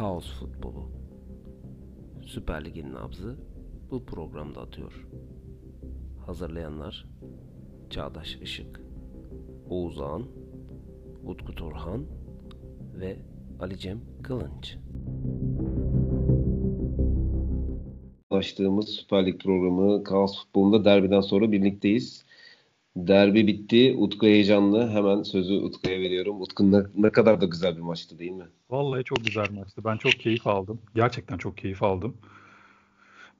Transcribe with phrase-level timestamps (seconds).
[0.00, 0.90] Kaos futbolu.
[2.26, 3.36] Süper Lig'in nabzı
[3.90, 5.06] bu programda atıyor.
[6.26, 7.06] Hazırlayanlar
[7.90, 8.80] Çağdaş Işık,
[9.68, 10.26] Oğuz Ağan,
[11.24, 12.06] Utku Turhan
[13.00, 13.16] ve
[13.60, 14.76] Ali Cem Kılınç.
[18.30, 22.24] Başladığımız Süper Lig programı Kaos Futbolu'nda derbiden sonra birlikteyiz.
[22.96, 23.94] Derbi bitti.
[23.98, 24.90] Utku heyecanlı.
[24.90, 26.40] Hemen sözü Utku'ya veriyorum.
[26.40, 28.46] Utku ne, ne kadar da güzel bir maçtı değil mi?
[28.70, 29.84] Vallahi çok güzel maçtı.
[29.84, 30.80] Ben çok keyif aldım.
[30.94, 32.16] Gerçekten çok keyif aldım.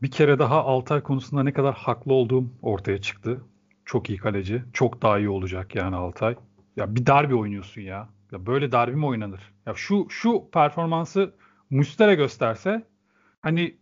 [0.02, 3.40] Bir kere daha Altay konusunda ne kadar haklı olduğum ortaya çıktı.
[3.84, 4.62] Çok iyi kaleci.
[4.72, 6.36] Çok daha iyi olacak yani Altay.
[6.76, 8.08] Ya bir derbi oynuyorsun ya.
[8.32, 9.40] Ya böyle derbi mi oynanır?
[9.66, 11.34] Ya şu şu performansı
[11.70, 12.82] Mustera gösterse
[13.40, 13.76] hani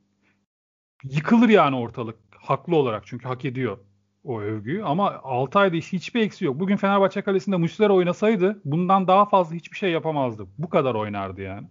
[1.05, 2.16] yıkılır yani ortalık.
[2.30, 3.79] Haklı olarak çünkü hak ediyor
[4.25, 6.61] o övgüyü ama Altay'da hiçbir eksi yok.
[6.61, 10.47] Bugün Fenerbahçe kalesinde Muslera oynasaydı bundan daha fazla hiçbir şey yapamazdı.
[10.59, 11.66] Bu kadar oynardı yani.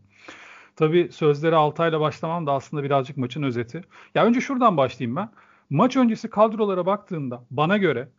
[0.75, 3.81] Tabii sözleri Altay'la başlamam da aslında birazcık maçın özeti.
[4.15, 5.29] Ya önce şuradan başlayayım ben.
[5.69, 8.09] Maç öncesi kadrolara baktığında bana göre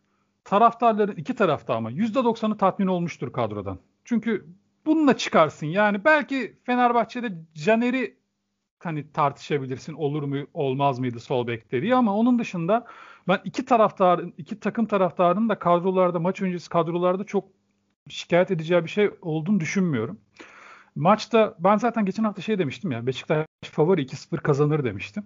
[0.43, 3.79] taraftarların iki tarafta ama %90'ı tatmin olmuştur kadrodan.
[4.05, 4.45] Çünkü
[4.85, 5.67] bununla çıkarsın.
[5.67, 8.18] Yani belki Fenerbahçe'de Caner'i
[8.79, 12.85] hani tartışabilirsin olur mu olmaz mıydı sol bekleri ama onun dışında
[13.27, 17.45] ben iki taraftarın, iki takım taraftarının da kadrolarda, maç öncesi kadrolarda çok
[18.09, 20.19] şikayet edeceği bir şey olduğunu düşünmüyorum.
[20.95, 25.25] Maçta ben zaten geçen hafta şey demiştim ya Beşiktaş favori 2-0 kazanır demiştim.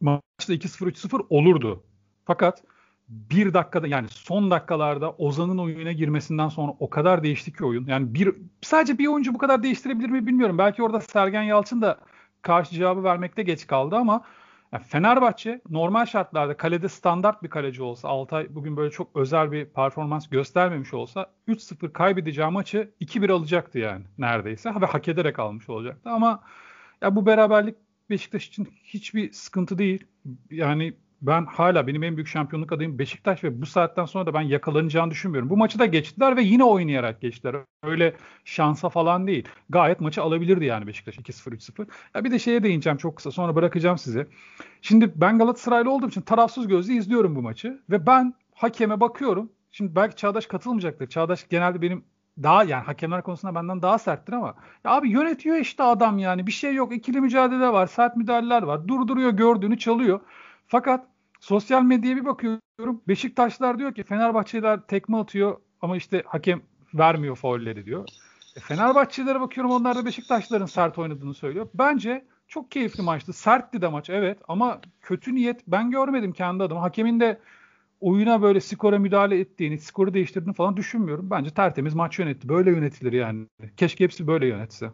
[0.00, 1.84] Maçta 2-0 3-0 olurdu.
[2.24, 2.62] Fakat
[3.08, 7.86] bir dakikada yani son dakikalarda Ozan'ın oyuna girmesinden sonra o kadar değişti ki oyun.
[7.86, 10.58] Yani bir sadece bir oyuncu bu kadar değiştirebilir mi bilmiyorum.
[10.58, 11.98] Belki orada Sergen Yalçın da
[12.42, 14.24] karşı cevabı vermekte geç kaldı ama
[14.72, 19.64] yani Fenerbahçe normal şartlarda kalede standart bir kaleci olsa Altay bugün böyle çok özel bir
[19.64, 26.10] performans göstermemiş olsa 3-0 kaybedeceği maçı 2-1 alacaktı yani neredeyse ve hak ederek almış olacaktı
[26.10, 26.42] ama
[27.02, 27.76] ya bu beraberlik
[28.10, 30.06] Beşiktaş için hiçbir sıkıntı değil.
[30.50, 34.40] Yani ben hala benim en büyük şampiyonluk adayım Beşiktaş ve bu saatten sonra da ben
[34.40, 35.50] yakalanacağını düşünmüyorum.
[35.50, 37.56] Bu maçı da geçtiler ve yine oynayarak geçtiler.
[37.82, 38.14] Öyle
[38.44, 39.48] şansa falan değil.
[39.68, 41.86] Gayet maçı alabilirdi yani Beşiktaş 2-0 3-0.
[42.14, 44.26] Ya bir de şeye değineceğim çok kısa sonra bırakacağım size.
[44.82, 49.52] Şimdi ben Galatasaraylı olduğum için tarafsız gözle izliyorum bu maçı ve ben hakeme bakıyorum.
[49.70, 51.06] Şimdi belki Çağdaş katılmayacaktır.
[51.08, 52.04] Çağdaş genelde benim
[52.42, 54.54] daha yani hakemler konusunda benden daha serttir ama
[54.84, 58.88] ya abi yönetiyor işte adam yani bir şey yok ikili mücadele var sert müdahaleler var
[58.88, 60.20] durduruyor gördüğünü çalıyor
[60.70, 61.06] fakat
[61.40, 63.02] sosyal medyaya bir bakıyorum.
[63.08, 66.62] Beşiktaşlar diyor ki Fenerbahçeliler tekme atıyor ama işte hakem
[66.94, 68.08] vermiyor faulleri diyor.
[68.56, 71.68] E, Fenerbahçelilere bakıyorum onlar da Beşiktaşların sert oynadığını söylüyor.
[71.74, 73.32] Bence çok keyifli maçtı.
[73.32, 76.82] Sertti de maç evet ama kötü niyet ben görmedim kendi adıma.
[76.82, 77.40] Hakemin de
[78.00, 81.30] oyuna böyle skora müdahale ettiğini, skoru değiştirdiğini falan düşünmüyorum.
[81.30, 82.48] Bence tertemiz maç yönetti.
[82.48, 83.46] Böyle yönetilir yani.
[83.76, 84.90] Keşke hepsi böyle yönetse.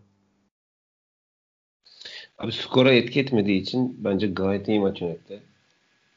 [2.39, 5.43] Abi skora etki etmediği için bence gayet iyi maç yönetti.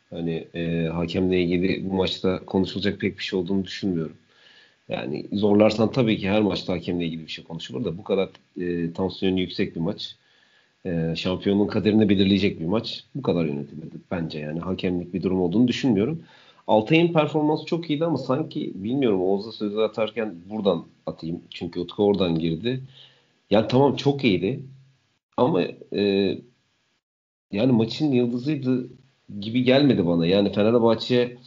[0.10, 4.18] Hani e, hakemle ilgili bu maçta konuşulacak pek bir şey olduğunu düşünmüyorum.
[4.90, 8.30] Yani zorlarsan tabii ki her maçta hakemle ilgili bir şey konuşulur da bu kadar
[8.62, 10.16] e, tansiyonu yüksek bir maç.
[10.86, 13.04] E, şampiyonun kaderini belirleyecek bir maç.
[13.16, 14.60] Bu kadar yönetilmedi bence yani.
[14.60, 16.24] Hakemlik bir durum olduğunu düşünmüyorum.
[16.68, 21.42] Altay'ın performansı çok iyiydi ama sanki bilmiyorum Oğuz'a sözü atarken buradan atayım.
[21.50, 22.84] Çünkü Utku oradan girdi.
[23.50, 24.60] Yani tamam çok iyiydi.
[25.38, 25.62] Ama
[25.96, 26.38] e,
[27.52, 28.90] yani maçın yıldızıydı
[29.40, 30.26] gibi gelmedi bana.
[30.26, 31.38] Yani Fenerbahçe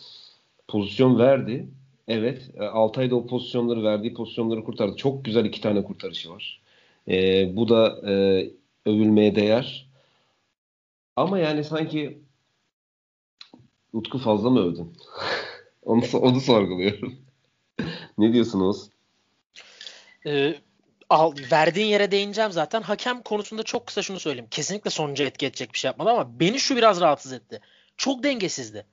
[0.69, 1.67] pozisyon verdi.
[2.09, 2.51] Evet.
[2.55, 4.97] E, Altay da o pozisyonları verdiği pozisyonları kurtardı.
[4.97, 6.63] Çok güzel iki tane kurtarışı var.
[7.09, 8.13] E, bu da e,
[8.87, 9.89] övülmeye değer.
[11.17, 12.19] Ama yani sanki
[13.93, 14.93] Utku fazla mı övdün?
[15.83, 17.15] onu, onu sorguluyorum.
[18.19, 18.89] ne diyorsunuz?
[20.27, 20.55] Ee,
[21.13, 22.83] al, verdiğin yere değineceğim zaten.
[22.83, 24.49] Hakem konusunda çok kısa şunu söyleyeyim.
[24.51, 27.61] Kesinlikle sonuca etki edecek bir şey yapmadı ama beni şu biraz rahatsız etti.
[27.97, 28.87] Çok dengesizdi.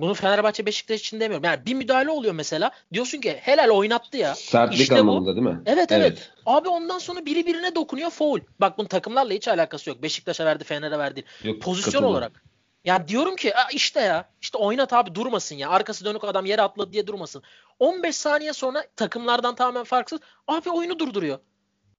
[0.00, 1.44] Bunu Fenerbahçe Beşiktaş için demiyorum.
[1.44, 2.70] Yani bir müdahale oluyor mesela.
[2.92, 4.34] Diyorsun ki helal oynattı ya.
[4.34, 5.36] Sertlik işte anlamında bu.
[5.36, 5.62] değil mi?
[5.66, 6.30] Evet, evet evet.
[6.46, 8.40] Abi ondan sonra biri birine dokunuyor foul.
[8.60, 10.02] Bak bunun takımlarla hiç alakası yok.
[10.02, 11.24] Beşiktaş'a verdi Fener'e verdi.
[11.42, 12.08] Yok, Pozisyon katılma.
[12.08, 12.42] olarak.
[12.84, 15.70] Ya diyorum ki işte ya işte oynat abi durmasın ya.
[15.70, 17.42] Arkası dönük adam yere atladı diye durmasın.
[17.78, 21.38] 15 saniye sonra takımlardan tamamen farksız abi oyunu durduruyor.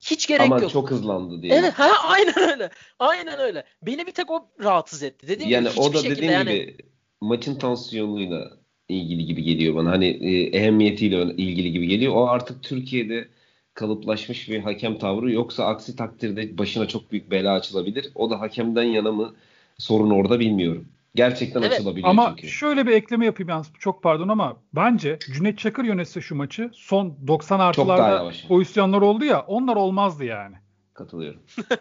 [0.01, 0.71] Hiç gerek Ama yok.
[0.71, 1.53] çok hızlandı diye.
[1.53, 2.69] Evet ha aynen öyle.
[2.99, 3.63] Aynen öyle.
[3.81, 5.27] Beni bir tek o rahatsız etti.
[5.27, 6.51] Dediğim yani gibi o da dediğim yani...
[6.51, 6.77] gibi
[7.21, 8.51] maçın tansiyonuyla
[8.89, 9.91] ilgili gibi geliyor bana.
[9.91, 12.13] Hani e, ehemmiyetiyle ilgili gibi geliyor.
[12.15, 13.27] O artık Türkiye'de
[13.73, 18.11] kalıplaşmış bir hakem tavrı yoksa aksi takdirde başına çok büyük bela açılabilir.
[18.15, 19.35] O da hakemden yana mı
[19.77, 20.87] sorun orada bilmiyorum.
[21.15, 21.73] Gerçekten evet.
[21.73, 22.47] açılabiliyor ama çünkü.
[22.47, 27.27] şöyle bir ekleme yapayım yalnız çok pardon ama bence Cüneyt Çakır yönetse şu maçı son
[27.27, 30.55] 90 artılarda pozisyonlar oldu ya onlar olmazdı yani.
[30.93, 31.41] Katılıyorum.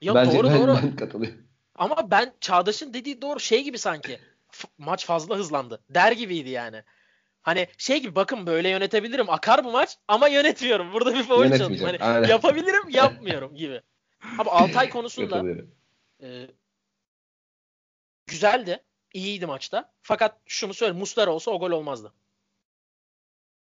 [0.00, 0.78] Ya Bence doğru ben, doğru.
[0.82, 1.38] ben katılıyorum.
[1.74, 4.18] Ama ben Çağdaş'ın dediği doğru şey gibi sanki.
[4.50, 5.80] F- maç fazla hızlandı.
[5.90, 6.82] Der gibiydi yani.
[7.42, 9.30] Hani şey gibi bakın böyle yönetebilirim.
[9.30, 10.92] Akar bu maç ama yönetmiyorum.
[10.92, 11.52] Burada bir foul çalayım.
[11.52, 12.28] Yönetmeyeceğim, Hani aynen.
[12.28, 13.80] yapabilirim yapmıyorum gibi.
[14.38, 15.44] Abi Altay konusunda
[16.22, 16.46] e,
[18.34, 18.82] güzeldi.
[19.12, 19.92] İyiydi maçta.
[20.02, 22.12] Fakat şunu söyle Muslera olsa o gol olmazdı.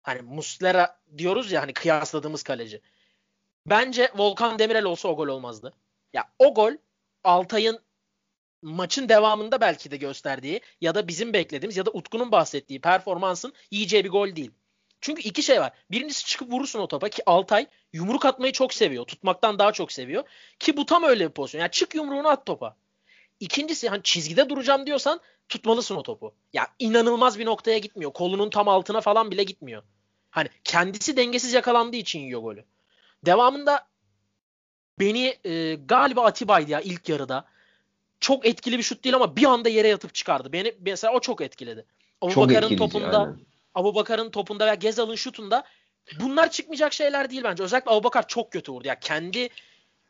[0.03, 2.81] Hani Muslera diyoruz ya hani kıyasladığımız kaleci.
[3.65, 5.73] Bence Volkan Demirel olsa o gol olmazdı.
[6.13, 6.73] Ya o gol
[7.23, 7.79] Altay'ın
[8.61, 14.03] maçın devamında belki de gösterdiği ya da bizim beklediğimiz ya da Utku'nun bahsettiği performansın yiyeceği
[14.03, 14.51] bir gol değil.
[15.01, 15.71] Çünkü iki şey var.
[15.91, 19.05] Birincisi çıkıp vurursun o topa ki Altay yumruk atmayı çok seviyor.
[19.05, 20.23] Tutmaktan daha çok seviyor.
[20.59, 21.61] Ki bu tam öyle bir pozisyon.
[21.61, 22.77] Yani çık yumruğunu at topa.
[23.41, 26.33] İkincisi hani çizgide duracağım diyorsan tutmalısın o topu.
[26.53, 28.13] Ya inanılmaz bir noktaya gitmiyor.
[28.13, 29.83] Kolunun tam altına falan bile gitmiyor.
[30.31, 32.65] Hani kendisi dengesiz yakalandığı için yiyor golü.
[33.25, 33.87] Devamında
[34.99, 37.45] beni e, galiba Atiba'ydı ya ilk yarıda.
[38.19, 40.53] Çok etkili bir şut değil ama bir anda yere yatıp çıkardı.
[40.53, 41.85] Beni mesela o çok etkiledi.
[42.21, 43.39] Çok Abubakar'ın etkileyici, topunda, aynen.
[43.75, 45.63] Abubakar'ın topunda veya Gezal'ın şutunda
[46.19, 47.63] bunlar çıkmayacak şeyler değil bence.
[47.63, 48.87] Özellikle Abubakar çok kötü vurdu.
[48.87, 49.49] Ya kendi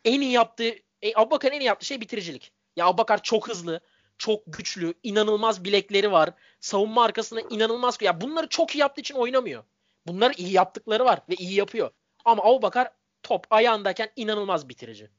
[0.06, 2.52] en iyi yaptığı e, Abubakar'ın en iyi yaptığı şey bitiricilik.
[2.76, 3.80] Ya Abubakar çok hızlı,
[4.18, 6.30] çok güçlü, inanılmaz bilekleri var.
[6.60, 7.98] Savunma arkasına inanılmaz.
[8.02, 9.64] Ya bunları çok iyi yaptığı için oynamıyor.
[10.08, 11.92] Bunları iyi yaptıkları var ve iyi yapıyor.
[12.26, 12.92] Ama Abubakar
[13.24, 15.10] top ayağındayken inanılmaz bitirici.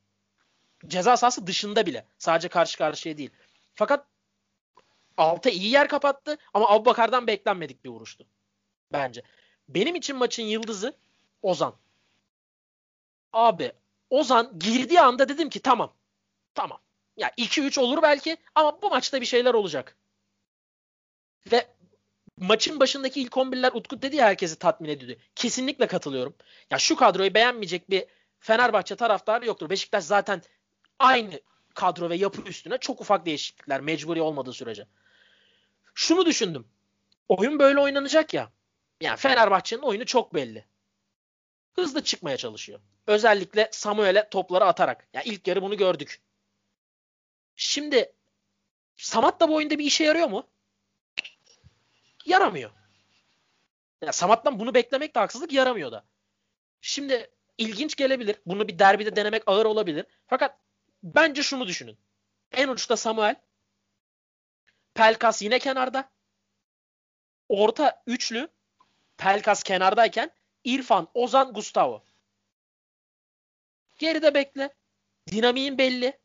[0.86, 2.06] Ceza sahası dışında bile.
[2.18, 3.30] Sadece karşı karşıya değil.
[3.74, 4.06] Fakat
[5.16, 8.26] alta iyi yer kapattı ama Abubakar'dan beklenmedik bir vuruştu.
[8.92, 9.22] Bence.
[9.68, 10.96] Benim için maçın yıldızı
[11.42, 11.74] Ozan.
[13.32, 13.72] Abi
[14.10, 15.92] Ozan girdiği anda dedim ki tamam.
[16.54, 16.78] Tamam.
[17.16, 19.96] Ya 2-3 olur belki ama bu maçta bir şeyler olacak.
[21.52, 21.66] Ve
[22.36, 25.20] maçın başındaki ilk 11'ler Utku dedi ya herkesi tatmin ediyordu.
[25.34, 26.34] Kesinlikle katılıyorum.
[26.70, 28.04] Ya şu kadroyu beğenmeyecek bir
[28.40, 29.70] Fenerbahçe taraftarı yoktur.
[29.70, 30.42] Beşiktaş zaten
[30.98, 31.40] aynı
[31.74, 34.86] kadro ve yapı üstüne çok ufak değişiklikler mecburi olmadığı sürece.
[35.94, 36.68] Şunu düşündüm.
[37.28, 38.50] Oyun böyle oynanacak ya.
[39.00, 40.64] Yani Fenerbahçe'nin oyunu çok belli.
[41.74, 42.80] Hızlı çıkmaya çalışıyor.
[43.06, 45.08] Özellikle Samuel'e topları atarak.
[45.12, 46.20] Ya ilk yarı bunu gördük.
[47.62, 48.12] Şimdi
[48.96, 50.46] Samat da bu oyunda bir işe yarıyor mu?
[52.26, 52.70] Yaramıyor.
[54.02, 56.04] Ya Samat'tan bunu beklemek de haksızlık yaramıyor da.
[56.80, 58.36] Şimdi ilginç gelebilir.
[58.46, 60.06] Bunu bir derbide denemek ağır olabilir.
[60.26, 60.58] Fakat
[61.02, 61.98] bence şunu düşünün.
[62.52, 63.36] En uçta Samuel.
[64.94, 66.10] Pelkas yine kenarda.
[67.48, 68.48] Orta üçlü.
[69.16, 70.30] Pelkas kenardayken
[70.64, 72.04] İrfan, Ozan, Gustavo.
[73.98, 74.74] Geride bekle.
[75.30, 76.21] Dinamiğin belli.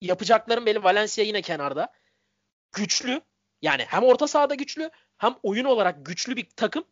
[0.00, 0.84] Yapacakların belli.
[0.84, 1.92] Valencia yine kenarda.
[2.72, 3.20] Güçlü.
[3.62, 6.84] Yani hem orta sahada güçlü hem oyun olarak güçlü bir takım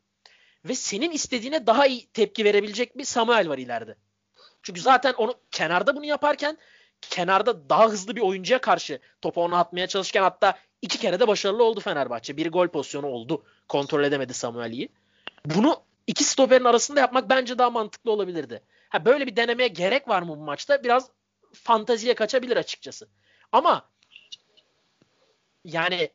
[0.64, 3.96] ve senin istediğine daha iyi tepki verebilecek bir Samuel var ileride.
[4.62, 6.58] Çünkü zaten onu kenarda bunu yaparken
[7.00, 11.64] kenarda daha hızlı bir oyuncuya karşı topu ona atmaya çalışırken hatta iki kere de başarılı
[11.64, 12.36] oldu Fenerbahçe.
[12.36, 13.44] Bir gol pozisyonu oldu.
[13.68, 14.88] Kontrol edemedi Samuel'i.
[15.46, 18.62] Bunu iki stoperin arasında yapmak bence daha mantıklı olabilirdi.
[18.88, 20.84] Ha böyle bir denemeye gerek var mı bu maçta?
[20.84, 21.10] Biraz
[21.54, 23.08] fanteziye kaçabilir açıkçası.
[23.52, 23.90] Ama
[25.64, 26.10] yani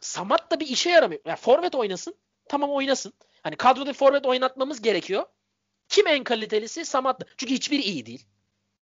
[0.00, 1.20] Samat da bir işe yaramıyor.
[1.24, 2.14] Yani forvet oynasın.
[2.48, 3.12] Tamam oynasın.
[3.42, 5.26] Hani kadroda forvet oynatmamız gerekiyor.
[5.88, 6.84] Kim en kalitelisi?
[6.84, 7.22] Samat.
[7.36, 8.26] Çünkü hiçbiri iyi değil.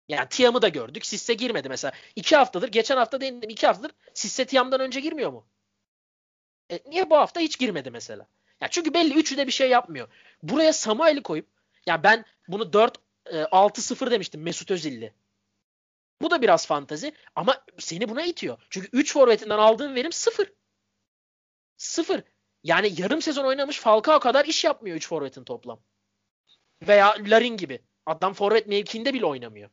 [0.09, 1.07] Yani Tiam'ı da gördük.
[1.07, 1.93] Sisse girmedi mesela.
[2.17, 2.69] İki haftadır.
[2.69, 3.51] Geçen hafta değindim.
[3.51, 3.93] iki haftadır.
[4.15, 5.47] Sisse Tiam'dan önce girmiyor mu?
[6.71, 8.27] E, niye bu hafta hiç girmedi mesela?
[8.61, 10.09] Ya çünkü belli üçü de bir şey yapmıyor.
[10.43, 11.49] Buraya Samuel'i koyup
[11.87, 15.15] ya ben bunu 4 e, 6-0 demiştim Mesut Özil'li.
[16.23, 18.59] Bu da biraz fantazi ama seni buna itiyor.
[18.71, 20.53] Çünkü 3 forvetinden aldığın verim 0.
[21.77, 22.23] 0.
[22.63, 25.81] Yani yarım sezon oynamış Falcao kadar iş yapmıyor 3 forvetin toplam.
[26.83, 27.83] Veya Larin gibi.
[28.07, 29.71] Adam forvet mevkiinde bile oynamıyor.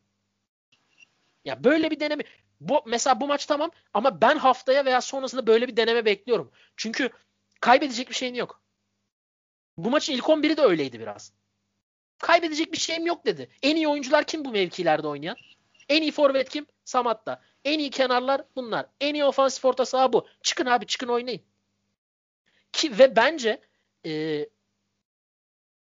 [1.45, 2.23] Ya böyle bir deneme.
[2.59, 6.51] Bu mesela bu maç tamam ama ben haftaya veya sonrasında böyle bir deneme bekliyorum.
[6.77, 7.09] Çünkü
[7.61, 8.61] kaybedecek bir şeyin yok.
[9.77, 11.33] Bu maçın ilk 11'i de öyleydi biraz.
[12.21, 13.49] Kaybedecek bir şeyim yok dedi.
[13.63, 15.35] En iyi oyuncular kim bu mevkilerde oynayan?
[15.89, 16.65] En iyi forvet kim?
[16.85, 17.41] Samat'ta.
[17.65, 18.85] En iyi kenarlar bunlar.
[19.01, 20.27] En iyi ofansif orta saha bu.
[20.41, 21.41] Çıkın abi çıkın oynayın.
[22.71, 23.61] Ki ve bence
[24.05, 24.45] e,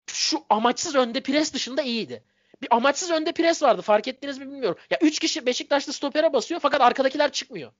[0.06, 2.25] şu amaçsız önde pres dışında iyiydi.
[2.62, 3.82] Bir amaçsız önde pres vardı.
[3.82, 4.78] Fark ettiniz mi bilmiyorum.
[4.90, 7.72] Ya 3 kişi Beşiktaşlı stopere basıyor fakat arkadakiler çıkmıyor.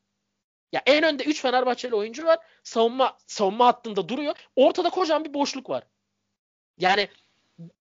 [0.73, 2.39] Ya en önde 3 Fenerbahçeli oyuncu var.
[2.63, 4.37] Savunma savunma hattında duruyor.
[4.57, 5.85] Ortada kocaman bir boşluk var.
[6.79, 7.09] Yani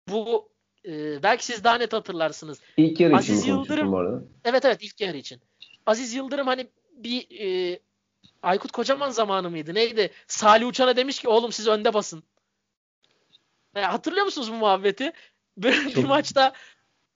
[0.08, 0.52] bu
[0.88, 2.60] e, belki siz daha net hatırlarsınız.
[2.76, 4.22] İlk yarı Aziz için Yıldırım- bu arada?
[4.44, 5.40] Evet evet ilk yarı için.
[5.86, 7.78] Aziz Yıldırım hani bir e,
[8.42, 9.74] Aykut Kocaman zamanı mıydı?
[9.74, 10.10] Neydi?
[10.26, 12.22] Salih Uçan'a demiş ki oğlum siz önde basın.
[13.74, 15.12] E, hatırlıyor musunuz bu muhabbeti?
[15.58, 16.52] Bir, bir maçta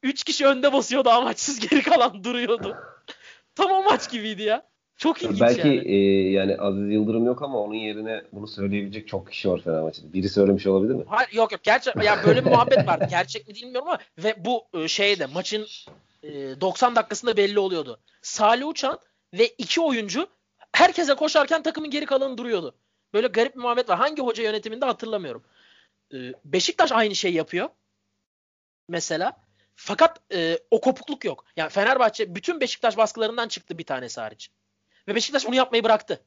[0.03, 2.77] 3 kişi önde basıyordu amaçsız geri kalan duruyordu.
[3.55, 4.72] Tam o maç gibiydi ya.
[5.03, 5.89] Çok ilginç Belki yani.
[5.89, 10.13] e, yani Aziz Yıldırım yok ama onun yerine bunu söyleyebilecek çok kişi var Fenerbahçe'de.
[10.13, 11.05] Biri söylemiş olabilir mi?
[11.07, 13.01] Hayır, yok yok gerçek ya böyle bir muhabbet var.
[13.11, 15.67] Gerçek mi bilmiyorum ama ve bu e, şeyde maçın
[16.23, 16.31] e,
[16.61, 18.01] 90 dakikasında belli oluyordu.
[18.23, 18.99] Salih Uçan
[19.35, 20.27] ve iki oyuncu
[20.73, 22.75] herkese koşarken takımın geri kalanı duruyordu.
[23.15, 23.99] Böyle garip bir muhabbet var.
[23.99, 25.43] Hangi hoca yönetiminde hatırlamıyorum.
[26.15, 27.69] E, Beşiktaş aynı şey yapıyor.
[28.89, 29.37] Mesela.
[29.75, 31.45] Fakat e, o kopukluk yok.
[31.57, 34.51] Yani Fenerbahçe bütün Beşiktaş baskılarından çıktı bir tanesi hariç.
[35.09, 36.23] Ve Beşiktaş bunu yapmayı bıraktı.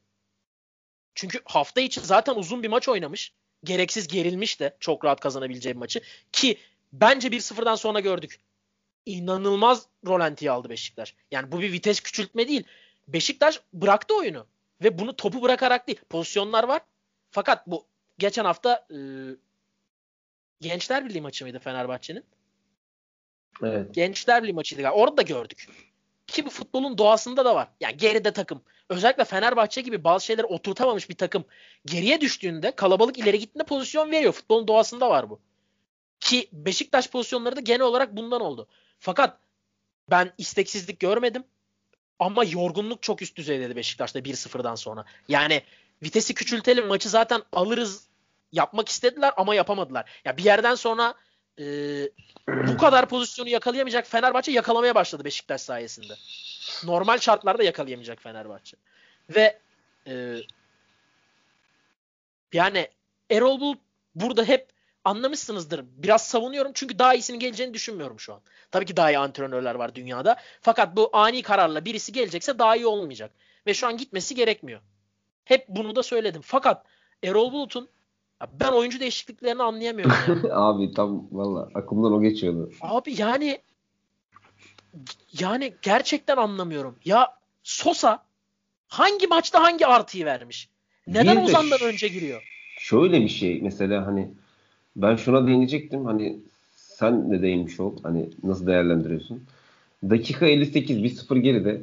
[1.16, 3.34] Çünkü hafta içi zaten uzun bir maç oynamış.
[3.64, 6.02] Gereksiz gerilmiş de çok rahat kazanabileceği bir maçı.
[6.32, 6.58] Ki
[6.94, 8.40] bence 1-0'dan sonra gördük.
[9.06, 11.16] İnanılmaz rolantiyi aldı Beşiktaş.
[11.32, 12.64] Yani bu bir vites küçültme değil.
[13.08, 14.48] Beşiktaş bıraktı oyunu.
[14.84, 16.00] Ve bunu topu bırakarak değil.
[16.10, 16.82] Pozisyonlar var.
[17.32, 17.86] Fakat bu
[18.18, 18.98] geçen hafta e,
[20.62, 22.24] Gençler Birliği maçı mıydı Fenerbahçe'nin?
[23.64, 23.94] Evet.
[23.94, 24.90] Gençler Birliği maçıydı.
[24.90, 25.68] Orada da gördük.
[26.28, 27.68] Ki bu futbolun doğasında da var.
[27.80, 28.62] Yani geride takım.
[28.90, 31.46] Özellikle Fenerbahçe gibi bazı şeyleri oturtamamış bir takım
[31.86, 34.34] geriye düştüğünde kalabalık ileri gittiğinde pozisyon veriyor.
[34.34, 35.40] Futbolun doğasında var bu.
[36.20, 38.68] Ki Beşiktaş pozisyonları da genel olarak bundan oldu.
[39.00, 39.38] Fakat
[40.10, 41.44] ben isteksizlik görmedim.
[42.20, 45.06] Ama yorgunluk çok üst düzeydeydi Beşiktaş'ta 1-0'dan sonra.
[45.28, 45.62] Yani
[46.04, 48.08] vitesi küçültelim maçı zaten alırız
[48.52, 50.22] yapmak istediler ama yapamadılar.
[50.26, 51.14] Ya bir yerden sonra
[51.60, 51.66] e,
[52.48, 56.14] bu kadar pozisyonu yakalayamayacak Fenerbahçe yakalamaya başladı Beşiktaş sayesinde.
[56.84, 58.78] Normal şartlarda yakalayamayacak Fenerbahçe.
[59.36, 59.60] Ve
[60.08, 60.36] e,
[62.54, 62.88] yani
[63.32, 63.80] Erol Bulut
[64.16, 64.68] burada hep
[65.04, 65.86] anlamışsınızdır.
[65.98, 68.42] Biraz savunuyorum çünkü daha iyisinin geleceğini düşünmüyorum şu an.
[68.72, 70.36] Tabii ki daha iyi antrenörler var dünyada.
[70.62, 73.32] Fakat bu ani kararla birisi gelecekse daha iyi olmayacak.
[73.68, 74.82] Ve şu an gitmesi gerekmiyor.
[75.46, 76.42] Hep bunu da söyledim.
[76.42, 76.86] Fakat
[77.24, 77.90] Erol Bulut'un
[78.60, 80.16] ben oyuncu değişikliklerini anlayamıyorum.
[80.28, 80.54] Yani.
[80.54, 82.72] Abi tam valla aklımdan o geçiyordu.
[82.82, 83.62] Abi yani
[85.40, 86.96] yani gerçekten anlamıyorum.
[87.06, 88.24] Ya Sosa
[88.88, 90.70] hangi maçta hangi artıyı vermiş?
[91.08, 92.44] Neden Bir de Ozan'dan ş- önce giriyor?
[92.80, 94.30] Şöyle bir şey mesela hani
[94.96, 96.40] ben şuna değinecektim hani
[96.76, 99.44] sen de değinmiş ol hani nasıl değerlendiriyorsun?
[100.10, 101.82] Dakika 58 1-0 geride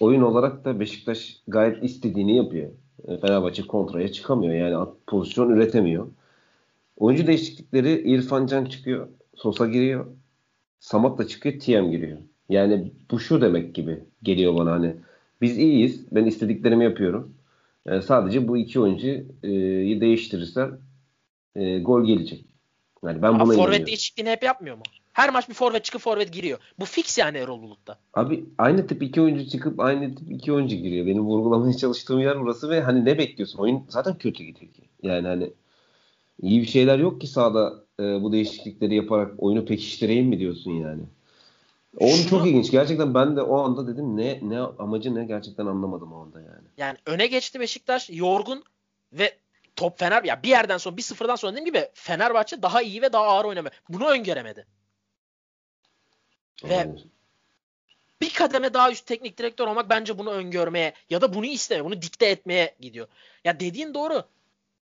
[0.00, 2.70] oyun olarak da Beşiktaş gayet istediğini yapıyor.
[3.08, 6.08] E, Fenerbahçe kontraya çıkamıyor yani pozisyon üretemiyor.
[6.96, 10.06] Oyuncu değişiklikleri İrfan Can çıkıyor, Sosa giriyor,
[10.80, 12.18] Samat da çıkıyor, TM giriyor.
[12.48, 14.96] Yani bu şu demek gibi geliyor bana hani
[15.40, 17.34] biz iyiyiz, ben istediklerimi yapıyorum.
[17.86, 19.24] Yani sadece bu iki oyuncuyu
[20.00, 20.78] değiştirirsem
[21.56, 22.44] e, gol gelecek.
[23.04, 24.82] Yani ben buna forvet değişikliğini hep yapmıyor mu?
[25.12, 26.58] Her maç bir forvet çıkıp forvet giriyor.
[26.78, 27.98] Bu fix yani Erol Bulut'ta.
[28.14, 31.06] Abi aynı tip iki oyuncu çıkıp aynı tip iki oyuncu giriyor.
[31.06, 33.58] Benim vurgulamaya çalıştığım yer burası ve hani ne bekliyorsun?
[33.58, 34.82] Oyun zaten kötü gidiyor ki.
[35.02, 35.52] Yani hani
[36.42, 41.02] iyi bir şeyler yok ki sahada e, bu değişiklikleri yaparak oyunu pekiştireyim mi diyorsun yani?
[41.98, 42.70] O Şunu- çok ilginç.
[42.70, 46.68] Gerçekten ben de o anda dedim ne ne amacı ne gerçekten anlamadım o anda yani.
[46.76, 48.64] Yani öne geçti Beşiktaş yorgun
[49.12, 49.34] ve
[49.76, 53.12] top Fener ya bir yerden sonra bir sıfırdan sonra dediğim gibi Fenerbahçe daha iyi ve
[53.12, 53.74] daha ağır oynamıyor.
[53.88, 54.66] Bunu öngöremedi.
[56.64, 56.88] Ve
[58.20, 62.02] bir kademe daha üst teknik direktör olmak bence bunu öngörmeye ya da bunu isteme, bunu
[62.02, 63.06] dikte etmeye gidiyor.
[63.44, 64.24] Ya dediğin doğru.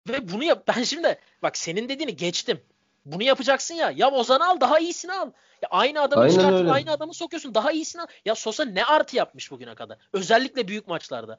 [0.09, 2.61] Ve bunu yap ben şimdi bak senin dediğini geçtim.
[3.07, 3.91] Bunu yapacaksın ya.
[3.91, 5.31] Ya Ozan'ı al daha iyisini al.
[5.63, 6.71] Ya aynı adamı Aynen çıkartıp öyle.
[6.73, 7.55] aynı adamı sokuyorsun.
[7.55, 8.07] Daha iyisini al.
[8.25, 9.99] Ya Sosa ne artı yapmış bugüne kadar.
[10.13, 11.39] Özellikle büyük maçlarda.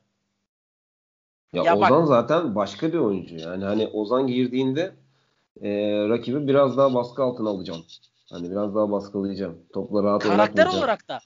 [1.54, 3.36] Ya, Ya bak- Ozan zaten başka bir oyuncu.
[3.36, 4.96] Yani hani Ozan girdiğinde
[5.62, 5.70] e,
[6.10, 7.86] rakibi biraz daha baskı altına alacağım.
[8.32, 9.66] Hani biraz daha baskılayacağım.
[9.74, 11.20] Topla rahat Karakter olarak da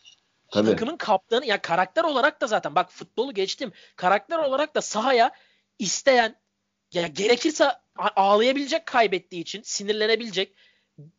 [0.51, 0.69] Tabii.
[0.69, 3.71] takımın kaptanı ya karakter olarak da zaten bak futbolu geçtim.
[3.95, 5.31] Karakter olarak da sahaya
[5.79, 6.35] isteyen
[6.93, 7.71] ya gerekirse
[8.15, 10.55] ağlayabilecek kaybettiği için sinirlenebilecek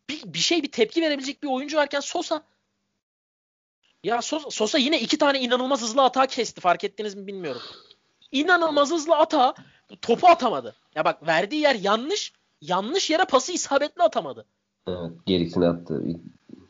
[0.09, 2.43] bir, bir şey bir tepki verebilecek bir oyuncu varken Sosa
[4.05, 7.63] ya Sosa, Sosa yine iki tane inanılmaz hızlı hata kesti fark ettiniz mi bilmiyorum.
[8.33, 9.55] İnanılmaz hızlı hata
[10.03, 10.77] topu atamadı.
[10.95, 14.47] Ya bak verdiği yer yanlış yanlış yere pası isabetli atamadı.
[14.89, 16.03] Evet, gerisini attı.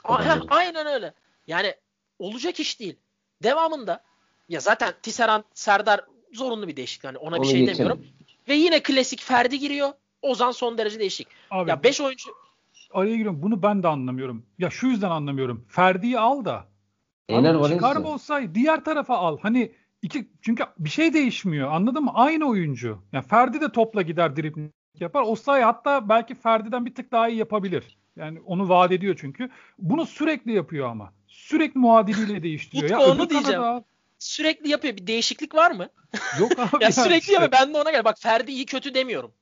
[0.05, 1.15] A- heh, aynen öyle.
[1.47, 1.75] Yani
[2.19, 2.97] olacak iş değil.
[3.43, 4.03] Devamında
[4.49, 6.01] ya zaten Tisserand, Serdar
[6.33, 7.05] zorunlu bir değişiklik.
[7.09, 7.79] Hani ona bir Onu şey geçelim.
[7.79, 8.05] demiyorum.
[8.49, 9.89] Ve yine klasik Ferdi giriyor.
[10.23, 11.29] Ozan son derece değişik.
[11.51, 12.31] Abi Ya 5 oyuncu
[12.93, 13.43] araya giriyorum.
[13.43, 14.47] Bunu ben de anlamıyorum.
[14.59, 15.65] Ya şu yüzden anlamıyorum.
[15.69, 16.65] Ferdi'yi al da.
[17.29, 18.13] Ener çıkar Valencia.
[18.13, 19.39] olsay diğer tarafa al.
[19.43, 21.73] Hani iki çünkü bir şey değişmiyor.
[21.73, 22.11] Anladın mı?
[22.15, 22.99] Aynı oyuncu.
[23.13, 25.23] Yani Ferdi de topla gider dribling yapar.
[25.23, 27.97] Osay hatta belki Ferdi'den bir tık daha iyi yapabilir.
[28.17, 29.51] Yani onu vaat ediyor çünkü.
[29.79, 31.13] Bunu sürekli yapıyor ama.
[31.29, 32.91] Sürekli muadiliyle değiştiriyor.
[32.91, 33.63] ya Utku, onu öbür kanada diyeceğim.
[33.63, 33.83] al.
[34.19, 34.97] sürekli yapıyor.
[34.97, 35.89] Bir değişiklik var mı?
[36.41, 36.59] Yok abi.
[36.59, 37.33] Ya yani sürekli işte.
[37.33, 37.53] yapıyor.
[37.53, 38.05] Ben de ona gel.
[38.05, 39.33] Bak Ferdi iyi kötü demiyorum.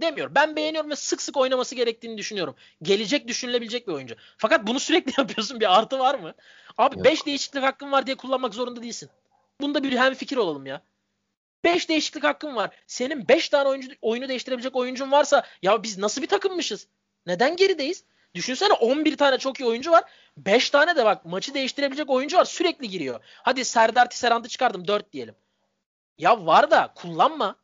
[0.00, 0.34] Demiyorum.
[0.34, 2.54] Ben beğeniyorum ve sık sık oynaması gerektiğini düşünüyorum.
[2.82, 4.14] Gelecek düşünülebilecek bir oyuncu.
[4.38, 5.60] Fakat bunu sürekli yapıyorsun.
[5.60, 6.34] Bir artı var mı?
[6.78, 9.10] Abi 5 değişiklik hakkın var diye kullanmak zorunda değilsin.
[9.60, 10.82] Bunda bir hem fikir olalım ya.
[11.64, 12.70] 5 değişiklik hakkın var.
[12.86, 16.86] Senin 5 tane oyuncu, oyunu değiştirebilecek oyuncun varsa ya biz nasıl bir takımmışız?
[17.26, 18.04] Neden gerideyiz?
[18.34, 20.04] Düşünsene 11 tane çok iyi oyuncu var.
[20.36, 22.44] 5 tane de bak maçı değiştirebilecek oyuncu var.
[22.44, 23.20] Sürekli giriyor.
[23.42, 25.34] Hadi Serdar Tisserand'ı çıkardım 4 diyelim.
[26.18, 27.56] Ya var da kullanma.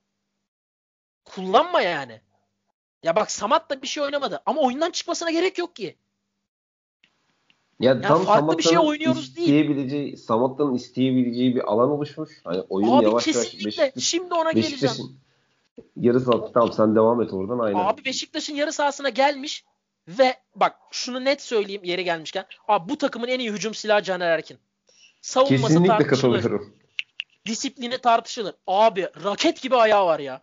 [1.25, 2.20] Kullanma yani.
[3.02, 5.96] Ya bak Samat da bir şey oynamadı ama oyundan çıkmasına gerek yok ki.
[7.80, 10.16] Ya, ya tam farklı bir şey oynuyoruz değil.
[10.16, 12.40] Samatta'nın isteyebileceği bir alan oluşmuş.
[12.44, 13.58] Hani oyun Abi yavaş kesinlikle.
[13.58, 15.20] yavaş Beşiktaş, Şimdi ona geleceğim.
[15.96, 17.78] Yarı saat tamam sen devam et oradan aynen.
[17.78, 19.64] Abi Beşiktaş'ın yarı sahasına gelmiş
[20.09, 22.45] ve bak şunu net söyleyeyim yeri gelmişken.
[22.69, 24.59] Abi bu takımın en iyi hücum silahı Caner Erkin.
[25.21, 26.43] Savunması Kesinlikle tartışılır.
[26.43, 26.75] katılıyorum.
[27.47, 28.55] Disiplini tartışılır.
[28.67, 30.43] Abi raket gibi ayağı var ya.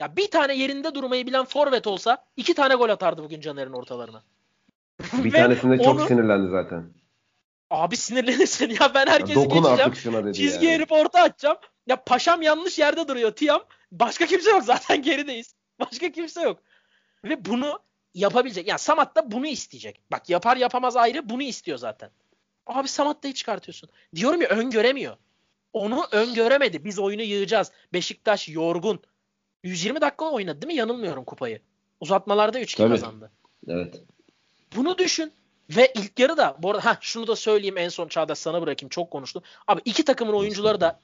[0.00, 4.22] Ya bir tane yerinde durmayı bilen forvet olsa iki tane gol atardı bugün Caner'in ortalarına.
[5.12, 6.06] Bir tanesinde çok onu...
[6.06, 6.92] sinirlendi zaten.
[7.70, 9.80] Abi sinirlenirsin ya ben herkesi ya geçeceğim.
[9.80, 10.74] Artık şuna dedi Çizgi yani.
[10.74, 11.56] herif orta atacağım.
[11.86, 13.64] Ya paşam yanlış yerde duruyor Tiam.
[13.92, 15.54] Başka kimse yok zaten gerideyiz.
[15.80, 16.58] Başka kimse yok.
[17.24, 17.78] Ve bunu
[18.14, 18.68] yapabilecek.
[18.68, 20.00] Yani Samat da bunu isteyecek.
[20.12, 22.10] Bak yapar yapamaz ayrı bunu istiyor zaten.
[22.66, 23.88] Abi Samatta'yı çıkartıyorsun.
[24.16, 25.16] Diyorum ya öngöremiyor.
[25.72, 26.84] Onu öngöremedi.
[26.84, 27.72] Biz oyunu yığacağız.
[27.92, 29.00] Beşiktaş yorgun.
[29.62, 30.78] 120 dakika oynadı değil mi?
[30.78, 31.60] Yanılmıyorum kupayı.
[32.00, 33.30] Uzatmalarda 3-2 kazandı.
[33.68, 34.02] Evet.
[34.76, 35.32] Bunu düşün.
[35.70, 38.88] Ve ilk yarı da bu arada heh, şunu da söyleyeyim en son Çağdaş sana bırakayım
[38.88, 39.42] çok konuştum.
[39.66, 41.00] Abi iki takımın oyuncuları da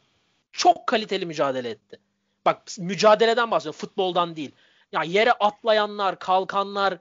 [0.53, 1.99] çok kaliteli mücadele etti.
[2.45, 4.51] Bak mücadeleden bahsediyorum futboldan değil.
[4.93, 6.99] Ya yere atlayanlar, kalkanlar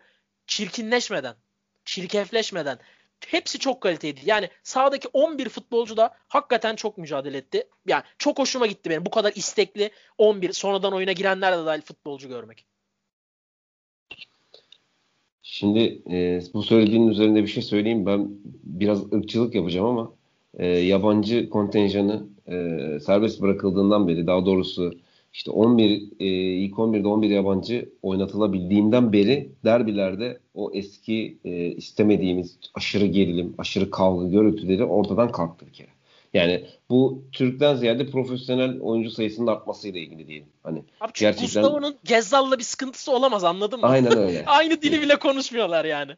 [0.47, 1.35] çirkinleşmeden,
[1.85, 2.79] çirkefleşmeden
[3.27, 4.19] hepsi çok kaliteydi.
[4.25, 7.67] Yani sahadaki 11 futbolcu da hakikaten çok mücadele etti.
[7.87, 12.27] Yani çok hoşuma gitti benim bu kadar istekli 11 sonradan oyuna girenler de dahil futbolcu
[12.27, 12.65] görmek.
[15.43, 18.05] Şimdi e, bu söylediğinin üzerinde bir şey söyleyeyim.
[18.05, 18.29] Ben
[18.63, 20.13] biraz ırkçılık yapacağım ama
[20.53, 22.55] e, yabancı kontenjanı e,
[22.99, 24.99] serbest bırakıldığından beri daha doğrusu
[25.33, 33.05] işte 11 e, ilk 11'de 11 yabancı oynatılabildiğinden beri derbilerde o eski e, istemediğimiz aşırı
[33.05, 35.89] gerilim, aşırı kavga görüntüleri ortadan kalktı bir kere.
[36.33, 40.47] Yani bu Türk'ten ziyade profesyonel oyuncu sayısının artmasıyla ilgili diyelim.
[40.63, 41.63] Hani Abi çünkü gerçekten...
[41.63, 43.85] Gustavo'nun Gezzal'la bir sıkıntısı olamaz anladın mı?
[43.85, 44.43] Aynen öyle.
[44.47, 46.11] Aynı dili bile konuşmuyorlar yani.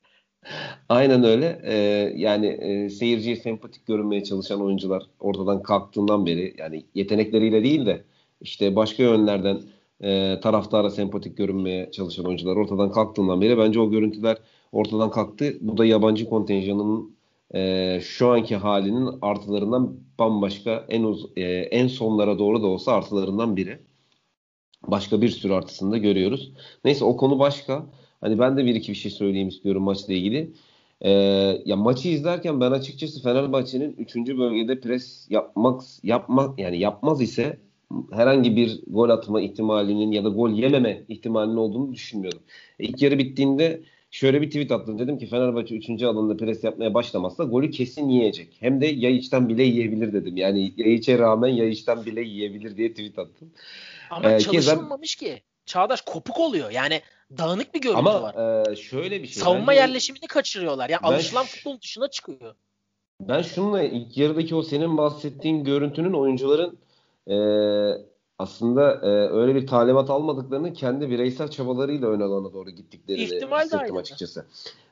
[0.90, 1.62] Aynen öyle.
[1.64, 1.76] Ee,
[2.16, 8.04] yani e, seyirciye sempatik görünmeye çalışan oyuncular ortadan kalktığından beri yani yetenekleriyle değil de
[8.42, 9.62] işte başka yönlerden
[10.02, 14.38] e, taraftara sempatik görünmeye çalışan oyuncular ortadan kalktığından beri bence o görüntüler
[14.72, 15.58] ortadan kalktı.
[15.62, 17.16] Bu da yabancı kontenjanının
[17.54, 23.58] e, şu anki halinin artılarından bambaşka en uz e, en sonlara doğru da olsa artılarından
[23.58, 23.80] biri.
[24.88, 26.54] Başka bir sürü artısını da görüyoruz.
[26.86, 27.86] Neyse o konu başka.
[28.22, 30.54] Hani ben de bir iki bir şey söyleyeyim istiyorum maçla ilgili.
[31.02, 31.12] Ee,
[31.66, 34.16] ya maçı izlerken ben açıkçası Fenerbahçe'nin 3.
[34.16, 37.60] bölgede pres yapmak yapmak yani yapmaz ise
[38.12, 42.40] herhangi bir gol atma ihtimalinin ya da gol yememe ihtimalinin olduğunu düşünmüyorum.
[42.80, 45.00] İlk yarı bittiğinde şöyle bir tweet attım.
[45.00, 46.04] Dedim ki Fenerbahçe 3.
[46.04, 48.58] alanda pres yapmaya başlamazsa golü kesin yiyecek.
[48.60, 50.38] Hem de Yayiç'ten bile yiyebilir dedim.
[50.38, 53.52] Yani Yayiç'e rağmen Yayiç'ten bile yiyebilir diye tweet attım.
[54.10, 55.42] Ama ee, çalışılmamış ki, ki.
[55.66, 56.72] Çağdaş kopuk oluyor.
[56.72, 57.02] Yani
[57.38, 58.36] dağınık bir görüntü Ama, var.
[58.36, 59.44] Ama e, şöyle bir şey.
[59.44, 60.90] Savunma bence, yerleşimini kaçırıyorlar.
[60.90, 62.56] Yani alışılan futbol dışına çıkıyor.
[63.22, 66.78] Ben şununla ilk yarıdaki o senin bahsettiğin görüntünün oyuncuların
[67.28, 67.36] e,
[68.38, 73.98] aslında e, öyle bir talimat almadıklarını kendi bireysel çabalarıyla ön alana doğru gittiklerini İhtimal hissettim
[73.98, 74.46] açıkçası.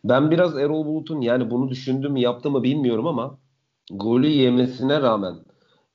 [0.04, 3.38] Ben biraz Erol Bulut'un yani bunu düşündüm mü yaptı mı bilmiyorum ama
[3.92, 5.36] golü yemesine rağmen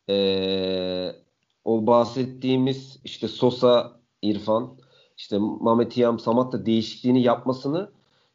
[0.09, 1.13] e,
[1.65, 4.77] o bahsettiğimiz işte Sosa, İrfan,
[5.17, 7.91] işte Mehmet Yam, Samat da değişikliğini yapmasını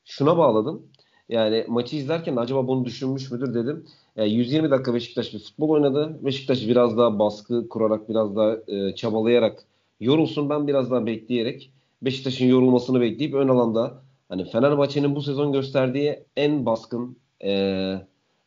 [0.05, 0.88] şuna bağladım.
[1.29, 3.85] Yani maçı izlerken acaba bunu düşünmüş müdür dedim.
[4.15, 6.19] Yani 120 dakika Beşiktaş bir futbol oynadı.
[6.21, 9.63] Beşiktaş biraz daha baskı kurarak, biraz daha e, çabalayarak
[9.99, 10.49] yorulsun.
[10.49, 16.65] Ben biraz daha bekleyerek Beşiktaş'ın yorulmasını bekleyip ön alanda hani Fenerbahçe'nin bu sezon gösterdiği en
[16.65, 17.95] baskın, e,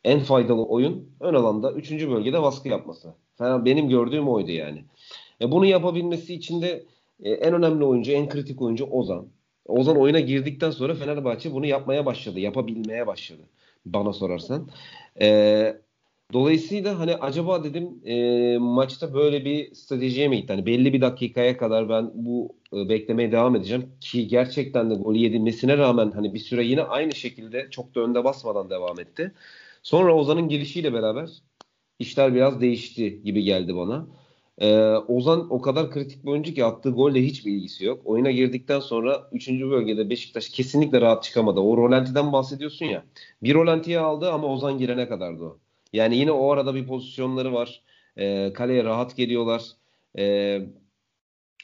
[0.03, 2.09] en faydalı oyun ön alanda 3.
[2.09, 3.13] bölgede baskı yapması.
[3.37, 4.85] Fener, benim gördüğüm oydu yani.
[5.41, 6.85] E, bunu yapabilmesi için de
[7.23, 9.27] e, en önemli oyuncu, en kritik oyuncu Ozan.
[9.65, 13.41] Ozan oyuna girdikten sonra Fenerbahçe bunu yapmaya başladı, yapabilmeye başladı
[13.85, 14.69] bana sorarsan.
[15.21, 15.81] E,
[16.33, 20.53] dolayısıyla hani acaba dedim e, maçta böyle bir stratejiye mi gitti?
[20.53, 25.15] Hani belli bir dakikaya kadar ben bu e, beklemeye devam edeceğim ki gerçekten de gol
[25.15, 29.31] yedilmesine rağmen hani bir süre yine aynı şekilde çok da önde basmadan devam etti.
[29.83, 31.29] Sonra Ozan'ın gelişiyle beraber
[31.99, 34.07] işler biraz değişti gibi geldi bana.
[34.57, 34.75] Ee,
[35.07, 38.01] Ozan o kadar kritik bir oyuncu ki attığı golle hiçbir ilgisi yok.
[38.05, 39.49] Oyuna girdikten sonra 3.
[39.49, 41.59] bölgede Beşiktaş kesinlikle rahat çıkamadı.
[41.59, 43.03] O rolantiden bahsediyorsun ya.
[43.43, 45.57] Bir rolantiye aldı ama Ozan girene kadardı o.
[45.93, 47.81] Yani yine o arada bir pozisyonları var.
[48.17, 49.63] Ee, kaleye rahat geliyorlar.
[50.17, 50.61] Ee,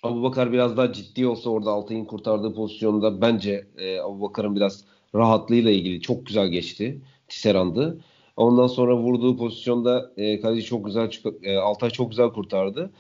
[0.04, 4.86] Abu Bakar biraz daha ciddi olsa orada Altay'ın kurtardığı pozisyonda bence e, Abu Bakar'ın biraz
[5.16, 7.02] rahatlığıyla ilgili çok güzel geçti.
[7.28, 8.00] Tisserand'ı.
[8.40, 11.12] Ondan sonra vurduğu pozisyonda e, kaleci çok güzel
[11.44, 12.92] e, Altay çok güzel kurtardı.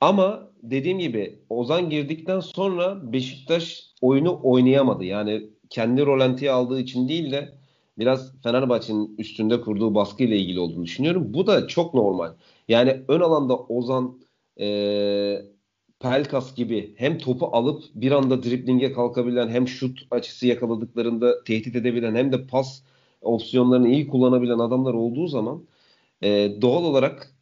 [0.00, 5.04] Ama dediğim gibi Ozan girdikten sonra Beşiktaş oyunu oynayamadı.
[5.04, 7.58] Yani kendi rolantiye aldığı için değil de
[7.98, 11.34] biraz Fenerbahçe'nin üstünde kurduğu baskıyla ilgili olduğunu düşünüyorum.
[11.34, 12.32] Bu da çok normal.
[12.68, 14.20] Yani ön alanda Ozan
[14.60, 15.38] e,
[16.00, 22.14] Pelkas gibi hem topu alıp bir anda driblinge kalkabilen hem şut açısı yakaladıklarında tehdit edebilen
[22.14, 22.82] hem de pas
[23.22, 25.62] opsiyonlarını iyi kullanabilen adamlar olduğu zaman
[26.22, 27.32] e, doğal olarak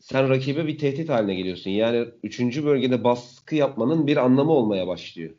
[0.00, 1.70] sen rakibe bir tehdit haline geliyorsun.
[1.70, 2.64] Yani 3.
[2.64, 5.30] bölgede baskı yapmanın bir anlamı olmaya başlıyor.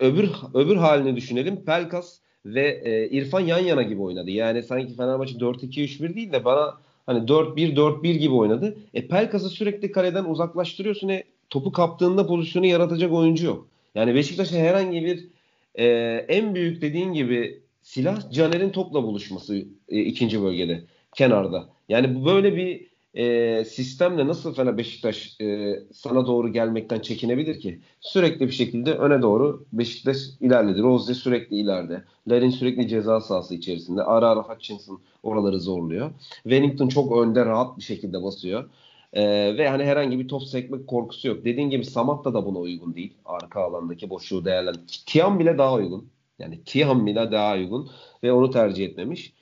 [0.00, 1.64] Öbür öbür halini düşünelim.
[1.64, 4.30] Pelkas ve e, İrfan yan yana gibi oynadı.
[4.30, 6.74] Yani sanki Fenerbahçe 4-2-3-1 değil de bana
[7.06, 8.76] hani 4-1-4-1 gibi oynadı.
[8.94, 11.08] E Pelkas'ı sürekli kaleden uzaklaştırıyorsun.
[11.08, 13.68] E, topu kaptığında pozisyonu yaratacak oyuncu yok.
[13.94, 15.28] Yani Beşiktaş'a herhangi bir
[15.74, 15.86] e,
[16.28, 19.56] en büyük dediğin gibi silah Caner'in topla buluşması
[19.88, 21.68] e, ikinci bölgede kenarda.
[21.88, 27.80] Yani bu böyle bir e, sistemle nasıl Fener Beşiktaş e, sana doğru gelmekten çekinebilir ki?
[28.00, 30.82] Sürekli bir şekilde öne doğru Beşiktaş ilerledi.
[30.82, 32.04] Rose sürekli ileride.
[32.28, 34.02] Larin sürekli ceza sahası içerisinde.
[34.02, 36.10] Ara ara Hutchinson oraları zorluyor.
[36.42, 38.70] Wellington çok önde rahat bir şekilde basıyor.
[39.12, 41.44] Ee, ve hani herhangi bir top sekmek korkusu yok.
[41.44, 43.14] Dediğin gibi Samatta da buna uygun değil.
[43.24, 45.02] Arka alandaki boşluğu değerlendir.
[45.06, 46.08] Tiam bile daha uygun.
[46.38, 47.90] Yani Tiam bile daha uygun
[48.22, 49.32] ve onu tercih etmemiş.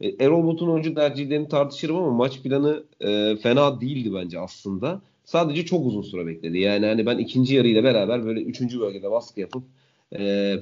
[0.00, 5.00] E, Erol Bulut'un oyuncu tercihlerini tartışırım ama maç planı e, fena değildi bence aslında.
[5.24, 6.58] Sadece çok uzun süre bekledi.
[6.58, 9.62] Yani hani ben ikinci yarıyla beraber böyle üçüncü bölgede baskı yapıp
[10.18, 10.54] e,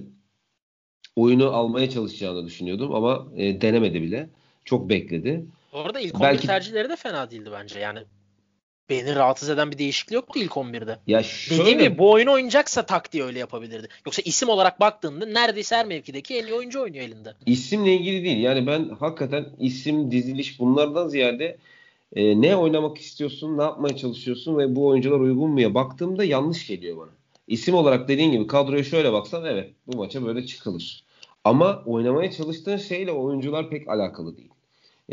[1.16, 4.28] oyunu almaya çalışacağını düşünüyordum ama e, denemedi bile.
[4.64, 5.46] Çok bekledi.
[5.72, 6.46] Orada ilk Belki...
[6.46, 7.78] tercihleri de fena değildi bence.
[7.78, 7.98] Yani
[8.90, 10.98] beni rahatsız eden bir değişiklik yoktu ilk 11'de.
[11.06, 11.60] Ya şöyle...
[11.60, 13.88] Dediğim gibi bu oyunu oynayacaksa taktiği öyle yapabilirdi.
[14.06, 17.34] Yoksa isim olarak baktığında neredeyse her mevkideki en iyi oyuncu oynuyor elinde.
[17.46, 18.38] İsimle ilgili değil.
[18.38, 21.56] Yani ben hakikaten isim, diziliş bunlardan ziyade
[22.16, 26.96] e, ne oynamak istiyorsun, ne yapmaya çalışıyorsun ve bu oyuncular uygun muya baktığımda yanlış geliyor
[26.96, 27.10] bana.
[27.48, 31.04] İsim olarak dediğin gibi kadroya şöyle baksam evet bu maça böyle çıkılır.
[31.44, 34.50] Ama oynamaya çalıştığın şeyle oyuncular pek alakalı değil.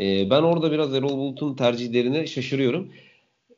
[0.00, 2.92] E, ben orada biraz Erol Bulut'un tercihlerine şaşırıyorum.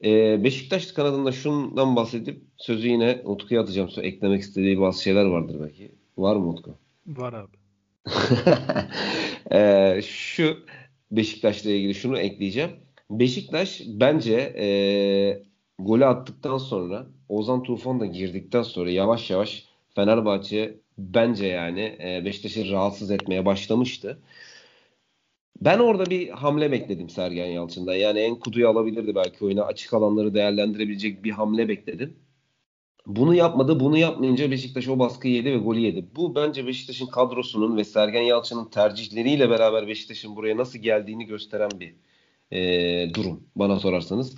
[0.05, 3.91] Ee, Beşiktaş kanadında şundan bahsedip sözü yine Utku'ya atacağım.
[4.03, 5.93] Eklemek istediği bazı şeyler vardır belki.
[6.19, 6.75] Var mı Utku?
[7.07, 7.57] Var abi.
[9.53, 10.59] ee, şu
[11.11, 12.71] Beşiktaş'la ilgili şunu ekleyeceğim.
[13.11, 14.69] Beşiktaş bence e,
[15.79, 22.71] golü attıktan sonra Ozan Tufan da girdikten sonra yavaş yavaş Fenerbahçe bence yani e, Beşiktaş'ı
[22.71, 24.19] rahatsız etmeye başlamıştı.
[25.61, 27.95] Ben orada bir hamle bekledim Sergen Yalçın'dan.
[27.95, 29.62] Yani en kuduyu alabilirdi belki oyuna.
[29.62, 32.16] Açık alanları değerlendirebilecek bir hamle bekledim.
[33.07, 33.81] Bunu yapmadı.
[33.81, 36.07] Bunu yapmayınca Beşiktaş o baskıyı yedi ve golü yedi.
[36.16, 41.95] Bu bence Beşiktaş'ın kadrosunun ve Sergen Yalçın'ın tercihleriyle beraber Beşiktaş'ın buraya nasıl geldiğini gösteren bir
[42.53, 44.37] e, durum bana sorarsanız.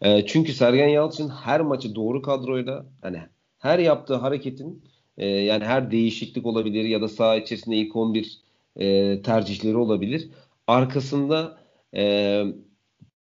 [0.00, 3.18] E, çünkü Sergen Yalçın her maçı doğru kadroyla hani
[3.58, 4.84] her yaptığı hareketin
[5.18, 8.38] e, yani her değişiklik olabilir ya da saha içerisinde ilk 11
[8.76, 10.30] e, tercihleri olabilir
[10.70, 11.58] arkasında
[11.94, 12.44] e,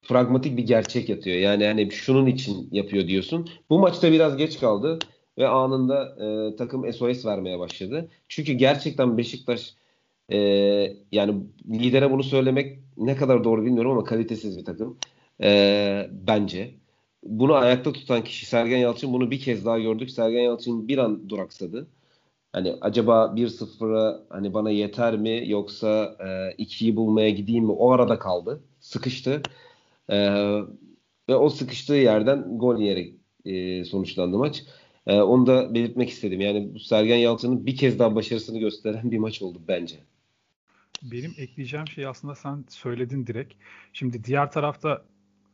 [0.09, 1.37] pragmatik bir gerçek yatıyor.
[1.37, 3.49] Yani hani şunun için yapıyor diyorsun.
[3.71, 4.99] Bu maçta biraz geç kaldı
[5.39, 8.11] ve anında e, takım SOS vermeye başladı.
[8.29, 9.75] Çünkü gerçekten Beşiktaş
[10.33, 10.39] e,
[11.13, 11.35] yani
[11.71, 14.99] lidere bunu söylemek ne kadar doğru bilmiyorum ama kalitesiz bir takım.
[15.43, 16.75] E, bence.
[17.23, 19.13] Bunu ayakta tutan kişi Sergen Yalçın.
[19.13, 20.11] Bunu bir kez daha gördük.
[20.11, 21.87] Sergen Yalçın bir an duraksadı.
[22.53, 27.73] Hani acaba 1-0'a hani bana yeter mi yoksa e, 2'yi bulmaya gideyim mi?
[27.73, 28.63] O arada kaldı.
[28.81, 29.43] Sıkıştı.
[30.09, 30.17] E,
[31.29, 34.65] ve o sıkıştığı yerden gol yiyerek e, sonuçlandı maç.
[35.07, 36.41] E, onu da belirtmek istedim.
[36.41, 39.97] Yani bu Sergen Yalçın'ın bir kez daha başarısını gösteren bir maç oldu bence.
[41.03, 43.55] Benim ekleyeceğim şey aslında sen söyledin direkt.
[43.93, 45.03] Şimdi diğer tarafta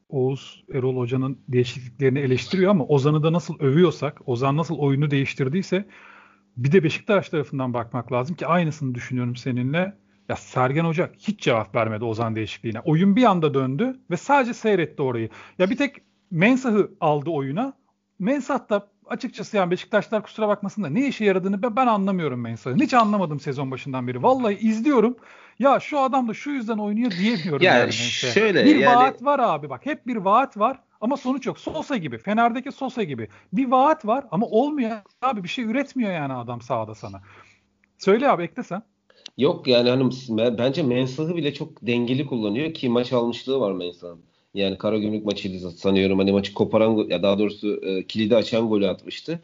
[0.09, 5.85] Oğuz Erol Hoca'nın değişikliklerini eleştiriyor ama Ozan'ı da nasıl övüyorsak, Ozan nasıl oyunu değiştirdiyse
[6.59, 9.97] bir de Beşiktaş tarafından bakmak lazım ki aynısını düşünüyorum seninle.
[10.29, 12.81] Ya Sergen Hoca hiç cevap vermedi Ozan değişikliğine.
[12.81, 15.29] Oyun bir anda döndü ve sadece seyretti orayı.
[15.59, 15.97] Ya bir tek
[16.31, 17.73] Mensah'ı aldı oyuna.
[18.19, 22.79] Mensah da açıkçası yani Beşiktaşlar kusura bakmasın da ne işe yaradığını ben, anlamıyorum Mensah'ın.
[22.79, 24.23] Hiç anlamadım sezon başından beri.
[24.23, 25.17] Vallahi izliyorum.
[25.59, 27.63] Ya şu adam da şu yüzden oynuyor diyemiyorum.
[27.63, 28.97] Ya yani şöyle bir yani...
[28.97, 29.87] vaat var abi bak.
[29.87, 31.59] Hep bir vaat var ama sonuç yok.
[31.59, 32.19] Sosa gibi.
[32.19, 33.29] Fener'deki Sosa gibi.
[33.53, 34.91] Bir vaat var ama olmuyor
[35.23, 35.43] abi.
[35.43, 37.23] Bir şey üretmiyor yani adam sahada sana.
[37.99, 38.83] Söyle abi ekle sen.
[39.39, 40.11] Yok yani hani
[40.59, 44.21] bence Mensah'ı bile çok dengeli kullanıyor ki maç almışlığı var Mensah'ın.
[44.55, 49.41] Yani Karagümrük maçıydı sanıyorum hani maçı koparan ya daha doğrusu e, kilidi açan golü atmıştı.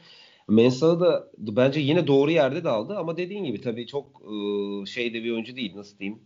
[0.48, 5.24] Mensah'ı da bence yine doğru yerde de aldı ama dediğin gibi tabii çok e, şeyde
[5.24, 6.18] bir oyuncu değil nasıl diyeyim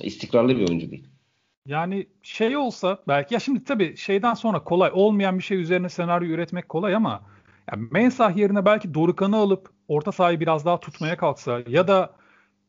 [0.00, 1.08] istikrarlı bir oyuncu değil.
[1.66, 6.28] Yani şey olsa belki ya şimdi tabii şeyden sonra kolay olmayan bir şey üzerine senaryo
[6.28, 7.22] üretmek kolay ama
[7.72, 12.16] yani Mensah yerine belki Dorukan'ı alıp orta sahayı biraz daha tutmaya kalksa ya da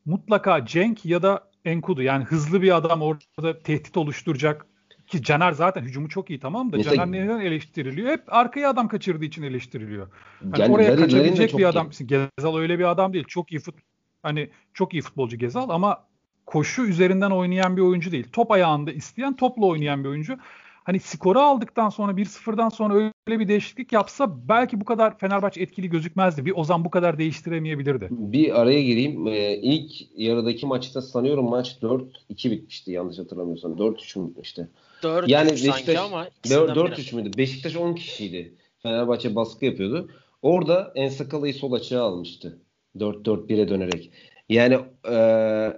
[0.06, 4.66] mutlaka Cenk ya da Enkudu yani hızlı bir adam orada tehdit oluşturacak
[5.08, 8.12] ki Caner zaten hücumu çok iyi tamam da Mesela, Caner neden eleştiriliyor?
[8.12, 10.08] Hep arkaya adam kaçırdığı için eleştiriliyor.
[10.40, 11.90] Hani yani oraya kaçabilecek bir adam.
[12.00, 12.08] Iyi.
[12.08, 13.26] Gezal öyle bir adam değil.
[13.28, 13.76] Çok iyi fut
[14.24, 16.04] hani çok iyi futbolcu Gezal ama
[16.46, 18.28] koşu üzerinden oynayan bir oyuncu değil.
[18.34, 20.38] Top ayağında isteyen, topla oynayan bir oyuncu.
[20.86, 25.90] Hani skoru aldıktan sonra 1-0'dan sonra öyle bir değişiklik yapsa belki bu kadar Fenerbahçe etkili
[25.90, 26.46] gözükmezdi.
[26.46, 28.08] Bir Ozan bu kadar değiştiremeyebilirdi.
[28.12, 29.28] Bir araya gireyim.
[29.28, 33.72] Ee, ilk yarıdaki maçta sanıyorum maç 4-2 bitmişti yanlış hatırlamıyorsam.
[33.72, 34.68] 4-3 mü bitmişti?
[35.06, 37.38] 4 yani Beşiktaş, ama 4-3 müydü?
[37.38, 38.56] Beşiktaş 10 kişiydi.
[38.80, 40.10] Fenerbahçe baskı yapıyordu.
[40.42, 42.60] Orada Ensakala'yı sol açığa almıştı.
[42.98, 44.12] 4-4-1'e dönerek.
[44.50, 45.74] Yani ee,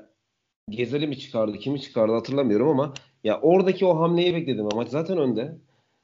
[0.69, 5.57] Gezeli mi çıkardı, kimi çıkardı hatırlamıyorum ama ya oradaki o hamleyi bekledim ama zaten önde.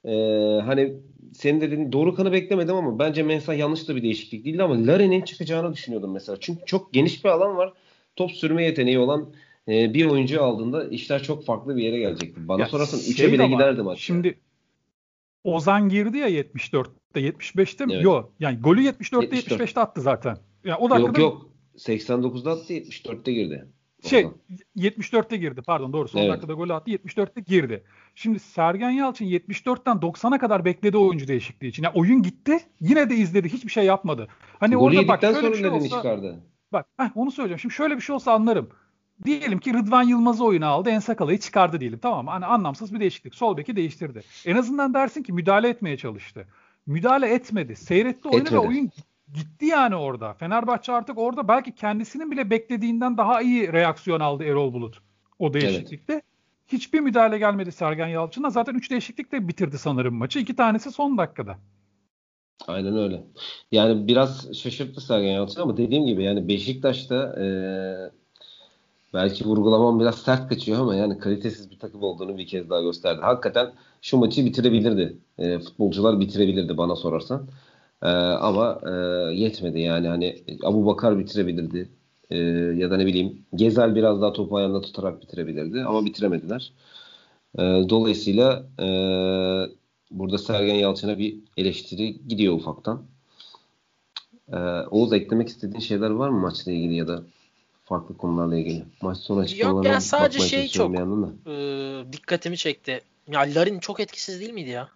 [0.05, 0.93] Ee, hani
[1.33, 5.21] senin dediğin doğru kanı beklemedim ama bence Mensah yanlış da bir değişiklik değildi ama Larin'in
[5.21, 6.37] çıkacağını düşünüyordum mesela.
[6.39, 7.73] Çünkü çok geniş bir alan var.
[8.15, 9.33] Top sürme yeteneği olan
[9.67, 12.47] e, bir oyuncu aldığında işler çok farklı bir yere gelecekti.
[12.47, 13.99] Bana ya sorarsan 3'e şey bile giderdi maç.
[13.99, 14.39] Şimdi
[15.43, 17.93] Ozan girdi ya 74'te 75'te mi?
[17.93, 18.03] Evet.
[18.03, 18.33] Yok.
[18.39, 19.61] Yani golü 74'te 74.
[19.61, 20.37] 75'te attı zaten.
[20.63, 21.21] Yani o dakikada...
[21.21, 21.49] Yok yok.
[21.77, 23.67] 89'da attı 74'te girdi.
[24.03, 24.27] Şey
[24.77, 26.31] 74'te girdi pardon doğru son evet.
[26.31, 27.83] dakikada gol attı 74'te girdi.
[28.15, 31.83] Şimdi Sergen Yalçın 74'ten 90'a kadar bekledi oyuncu değişikliği için.
[31.83, 34.27] Yani oyun gitti yine de izledi hiçbir şey yapmadı.
[34.59, 36.39] Hani Golü orada bak şöyle bir şey olsa, çıkardı.
[36.73, 37.59] Bak heh, onu söyleyeceğim.
[37.59, 38.69] Şimdi şöyle bir şey olsa anlarım.
[39.25, 40.89] Diyelim ki Rıdvan Yılmaz'ı oyuna aldı.
[40.89, 41.99] Ensakala'yı çıkardı diyelim.
[41.99, 43.35] Tamam Hani anlamsız bir değişiklik.
[43.35, 44.21] Sol beki değiştirdi.
[44.45, 46.47] En azından dersin ki müdahale etmeye çalıştı.
[46.85, 47.75] Müdahale etmedi.
[47.75, 48.63] Seyretti oyunu etmedi.
[48.63, 48.89] ve oyun
[49.33, 50.33] gitti yani orada.
[50.33, 55.01] Fenerbahçe artık orada belki kendisinin bile beklediğinden daha iyi reaksiyon aldı Erol Bulut
[55.39, 56.13] o değişiklikte.
[56.13, 56.23] Evet.
[56.67, 58.49] Hiçbir müdahale gelmedi Sergen Yalçın'a.
[58.49, 60.39] Zaten 3 değişiklikle bitirdi sanırım maçı.
[60.39, 61.57] 2 tanesi son dakikada.
[62.67, 63.23] Aynen öyle.
[63.71, 67.45] Yani biraz şaşırttı Sergen Yalçın ama dediğim gibi yani Beşiktaş'ta e,
[69.13, 73.21] belki vurgulamam biraz sert kaçıyor ama yani kalitesiz bir takım olduğunu bir kez daha gösterdi.
[73.21, 75.17] Hakikaten şu maçı bitirebilirdi.
[75.37, 77.47] E, futbolcular bitirebilirdi bana sorarsan.
[78.01, 78.91] E, ama e,
[79.35, 81.89] yetmedi yani hani Abu Bakar bitirebilirdi.
[82.29, 82.37] E,
[82.77, 86.73] ya da ne bileyim Gezel biraz daha topu ayağında tutarak bitirebilirdi ama bitiremediler.
[87.59, 88.87] E, dolayısıyla e,
[90.11, 93.03] burada Sergen Yalçın'a bir eleştiri gidiyor ufaktan.
[94.53, 94.57] E,
[94.91, 97.23] Oğuz eklemek istediğin şeyler var mı maçla ilgili ya da
[97.85, 98.85] farklı konularla ilgili?
[99.01, 103.01] Maç sonu açıklamalarına Yok yani sadece şey çok e, dikkatimi çekti.
[103.27, 104.89] Ya Larin çok etkisiz değil miydi ya?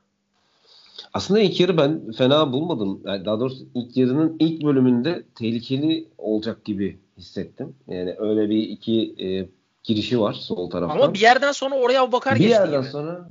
[1.14, 3.02] Aslında ilk yarı ben fena bulmadım.
[3.06, 7.76] Yani daha doğrusu ilk yarının ilk bölümünde tehlikeli olacak gibi hissettim.
[7.88, 9.50] Yani öyle bir iki e,
[9.84, 10.96] girişi var sol taraftan.
[10.96, 12.92] Ama bir yerden sonra oraya bakar bir yerden gibi.
[12.92, 13.30] sonra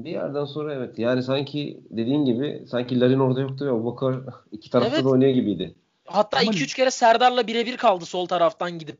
[0.00, 0.98] bir yerden sonra evet.
[0.98, 4.16] Yani sanki dediğin gibi sanki Larin orada yoktu ve Bakar
[4.52, 5.04] iki tarafta evet.
[5.04, 5.74] da oynuyor gibiydi.
[6.06, 8.98] Hatta 2-3 kere Serdar'la birebir kaldı sol taraftan gidip.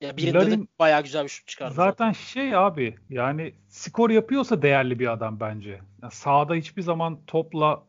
[0.00, 1.74] Ya birinde Larin, de bayağı güzel bir şut çıkardı.
[1.74, 5.80] Zaten, şey abi yani skor yapıyorsa değerli bir adam bence.
[6.02, 7.82] Yani sahada hiçbir zaman topla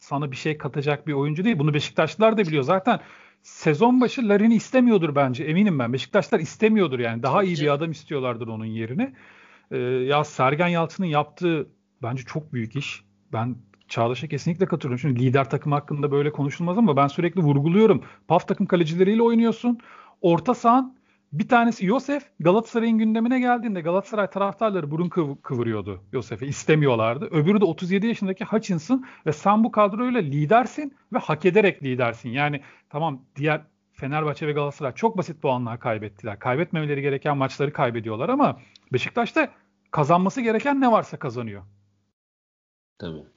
[0.00, 1.58] sana bir şey katacak bir oyuncu değil.
[1.58, 2.62] Bunu Beşiktaşlılar da biliyor.
[2.62, 3.00] Zaten
[3.42, 5.44] sezon başı Larin'i istemiyordur bence.
[5.44, 5.92] Eminim ben.
[5.92, 7.22] Beşiktaşlar istemiyordur yani.
[7.22, 9.14] Daha iyi bir adam istiyorlardır onun yerine.
[9.70, 11.68] Ee, ya Sergen Yalçın'ın yaptığı
[12.02, 13.04] bence çok büyük iş.
[13.32, 13.56] Ben
[13.88, 14.98] Çağdaş'a kesinlikle katılıyorum.
[14.98, 18.02] Şimdi lider takım hakkında böyle konuşulmaz ama ben sürekli vurguluyorum.
[18.28, 19.78] PAF takım kalecileriyle oynuyorsun.
[20.20, 20.96] Orta sahan
[21.32, 27.24] bir tanesi Yosef Galatasaray'ın gündemine geldiğinde Galatasaray taraftarları burun kıv- kıvırıyordu Yosef'e istemiyorlardı.
[27.24, 32.28] Öbürü de 37 yaşındaki Hutchinson ve sen bu kadroyla lidersin ve hak ederek lidersin.
[32.30, 33.60] Yani tamam diğer
[33.92, 36.38] Fenerbahçe ve Galatasaray çok basit puanlar kaybettiler.
[36.38, 38.60] Kaybetmemeleri gereken maçları kaybediyorlar ama
[38.92, 39.48] Beşiktaş'ta
[39.90, 41.62] kazanması gereken ne varsa kazanıyor.
[42.98, 43.33] Tabii.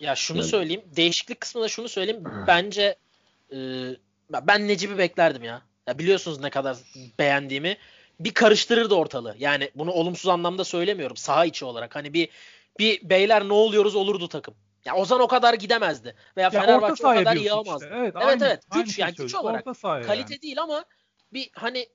[0.00, 0.48] Ya şunu yani.
[0.48, 0.82] söyleyeyim.
[0.96, 2.24] Değişiklik kısmında şunu söyleyeyim.
[2.46, 2.96] Bence
[3.52, 3.56] e,
[4.30, 5.62] ben Necip'i beklerdim ya.
[5.86, 6.76] Ya biliyorsunuz ne kadar
[7.18, 7.76] beğendiğimi.
[8.20, 9.34] Bir karıştırırdı ortalığı.
[9.38, 11.16] Yani bunu olumsuz anlamda söylemiyorum.
[11.16, 11.96] Saha içi olarak.
[11.96, 12.28] Hani bir
[12.78, 14.54] bir beyler ne oluyoruz olurdu takım.
[14.84, 16.14] Ya Ozan o kadar gidemezdi.
[16.36, 17.84] Veya ya Fenerbahçe o kadar yağmazdı.
[17.84, 17.96] Işte.
[17.96, 18.62] Evet, evet, aynı, evet.
[18.74, 19.64] Güç şey yani güç olarak.
[19.82, 20.42] Kalite yani.
[20.42, 20.84] değil ama
[21.32, 21.88] bir hani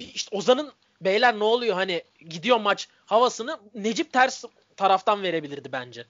[0.00, 4.44] bir işte Ozan'ın beyler ne oluyor hani gidiyor maç havasını Necip ters
[4.76, 6.06] taraftan verebilirdi bence.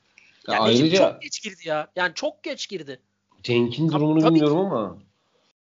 [0.48, 1.88] Yani ayrıca çok geç girdi ya.
[1.96, 3.00] Yani çok geç girdi.
[3.42, 4.62] Cenk'in durumunu tabii, bilmiyorum ki.
[4.62, 4.98] ama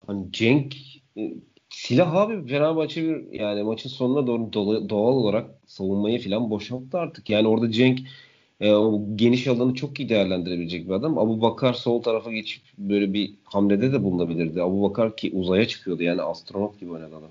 [0.07, 0.77] hani Cenk
[1.17, 1.35] e,
[1.69, 4.53] silah abi Fenerbahçe bir yani maçın sonuna doğru
[4.89, 7.31] doğal olarak savunmayı falan boşalttı artık.
[7.31, 8.01] Yani orada Cenk
[8.61, 11.19] e, o geniş alanı çok iyi değerlendirebilecek bir adam.
[11.19, 14.63] Abu Bakar sol tarafa geçip böyle bir hamlede de bulunabilirdi.
[14.63, 16.03] Abu Bakar ki uzaya çıkıyordu.
[16.03, 17.31] Yani astronot gibi oynadı adam.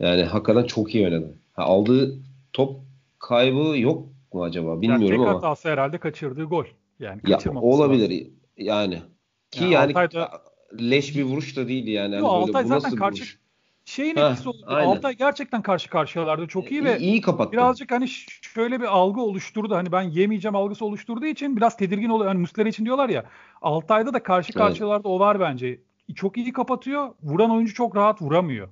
[0.00, 1.34] Yani hakikaten çok iyi oynadı.
[1.52, 2.18] Ha, aldığı
[2.52, 2.76] top
[3.18, 4.80] kaybı yok mu acaba?
[4.80, 5.34] Bilmiyorum yani ama.
[5.34, 6.64] hatası herhalde kaçırdığı gol.
[7.00, 8.10] Yani ya, olabilir.
[8.10, 8.34] Lazım.
[8.56, 9.02] Yani.
[9.50, 10.42] Ki yani, yani Altay'da...
[10.80, 12.14] leş bir vuruş da değildi yani.
[12.14, 13.38] Yo, hani Altay zaten karşı vuruş?
[13.84, 14.64] şeyin Heh, etkisi oldu.
[14.66, 14.88] Aynen.
[14.88, 17.52] Altay gerçekten karşı karşıyalarda çok iyi ve iyi kapattı.
[17.52, 18.08] Birazcık hani
[18.42, 19.74] şöyle bir algı oluşturdu.
[19.74, 22.28] Hani ben yemeyeceğim algısı oluşturduğu için biraz tedirgin oluyor.
[22.28, 23.24] Hani Muslera için diyorlar ya.
[23.62, 25.16] Altay'da da karşı karşıyalarda evet.
[25.16, 25.80] o var bence.
[26.14, 27.14] Çok iyi kapatıyor.
[27.22, 28.68] Vuran oyuncu çok rahat vuramıyor.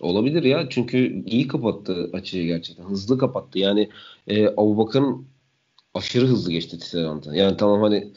[0.00, 0.68] Olabilir ya.
[0.70, 2.84] Çünkü iyi kapattı açıyı gerçekten.
[2.84, 3.58] Hızlı kapattı.
[3.58, 3.88] Yani
[4.26, 5.26] e, Abubakar'ın
[5.94, 7.36] aşırı hızlı geçti Tisserant'a.
[7.36, 8.12] Yani tamam hani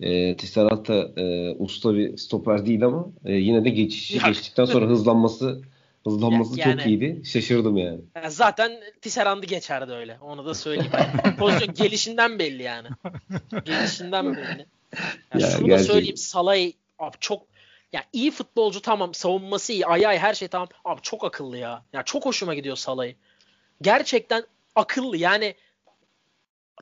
[0.00, 4.86] e, Tisserant da e, usta bir stoper değil ama e, yine de geçişi geçtikten sonra
[4.86, 5.62] hızlanması
[6.04, 7.22] hızlanması yani, çok iyiydi.
[7.24, 8.00] Şaşırdım yani.
[8.16, 10.18] yani zaten Tisserand'ı geçerdi öyle.
[10.20, 10.92] Onu da söyleyeyim.
[11.38, 12.88] Pozisyon gelişinden belli yani.
[13.64, 14.66] Gelişinden belli.
[15.34, 15.78] Yani ya, şunu gerçekten.
[15.78, 16.16] da söyleyeyim.
[16.16, 17.42] Salay abi çok
[17.92, 21.84] ya iyi futbolcu tamam savunması iyi ayağı her şey tamam abi çok akıllı ya.
[21.92, 23.12] Ya çok hoşuma gidiyor Salah'ı.
[23.82, 25.54] Gerçekten akıllı yani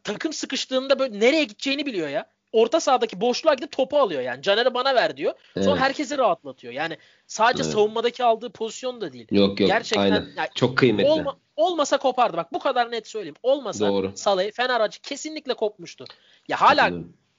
[0.05, 2.27] takım sıkıştığında böyle nereye gideceğini biliyor ya.
[2.53, 4.42] Orta sahadaki boşluğa gidip topu alıyor yani.
[4.42, 5.35] Caner'i bana ver diyor.
[5.55, 5.81] Sonra evet.
[5.81, 6.73] herkesi rahatlatıyor.
[6.73, 7.73] Yani sadece evet.
[7.73, 9.27] savunmadaki aldığı pozisyon da değil.
[9.31, 9.69] Yok yok.
[9.69, 10.29] Gerçekten aynen.
[10.37, 11.11] Yani, çok kıymetli.
[11.11, 12.37] Olma, olmasa kopardı.
[12.37, 13.37] Bak bu kadar net söyleyeyim.
[13.42, 14.12] Olmasa Doğru.
[14.14, 16.05] Salah'ı Fenerbahçe kesinlikle kopmuştu.
[16.49, 16.90] Ya hala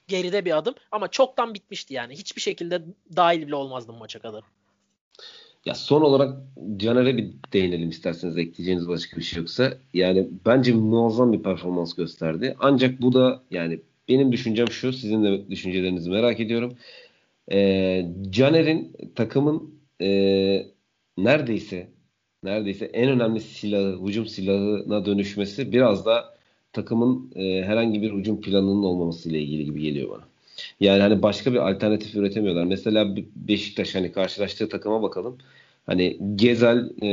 [0.08, 2.14] geride bir adım ama çoktan bitmişti yani.
[2.14, 2.82] Hiçbir şekilde
[3.16, 4.44] dahil bile olmazdım maça kadar.
[5.64, 6.38] Ya son olarak
[6.76, 9.78] Caner'e bir değinelim isterseniz ekleyeceğiniz başka bir şey yoksa.
[9.94, 12.56] Yani bence muazzam bir performans gösterdi.
[12.60, 14.92] Ancak bu da yani benim düşüncem şu.
[14.92, 16.78] Sizin de düşüncelerinizi merak ediyorum.
[17.52, 20.08] Ee, Caner'in takımın e,
[21.18, 21.88] neredeyse
[22.42, 26.37] neredeyse en önemli silahı, hücum silahına dönüşmesi biraz da
[26.78, 30.24] takımın e, herhangi bir hücum planının olmaması ile ilgili gibi geliyor bana.
[30.80, 32.64] Yani hani başka bir alternatif üretemiyorlar.
[32.64, 35.38] Mesela Beşiktaş hani karşılaştığı takıma bakalım.
[35.86, 37.08] Hani Gezel e,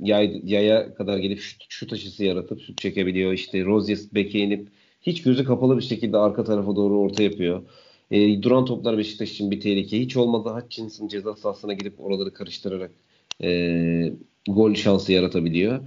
[0.00, 3.32] yay, yaya kadar gelip şut, şut aşısı yaratıp şut çekebiliyor.
[3.32, 4.68] İşte Rozier beke inip
[5.02, 7.62] hiç gözü kapalı bir şekilde arka tarafa doğru orta yapıyor.
[8.10, 10.00] E, duran toplar Beşiktaş için bir tehlike.
[10.00, 12.90] Hiç olmadı Hutchinson ceza sahasına gidip oraları karıştırarak
[13.42, 14.12] e,
[14.48, 15.80] gol şansı yaratabiliyor.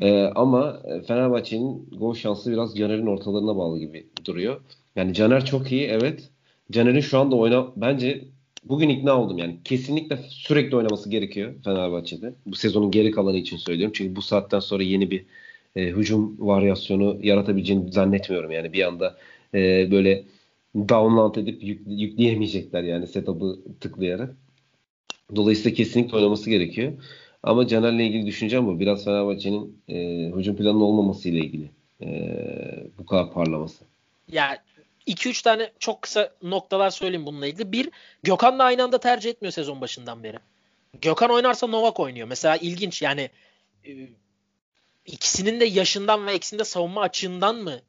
[0.00, 4.60] E, ama Fenerbahçe'nin gol şansı biraz Caner'in ortalarına bağlı gibi duruyor.
[4.96, 6.30] Yani Caner çok iyi evet.
[6.70, 8.24] Caner'in şu anda oyna bence
[8.64, 9.56] bugün ikna oldum yani.
[9.64, 12.34] Kesinlikle sürekli oynaması gerekiyor Fenerbahçe'de.
[12.46, 13.92] Bu sezonun geri kalanı için söylüyorum.
[13.96, 15.24] Çünkü bu saatten sonra yeni bir
[15.76, 18.50] e, hücum varyasyonu yaratabileceğini zannetmiyorum.
[18.50, 19.16] Yani bir anda
[19.54, 20.24] e, böyle
[20.76, 24.36] download edip yük, yükleyemeyecekler yani setup'ı tıklayarak.
[25.36, 26.92] Dolayısıyla kesinlikle oynaması gerekiyor.
[27.46, 28.80] Ama Caner'le ilgili düşüncem bu.
[28.80, 29.96] Biraz Fenerbahçe'nin e,
[30.36, 32.08] hücum planının olmaması ile ilgili e,
[32.98, 33.84] bu kadar parlaması.
[34.28, 34.62] Ya
[35.06, 37.72] 2-3 tane çok kısa noktalar söyleyeyim bununla ilgili.
[37.72, 37.90] Bir,
[38.22, 40.38] Gökhan da aynı anda tercih etmiyor sezon başından beri.
[41.02, 42.28] Gökhan oynarsa Novak oynuyor.
[42.28, 43.30] Mesela ilginç yani
[43.86, 43.90] e,
[45.06, 47.80] ikisinin de yaşından ve eksinde savunma açığından mı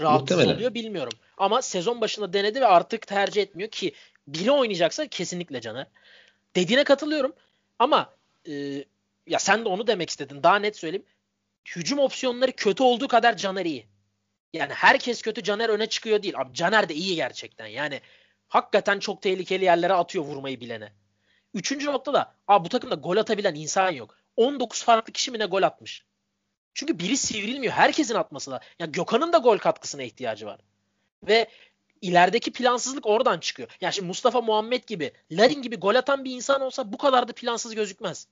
[0.00, 0.56] rahatsız Muhtemelen.
[0.56, 1.12] oluyor bilmiyorum.
[1.38, 3.92] Ama sezon başında denedi ve artık tercih etmiyor ki
[4.26, 5.86] biri oynayacaksa kesinlikle Caner.
[6.56, 7.32] Dediğine katılıyorum
[7.78, 8.10] ama
[8.48, 8.84] e,
[9.28, 10.42] ya sen de onu demek istedin.
[10.42, 11.06] Daha net söyleyeyim.
[11.76, 13.86] Hücum opsiyonları kötü olduğu kadar Caner iyi.
[14.52, 16.34] Yani herkes kötü Caner öne çıkıyor değil.
[16.38, 17.66] Abi Caner de iyi gerçekten.
[17.66, 18.00] Yani
[18.48, 20.92] hakikaten çok tehlikeli yerlere atıyor vurmayı bilene.
[21.54, 24.18] Üçüncü nokta da abi bu takımda gol atabilen insan yok.
[24.36, 26.04] 19 farklı kişi mi ne gol atmış.
[26.74, 27.72] Çünkü biri sivrilmiyor.
[27.72, 28.60] Herkesin atması da.
[28.78, 30.60] Ya Gökhan'ın da gol katkısına ihtiyacı var.
[31.22, 31.48] Ve
[32.00, 33.68] ilerideki plansızlık oradan çıkıyor.
[33.80, 37.32] Yani şimdi Mustafa Muhammed gibi, Larin gibi gol atan bir insan olsa bu kadar da
[37.32, 38.26] plansız gözükmez.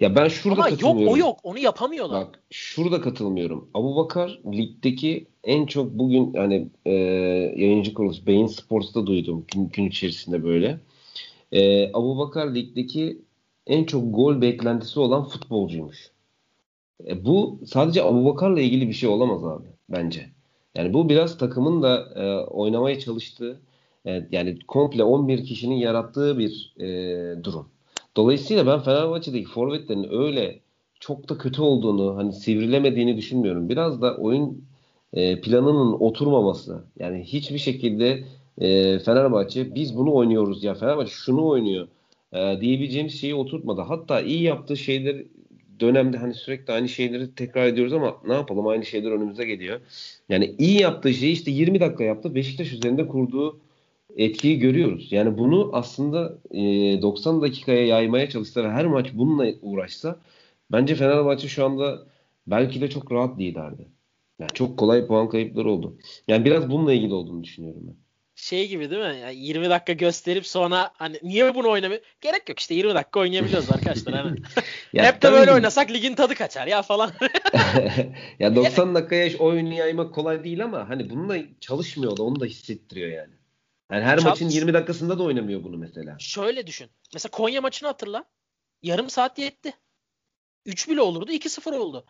[0.00, 1.06] Ya ben şurada Ama katılmıyorum.
[1.06, 1.38] yok o yok.
[1.42, 2.26] Onu yapamıyorlar.
[2.26, 3.70] Bak şurada katılmıyorum.
[3.74, 6.92] Abu Bakar ligdeki en çok bugün hani e,
[7.56, 10.80] yayıncı kuruluş Beyin Sports'ta duydum gün, gün içerisinde böyle.
[11.52, 13.18] E, Abu Bakar ligdeki
[13.66, 16.10] en çok gol beklentisi olan futbolcuymuş.
[17.06, 20.26] E, bu sadece Abu Bakar'la ilgili bir şey olamaz abi bence.
[20.74, 23.60] Yani bu biraz takımın da e, oynamaya çalıştığı
[24.06, 27.75] e, yani komple 11 kişinin yarattığı bir e, durum.
[28.16, 30.60] Dolayısıyla ben Fenerbahçe'deki forvetlerin öyle
[31.00, 33.68] çok da kötü olduğunu hani sivrilemediğini düşünmüyorum.
[33.68, 34.64] Biraz da oyun
[35.12, 36.84] e, planının oturmaması.
[36.98, 38.24] Yani hiçbir şekilde
[38.58, 41.88] e, Fenerbahçe biz bunu oynuyoruz ya Fenerbahçe şunu oynuyor
[42.32, 43.80] e, diyebileceğimiz şeyi oturtmadı.
[43.80, 45.22] Hatta iyi yaptığı şeyler
[45.80, 49.80] dönemde hani sürekli aynı şeyleri tekrar ediyoruz ama ne yapalım aynı şeyler önümüze geliyor.
[50.28, 52.34] Yani iyi yaptığı şeyi işte 20 dakika yaptı.
[52.34, 53.60] Beşiktaş üzerinde kurduğu
[54.16, 55.12] etkiyi görüyoruz.
[55.12, 56.62] Yani bunu aslında e,
[57.02, 60.20] 90 dakikaya yaymaya çalışsa ve her maç bununla uğraşsa
[60.72, 62.06] bence Fenerbahçe şu anda
[62.46, 63.88] belki de çok rahat liderdi.
[64.38, 65.98] Yani çok kolay puan kayıpları oldu.
[66.28, 68.06] Yani biraz bununla ilgili olduğunu düşünüyorum ben
[68.36, 69.20] şey gibi değil mi?
[69.20, 72.00] Yani 20 dakika gösterip sonra hani niye bunu oynamıyor?
[72.20, 74.14] Gerek yok işte 20 dakika oynayabiliyoruz arkadaşlar.
[74.14, 74.38] Hani.
[74.96, 77.10] Hep de böyle oynasak ligin tadı kaçar ya falan.
[78.38, 83.08] ya 90 dakikaya oyun yaymak kolay değil ama hani bununla çalışmıyor da onu da hissettiriyor
[83.08, 83.32] yani.
[83.92, 86.16] Yani her Çal- maçın 20 dakikasında da oynamıyor bunu mesela.
[86.18, 86.90] Şöyle düşün.
[87.14, 88.24] Mesela Konya maçını hatırla.
[88.82, 89.74] Yarım saat yetti.
[90.66, 92.06] 3 bile olurdu 2-0 oldu.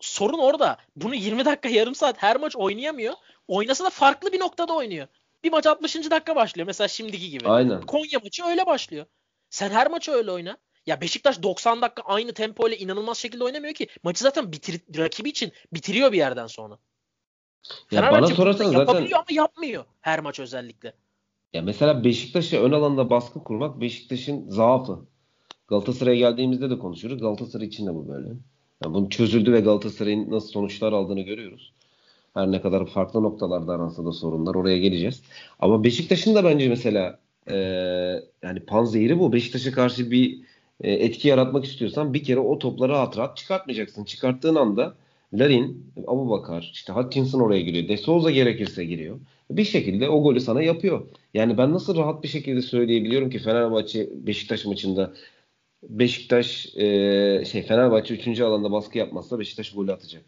[0.00, 0.78] Sorun orada.
[0.96, 3.14] Bunu 20 dakika yarım saat her maç oynayamıyor.
[3.48, 5.06] Oynasa da farklı bir noktada oynuyor.
[5.44, 6.10] Bir maç 60.
[6.10, 6.66] dakika başlıyor.
[6.66, 7.48] Mesela şimdiki gibi.
[7.48, 7.80] Aynen.
[7.80, 9.06] Konya maçı öyle başlıyor.
[9.50, 10.58] Sen her maçı öyle oyna.
[10.86, 13.86] Ya Beşiktaş 90 dakika aynı tempo ile inanılmaz şekilde oynamıyor ki.
[14.02, 16.78] Maçı zaten bitir, rakibi için bitiriyor bir yerden sonra.
[17.70, 20.92] Ya Fenerbahçe bana sorarsan zaten yapabiliyor ama yapmıyor her maç özellikle.
[21.54, 24.98] Ya mesela Beşiktaş'a ön alanda baskı kurmak Beşiktaş'ın zaafı.
[25.68, 27.22] Galatasaray'a geldiğimizde de konuşuyoruz.
[27.22, 28.28] Galatasaray için de bu böyle.
[28.84, 31.72] Yani bunu çözüldü ve Galatasaray'ın nasıl sonuçlar aldığını görüyoruz.
[32.34, 35.22] Her ne kadar farklı noktalarda aransa da sorunlar oraya geleceğiz.
[35.58, 37.18] Ama Beşiktaş'ın da bence mesela
[37.50, 37.56] e,
[38.42, 39.32] yani panzehiri bu.
[39.32, 40.40] Beşiktaş'a karşı bir
[40.80, 44.04] e, etki yaratmak istiyorsan bir kere o topları rahat rahat çıkartmayacaksın.
[44.04, 44.94] Çıkarttığın anda
[45.38, 47.88] Larin, Abu Bakar, işte Hutchinson oraya giriyor.
[47.88, 49.20] De Souza gerekirse giriyor.
[49.50, 51.06] Bir şekilde o golü sana yapıyor.
[51.34, 55.14] Yani ben nasıl rahat bir şekilde söyleyebiliyorum ki Fenerbahçe Beşiktaş maçında
[55.82, 58.40] Beşiktaş e, şey Fenerbahçe 3.
[58.40, 60.22] alanda baskı yapmazsa Beşiktaş golü atacak.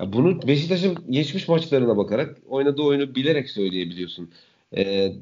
[0.00, 4.30] Ya bunu Beşiktaş'ın geçmiş maçlarına bakarak oynadığı oyunu bilerek söyleyebiliyorsun.
[4.76, 5.12] E,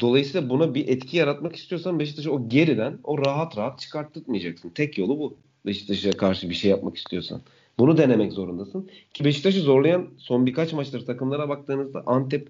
[0.00, 4.70] dolayısıyla buna bir etki yaratmak istiyorsan Beşiktaş'ı o geriden o rahat rahat çıkarttırmayacaksın.
[4.70, 5.36] Tek yolu bu.
[5.66, 7.40] Beşiktaş'a karşı bir şey yapmak istiyorsan.
[7.78, 8.88] Bunu denemek zorundasın.
[9.14, 12.48] Ki Beşiktaş'ı zorlayan son birkaç maçtır takımlara baktığınızda Antep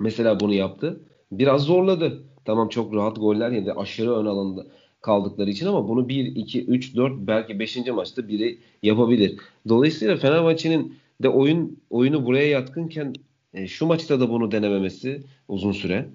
[0.00, 1.00] mesela bunu yaptı.
[1.32, 2.22] Biraz zorladı.
[2.44, 3.72] Tamam çok rahat goller yedi.
[3.72, 4.66] Aşırı ön alanda
[5.00, 7.76] kaldıkları için ama bunu 1, 2, 3, 4 belki 5.
[7.86, 9.36] maçta biri yapabilir.
[9.68, 13.12] Dolayısıyla Fenerbahçe'nin de oyun oyunu buraya yatkınken
[13.54, 16.08] e, şu maçta da bunu denememesi uzun süre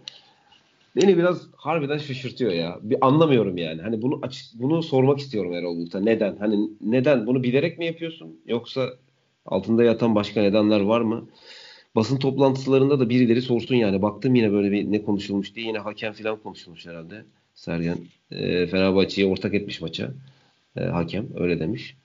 [0.95, 2.79] beni biraz harbiden şaşırtıyor ya.
[2.81, 3.81] Bir anlamıyorum yani.
[3.81, 5.99] Hani bunu açık bunu sormak istiyorum Erol Bulut'a.
[5.99, 6.37] Neden?
[6.39, 7.27] Hani neden?
[7.27, 8.39] Bunu bilerek mi yapıyorsun?
[8.45, 8.89] Yoksa
[9.45, 11.29] altında yatan başka nedenler var mı?
[11.95, 14.01] Basın toplantılarında da birileri sorsun yani.
[14.01, 17.25] Baktım yine böyle bir ne konuşulmuş diye yine hakem falan konuşulmuş herhalde.
[17.55, 17.97] Sergen
[18.31, 20.11] e, Fenerbahçe'yi ortak etmiş maça.
[20.77, 21.95] E, hakem öyle demiş.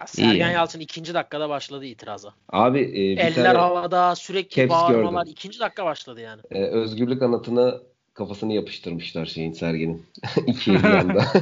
[0.00, 0.54] Ya Sergen İyi.
[0.54, 2.34] Yalçın ikinci dakikada başladı itiraza.
[2.48, 5.32] Abi e, bir Eller tane havada sürekli bağırmalar gördüm.
[5.32, 6.40] ikinci dakika başladı yani.
[6.50, 7.80] E, özgürlük anıtına
[8.14, 10.06] kafasını yapıştırmışlar şeyin Sergen'in.
[10.46, 11.24] İki bir anda.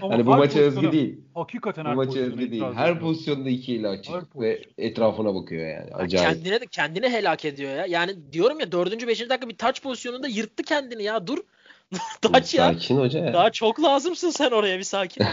[0.00, 1.20] hani bu maça özgü değil.
[1.34, 2.64] Hakikaten bu maça özgü değil.
[2.74, 5.94] Her pozisyonda iki ile açık ve etrafına bakıyor yani.
[5.94, 6.28] Acayip.
[6.28, 7.86] Kendine de kendini helak ediyor ya.
[7.86, 11.26] Yani diyorum ya dördüncü beşinci dakika bir touch pozisyonunda yırttı kendini ya.
[11.26, 11.38] Dur.
[12.22, 12.72] touch ya.
[12.72, 13.32] Sakin hoca ya.
[13.32, 15.24] Daha çok lazımsın sen oraya bir sakin.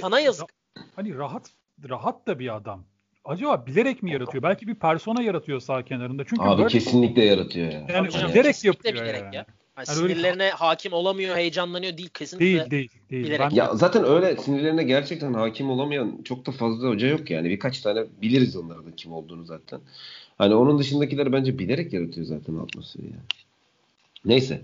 [0.00, 0.48] Sana yazık.
[0.96, 1.50] Hani rahat
[1.88, 2.84] rahat da bir adam
[3.26, 4.42] acaba bilerek mi yaratıyor?
[4.42, 6.24] Belki bir persona yaratıyor sağ kenarında.
[6.24, 6.68] Çünkü Abi böyle...
[6.68, 7.86] kesinlikle yaratıyor ya.
[7.88, 9.36] Yani Tabii bilerek yapıyor bilerek yani.
[9.36, 9.46] ya.
[9.76, 10.54] Yani yani sinirlerine öyle...
[10.54, 12.46] hakim olamıyor, heyecanlanıyor değil kesinlikle.
[12.46, 13.24] Değil, değil, değil.
[13.24, 13.52] Bilerek.
[13.52, 17.50] Ya zaten öyle sinirlerine gerçekten hakim olamayan çok da fazla hoca yok yani.
[17.50, 19.80] Birkaç tane biliriz onların kim olduğunu zaten.
[20.38, 23.16] Hani onun dışındakiler bence bilerek yaratıyor zaten atmosferi yani.
[24.24, 24.62] Neyse.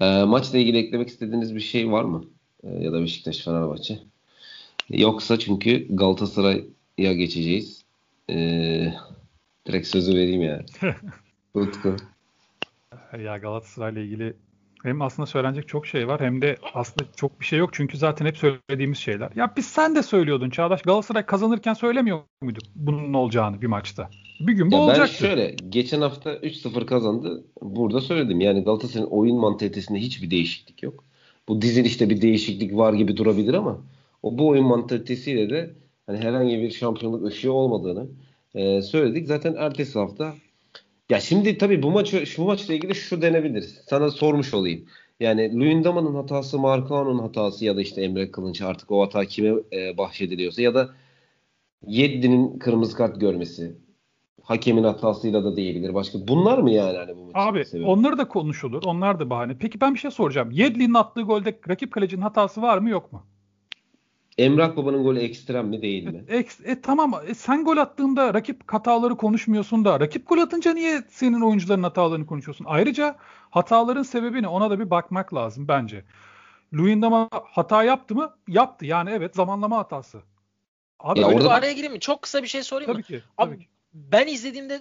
[0.00, 2.24] E, maçla ilgili eklemek istediğiniz bir şey var mı?
[2.64, 3.98] E, ya da Beşiktaş Fenerbahçe.
[4.90, 7.81] Yoksa çünkü Galatasaray'a geçeceğiz.
[8.30, 8.92] Ee,
[9.66, 10.64] direkt sözü vereyim ya.
[11.54, 11.96] Utku.
[13.24, 14.36] ya Galatasaray'la ilgili
[14.82, 18.26] hem aslında söylenecek çok şey var hem de aslında çok bir şey yok çünkü zaten
[18.26, 19.30] hep söylediğimiz şeyler.
[19.36, 24.10] Ya biz sen de söylüyordun Çağdaş Galatasaray kazanırken söylemiyor muyduk bunun olacağını bir maçta?
[24.40, 25.24] Bir gün bu ya olacaktı.
[25.24, 27.44] Ben şöyle geçen hafta 3-0 kazandı.
[27.62, 31.04] Burada söyledim yani Galatasaray'ın oyun mantalitesinde hiçbir değişiklik yok.
[31.48, 33.80] Bu dizilişte bir değişiklik var gibi durabilir ama
[34.22, 35.74] o bu oyun mantalitesiyle de
[36.06, 38.06] hani herhangi bir şampiyonluk ışığı olmadığını
[38.54, 39.26] e, söyledik.
[39.26, 40.34] Zaten ertesi hafta
[41.10, 43.62] ya şimdi tabii bu maçı şu maçla ilgili şu denebilir.
[43.62, 44.84] Sana sormuş olayım.
[45.20, 49.98] Yani Luyendama'nın hatası, Marcao'nun hatası ya da işte Emre Kılınç artık o hata kime e,
[49.98, 50.90] bahşediliyorsa ya da
[51.86, 53.76] Yedlin'in kırmızı kart görmesi.
[54.42, 55.94] Hakemin hatasıyla da değildir.
[55.94, 57.30] Başka bunlar mı yani hani bu?
[57.34, 57.86] Abi sebebi?
[57.86, 58.82] onları da konuşulur.
[58.86, 59.58] Onlar da bahane.
[59.58, 60.50] Peki ben bir şey soracağım.
[60.50, 63.26] Yedlin'in attığı golde rakip kalecinin hatası var mı yok mu?
[64.38, 66.24] Emrah Baba'nın golü ekstrem mi değil mi?
[66.28, 71.02] E, e, tamam e, sen gol attığında rakip hataları konuşmuyorsun da rakip gol atınca niye
[71.08, 72.64] senin oyuncuların hatalarını konuşuyorsun?
[72.68, 73.16] Ayrıca
[73.50, 76.04] hataların sebebi ne ona da bir bakmak lazım bence.
[76.74, 78.34] Luyendama hata yaptı mı?
[78.48, 78.86] Yaptı.
[78.86, 80.22] Yani evet zamanlama hatası.
[81.00, 82.00] Abi ya orada araya gireyim mi?
[82.00, 83.04] Çok kısa bir şey sorayım tabii mı?
[83.04, 83.66] Ki, tabii Abi, ki.
[83.94, 84.80] Ben izlediğimde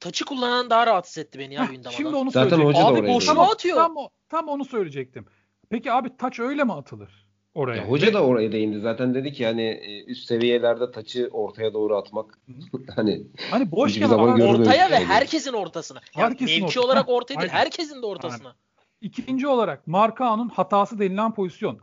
[0.00, 1.90] taçı kullanan daha rahatsız etti beni ya Luyendama'dan.
[1.90, 2.82] Şimdi onu Zaten söyleyecektim.
[2.82, 3.76] hoca da abi oraya boşuna atıyor.
[3.76, 3.96] Tam,
[4.28, 5.26] tam onu söyleyecektim.
[5.70, 7.76] Peki abi taç öyle mi atılır oraya?
[7.76, 8.80] Ya hoca da oraya değindi.
[8.80, 12.38] Zaten dedi ki hani e, üst seviyelerde taçı ortaya doğru atmak
[12.96, 14.40] hani Hani boş yana zaman.
[14.40, 16.00] Ortaya ve herkesin ortasına.
[16.16, 17.64] Yani Herkesin mevki orta- olarak ortaya değil, aynen.
[17.64, 18.54] herkesin de ortasına.
[19.00, 21.78] İkinci olarak Markao'nun hatası denilen pozisyon.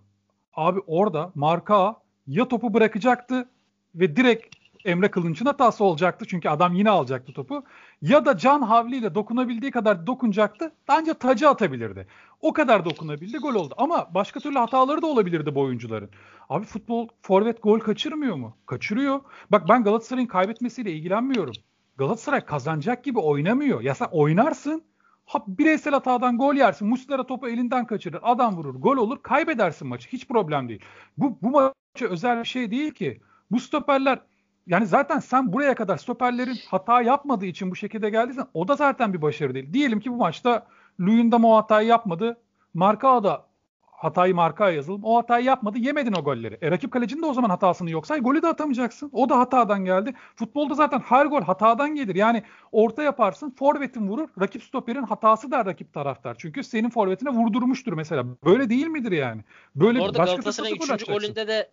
[0.53, 3.49] Abi orada Markao ya topu bırakacaktı
[3.95, 4.55] ve direkt
[4.86, 6.25] Emre Kılınç'ın hatası olacaktı.
[6.29, 7.63] Çünkü adam yine alacaktı topu.
[8.01, 10.71] Ya da Can Havli ile dokunabildiği kadar dokunacaktı.
[10.88, 12.07] Ancak tacı atabilirdi.
[12.41, 13.73] O kadar dokunabildi gol oldu.
[13.77, 16.09] Ama başka türlü hataları da olabilirdi bu oyuncuların.
[16.49, 18.57] Abi futbol forvet gol kaçırmıyor mu?
[18.65, 19.21] Kaçırıyor.
[19.51, 21.53] Bak ben Galatasaray'ın kaybetmesiyle ilgilenmiyorum.
[21.97, 23.81] Galatasaray kazanacak gibi oynamıyor.
[23.81, 24.83] Ya sen oynarsın
[25.25, 26.88] Ha, bireysel hatadan gol yersin.
[26.88, 28.19] Muslera topu elinden kaçırır.
[28.23, 28.75] Adam vurur.
[28.75, 29.23] Gol olur.
[29.23, 30.09] Kaybedersin maçı.
[30.09, 30.81] Hiç problem değil.
[31.17, 33.21] Bu, bu maça özel bir şey değil ki.
[33.51, 34.19] Bu stoperler
[34.68, 39.13] yani zaten sen buraya kadar stoperlerin hata yapmadığı için bu şekilde geldiysen o da zaten
[39.13, 39.74] bir başarı değil.
[39.74, 40.68] Diyelim ki bu maçta
[40.99, 42.38] Luyendam o hatayı yapmadı.
[42.74, 43.45] Marka da
[43.82, 45.03] hatayı marka yazalım.
[45.03, 45.78] O hatayı yapmadı.
[45.78, 46.57] Yemedin o golleri.
[46.61, 49.09] E, rakip kalecinin de o zaman hatasını yoksa golü de atamayacaksın.
[49.13, 50.13] O da hatadan geldi.
[50.36, 52.16] Futbolda zaten her gol hatadan gelir.
[52.16, 53.55] Yani orta yaparsın.
[53.59, 54.30] Forvetin vurur.
[54.41, 56.36] Rakip stoperin hatası der rakip taraftar.
[56.39, 58.26] Çünkü senin forvetine vurdurmuştur mesela.
[58.45, 59.41] Böyle değil midir yani?
[59.76, 61.01] Böyle Orada başka Galatasaray'ın nasıl gol 3.
[61.01, 61.28] atacaksın?
[61.28, 61.72] golünde de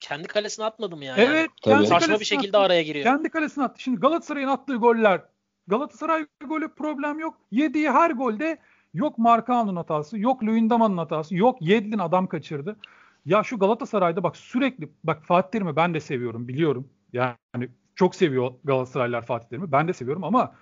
[0.00, 1.14] kendi kalesine atmadı mı ya?
[1.16, 1.50] Evet.
[1.66, 2.66] Yani saçma bir şekilde attı.
[2.66, 3.04] araya giriyor.
[3.04, 3.82] Kendi kalesine attı.
[3.82, 5.20] Şimdi Galatasaray'ın attığı goller
[5.66, 7.36] Galatasaray golü problem yok.
[7.50, 8.58] Yediği her golde
[8.94, 12.76] yok Markao'nun hatası, yok Luyendama'nın hatası, yok Yedlin adam kaçırdı.
[13.26, 16.88] Ya şu Galatasaray'da bak sürekli bak Fatih Terim'i ben de seviyorum biliyorum.
[17.12, 19.72] Yani çok seviyor Galatasaraylılar Fatih Terim'i.
[19.72, 20.54] Ben de seviyorum ama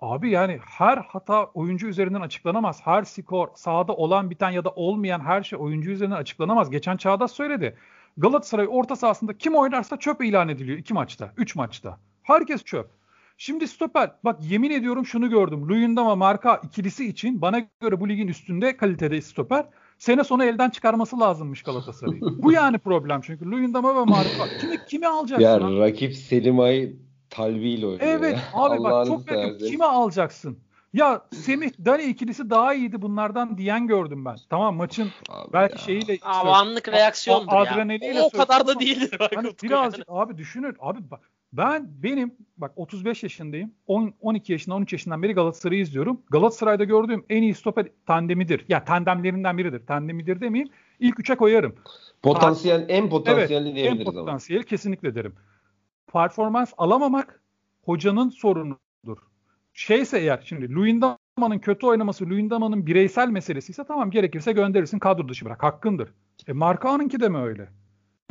[0.00, 2.86] abi yani her hata oyuncu üzerinden açıklanamaz.
[2.86, 6.70] Her skor, sahada olan biten ya da olmayan her şey oyuncu üzerinden açıklanamaz.
[6.70, 7.76] Geçen Çağdaş söyledi.
[8.20, 11.98] Galatasaray orta sahasında kim oynarsa çöp ilan ediliyor iki maçta, üç maçta.
[12.22, 12.90] Herkes çöp.
[13.36, 15.68] Şimdi stoper bak yemin ediyorum şunu gördüm.
[15.68, 19.66] Luyendama Marka ikilisi için bana göre bu ligin üstünde kalitede stoper.
[19.98, 22.42] Sene sonu elden çıkarması lazımmış Galatasaray'ın.
[22.42, 24.58] bu yani problem çünkü Luyendama ve Marka.
[24.60, 25.44] Kimi, kimi alacaksın?
[25.44, 25.78] ya abi?
[25.78, 26.92] rakip Selim Ay
[27.30, 28.42] talbiyle oynuyor Evet ya.
[28.54, 29.58] abi bak Allah'ınızı çok yakın.
[29.66, 30.58] Kime alacaksın?
[30.92, 34.36] Ya Semih Dani ikilisi daha iyiydi bunlardan diyen gördüm ben.
[34.50, 35.78] Tamam maçın Abi belki ya.
[35.78, 37.58] şeyiyle Abi anlık reaksiyondur ya.
[37.58, 39.16] adrenaliyle O kadar da değildir.
[39.20, 40.18] Bak, Hani birazcık yani.
[40.20, 40.76] abi düşünün.
[40.80, 41.20] Abi bak
[41.52, 43.72] ben benim bak 35 yaşındayım.
[43.86, 46.22] 10 12 yaşından 13 yaşından beri Galatasaray'ı izliyorum.
[46.30, 48.64] Galatasaray'da gördüğüm en iyi stoper tandemidir.
[48.68, 49.86] Ya tandemlerinden biridir.
[49.86, 50.72] Tandemidir demeyeyim.
[51.00, 51.74] İlk üçe koyarım.
[52.22, 54.20] Potansiyel en potansiyelli en diyebiliriz ama.
[54.20, 55.34] potansiyeli kesinlikle derim.
[56.12, 57.40] Performans alamamak
[57.84, 58.89] hocanın sorunudur.
[59.72, 65.44] Şeyse eğer şimdi Luyendama'nın kötü oynaması Luyendama'nın bireysel meselesi ise tamam gerekirse gönderirsin kadro dışı
[65.44, 65.62] bırak.
[65.62, 66.08] Hakkındır.
[66.48, 67.68] E Markao'nunki de mi öyle?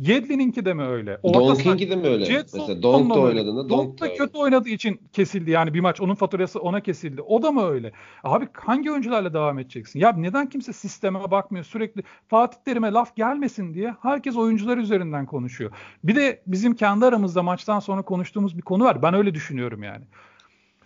[0.00, 1.18] Yedlin'inki de mi öyle?
[1.24, 2.24] Donk'inki de mi öyle?
[2.24, 4.16] Jetson Mesela Donk da oynadığında Donk Donk da da öyle.
[4.16, 6.00] kötü oynadığı için kesildi yani bir maç.
[6.00, 7.22] Onun faturası ona kesildi.
[7.22, 7.92] O da mı öyle?
[8.24, 10.00] Abi hangi oyuncularla devam edeceksin?
[10.00, 11.64] Ya neden kimse sisteme bakmıyor?
[11.64, 15.70] Sürekli Fatih Terim'e laf gelmesin diye herkes oyuncular üzerinden konuşuyor.
[16.04, 19.02] Bir de bizim kendi aramızda maçtan sonra konuştuğumuz bir konu var.
[19.02, 20.04] Ben öyle düşünüyorum yani.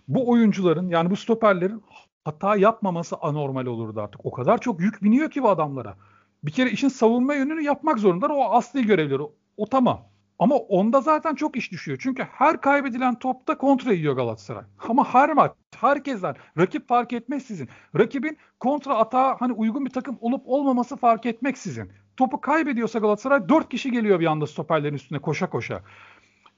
[0.07, 1.83] Bu oyuncuların yani bu stoperlerin
[2.25, 4.25] hata yapmaması anormal olurdu artık.
[4.25, 5.97] O kadar çok yük biniyor ki bu adamlara.
[6.43, 8.29] Bir kere işin savunma yönünü yapmak zorundalar.
[8.35, 9.21] O asli görevleri.
[9.57, 10.01] O tamam.
[10.39, 11.97] Ama onda zaten çok iş düşüyor.
[12.01, 14.63] Çünkü her kaybedilen topta kontra yiyor Galatasaray.
[14.89, 17.69] Ama her maç, herkesten, rakip fark etmeksizin.
[17.97, 21.91] Rakibin kontra atağa hani uygun bir takım olup olmaması fark etmeksizin.
[22.17, 25.81] Topu kaybediyorsa Galatasaray 4 kişi geliyor bir anda stoperlerin üstüne koşa koşa.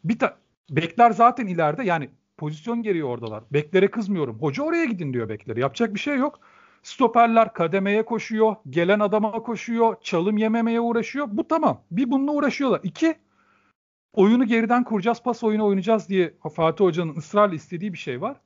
[0.04, 0.38] Bir ta-
[0.70, 3.44] bekler zaten ileride yani pozisyon geliyor oradalar.
[3.52, 4.38] Beklere kızmıyorum.
[4.42, 5.60] Hoca oraya gidin diyor bekleri.
[5.60, 6.40] Yapacak bir şey yok.
[6.84, 11.28] Stoperler kademeye koşuyor, gelen adama koşuyor, çalım yememeye uğraşıyor.
[11.32, 11.82] Bu tamam.
[11.92, 12.80] Bir bununla uğraşıyorlar.
[12.84, 13.16] İki,
[14.14, 18.38] oyunu geriden kuracağız, pas oyunu oynayacağız diye Fatih Hoca'nın ısrarla istediği bir şey var.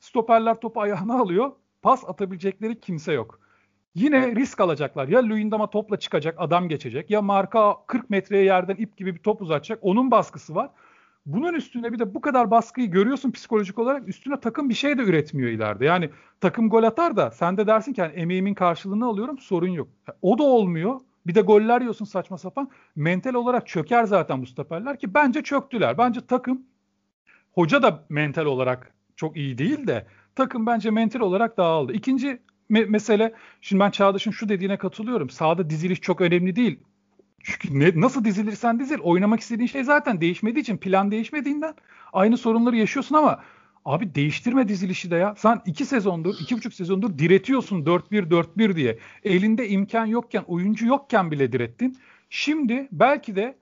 [0.00, 1.52] Stoperler topu ayağına alıyor.
[1.82, 3.40] Pas atabilecekleri kimse yok.
[3.94, 5.08] Yine risk alacaklar.
[5.08, 7.10] Ya Luyendama topla çıkacak, adam geçecek.
[7.10, 9.78] Ya Marka 40 metreye yerden ip gibi bir top uzatacak.
[9.82, 10.70] Onun baskısı var.
[11.32, 15.02] Bunun üstüne bir de bu kadar baskıyı görüyorsun psikolojik olarak üstüne takım bir şey de
[15.02, 15.84] üretmiyor ileride.
[15.84, 16.10] Yani
[16.40, 19.88] takım gol atar da sen de dersin ki yani emeğimin karşılığını alıyorum sorun yok.
[20.22, 21.00] O da olmuyor.
[21.26, 22.70] Bir de goller yiyorsun saçma sapan.
[22.96, 25.98] Mental olarak çöker zaten bu stoperler ki bence çöktüler.
[25.98, 26.62] Bence takım
[27.52, 31.92] hoca da mental olarak çok iyi değil de takım bence mental olarak dağıldı.
[31.92, 35.30] İkinci me- mesele şimdi ben Çağdaş'ın şu dediğine katılıyorum.
[35.30, 36.80] Sahada diziliş çok önemli değil.
[37.42, 41.74] Çünkü ne, nasıl dizilirsen dizil oynamak istediğin şey zaten değişmediği için plan değişmediğinden
[42.12, 43.40] aynı sorunları yaşıyorsun ama
[43.84, 45.34] Abi değiştirme dizilişi de ya.
[45.38, 48.98] Sen iki sezondur, iki buçuk sezondur diretiyorsun 4-1-4-1 diye.
[49.24, 51.98] Elinde imkan yokken, oyuncu yokken bile direttin.
[52.30, 53.58] Şimdi belki de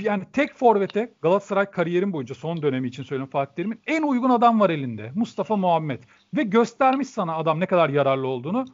[0.00, 4.60] yani tek forvete Galatasaray kariyerim boyunca son dönemi için söylüyorum Fatih Terim'in en uygun adam
[4.60, 5.12] var elinde.
[5.14, 6.02] Mustafa Muhammed.
[6.36, 8.64] Ve göstermiş sana adam ne kadar yararlı olduğunu.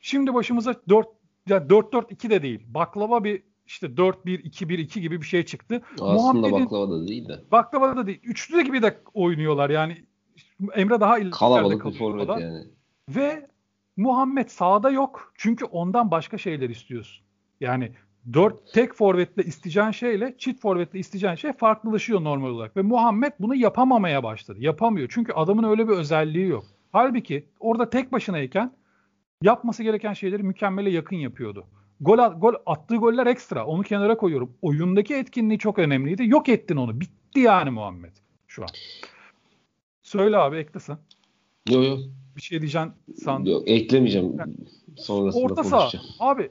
[0.00, 1.08] Şimdi başımıza 4
[1.48, 2.60] yani 4-4-2 de değil.
[2.66, 5.82] Baklava bir işte 4-1-2-1-2 gibi bir şey çıktı.
[6.00, 7.40] Aslında baklava da değil de.
[7.52, 8.20] Baklava da değil.
[8.22, 10.04] Üçlü gibi de oynuyorlar yani.
[10.74, 12.64] Emre daha ileride Kalabalık bir forvet yani.
[13.08, 13.48] Ve
[13.96, 15.32] Muhammed sağda yok.
[15.34, 17.24] Çünkü ondan başka şeyler istiyorsun.
[17.60, 17.92] Yani
[18.32, 22.76] dört tek forvetle isteyeceğin şeyle çift forvetle isteyeceğin şey farklılaşıyor normal olarak.
[22.76, 24.58] Ve Muhammed bunu yapamamaya başladı.
[24.60, 25.08] Yapamıyor.
[25.10, 26.64] Çünkü adamın öyle bir özelliği yok.
[26.92, 28.72] Halbuki orada tek başınayken
[29.42, 31.66] yapması gereken şeyleri mükemmele yakın yapıyordu.
[32.00, 33.66] Gol, gol attığı goller ekstra.
[33.66, 34.52] Onu kenara koyuyorum.
[34.62, 36.24] Oyundaki etkinliği çok önemliydi.
[36.26, 37.00] Yok ettin onu.
[37.00, 38.12] Bitti yani Muhammed
[38.46, 38.68] şu an.
[40.02, 40.98] Söyle abi eklesen.
[41.70, 41.98] Yok yok.
[42.36, 42.92] Bir şey diyeceksin
[43.24, 43.52] sandım.
[43.52, 44.36] Yok eklemeyeceğim.
[44.38, 44.54] Yani,
[44.96, 45.90] Sonrasında orta saha.
[46.20, 46.50] Abi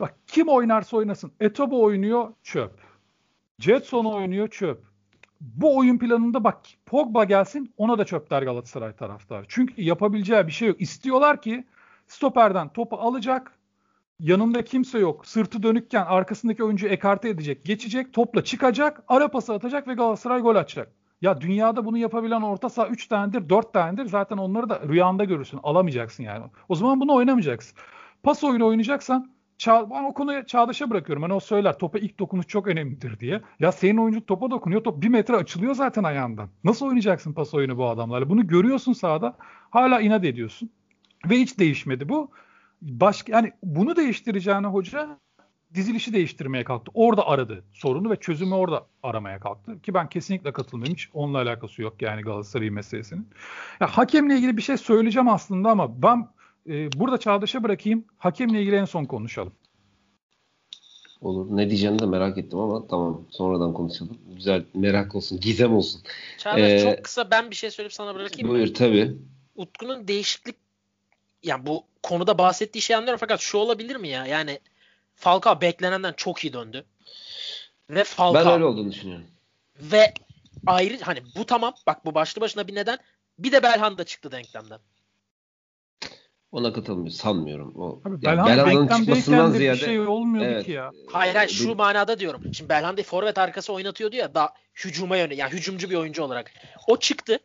[0.00, 1.32] bak kim oynarsa oynasın.
[1.40, 2.72] Etobo oynuyor çöp.
[3.58, 4.90] Jetson oynuyor çöp.
[5.40, 9.44] Bu oyun planında bak Pogba gelsin ona da çöp der Galatasaray taraftarı.
[9.48, 10.80] Çünkü yapabileceği bir şey yok.
[10.80, 11.64] İstiyorlar ki
[12.06, 13.59] stoperden topu alacak.
[14.20, 15.26] Yanında kimse yok.
[15.26, 17.64] Sırtı dönükken arkasındaki oyuncu ekarte edecek.
[17.64, 18.12] Geçecek.
[18.12, 19.02] Topla çıkacak.
[19.08, 20.92] Ara pası atacak ve Galatasaray gol atacak.
[21.20, 24.06] Ya dünyada bunu yapabilen orta saha 3 tanedir, 4 tanedir.
[24.06, 25.60] Zaten onları da rüyanda görürsün.
[25.62, 26.44] Alamayacaksın yani.
[26.68, 27.78] O zaman bunu oynamayacaksın.
[28.22, 29.30] Pas oyunu oynayacaksan
[29.66, 31.22] ben o konuyu Çağdaş'a bırakıyorum.
[31.22, 33.40] Hani o söyler topa ilk dokunuş çok önemlidir diye.
[33.60, 34.84] Ya senin oyuncu topa dokunuyor.
[34.84, 36.48] Top bir metre açılıyor zaten ayağından.
[36.64, 38.30] Nasıl oynayacaksın pas oyunu bu adamlarla?
[38.30, 39.36] Bunu görüyorsun sahada.
[39.70, 40.70] Hala inat ediyorsun.
[41.30, 42.30] Ve hiç değişmedi bu.
[42.82, 45.18] Başka yani bunu değiştireceğine hoca
[45.74, 46.90] dizilişi değiştirmeye kalktı.
[46.94, 49.82] Orada aradı sorunu ve çözümü orada aramaya kalktı.
[49.82, 50.94] Ki ben kesinlikle katılmıyorum.
[50.94, 53.28] Hiç onunla alakası yok yani Galatasaray meselesinin.
[53.80, 56.28] Ya, hakemle ilgili bir şey söyleyeceğim aslında ama ben
[56.68, 58.04] e, burada Çağdaş'a bırakayım.
[58.18, 59.52] Hakemle ilgili en son konuşalım.
[61.20, 61.56] Olur.
[61.56, 63.22] Ne diyeceğini de merak ettim ama tamam.
[63.30, 64.18] Sonradan konuşalım.
[64.36, 65.40] Güzel merak olsun.
[65.40, 66.02] Gizem olsun.
[66.38, 69.16] Çağdaş ee, çok kısa ben bir şey söyleyip sana bırakayım buyur, tabii.
[69.56, 70.56] Utku'nun değişiklik
[71.42, 74.26] yani bu konuda bahsettiği şey anlıyorum fakat şu olabilir mi ya?
[74.26, 74.60] Yani
[75.14, 76.84] Falcao beklenenden çok iyi döndü.
[77.90, 78.44] Ve Falcao.
[78.44, 79.26] Ben öyle olduğunu düşünüyorum.
[79.80, 80.14] Ve
[80.66, 82.98] ayrı hani bu tamam bak bu başlı başına bir neden.
[83.38, 84.78] Bir de Belhanda çıktı denklemden.
[86.52, 87.10] Ona katılmıyor.
[87.10, 87.74] Sanmıyorum.
[87.76, 90.90] O, Abi, yani Belhanda'nın çıkmasından ziyade bir şey olmuyordu evet, ki ya.
[91.12, 92.54] Hayır hayır şu manada diyorum.
[92.54, 96.52] Şimdi Belhanda'yı forvet arkası oynatıyordu ya daha hücuma yöne yani hücumcu bir oyuncu olarak.
[96.86, 97.38] O çıktı.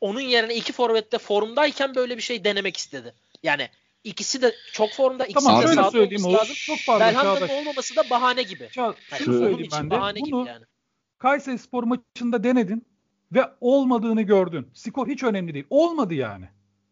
[0.00, 3.14] Onun yerine iki forvette formdayken böyle bir şey denemek istedi.
[3.42, 3.68] Yani
[4.04, 5.26] ikisi de çok formda.
[5.26, 6.54] İkisi tamam, de şöyle söyleyeyim Lazım.
[6.54, 8.68] Çok pardon Belhanda'nın olmaması da bahane gibi.
[8.72, 9.90] Çağ, yani şunu söyleyeyim ben de.
[9.90, 10.64] Bahane Bunu gibi yani.
[11.18, 12.86] Kayseri Spor maçında denedin
[13.32, 14.70] ve olmadığını gördün.
[14.74, 15.66] Skor hiç önemli değil.
[15.70, 16.44] Olmadı yani.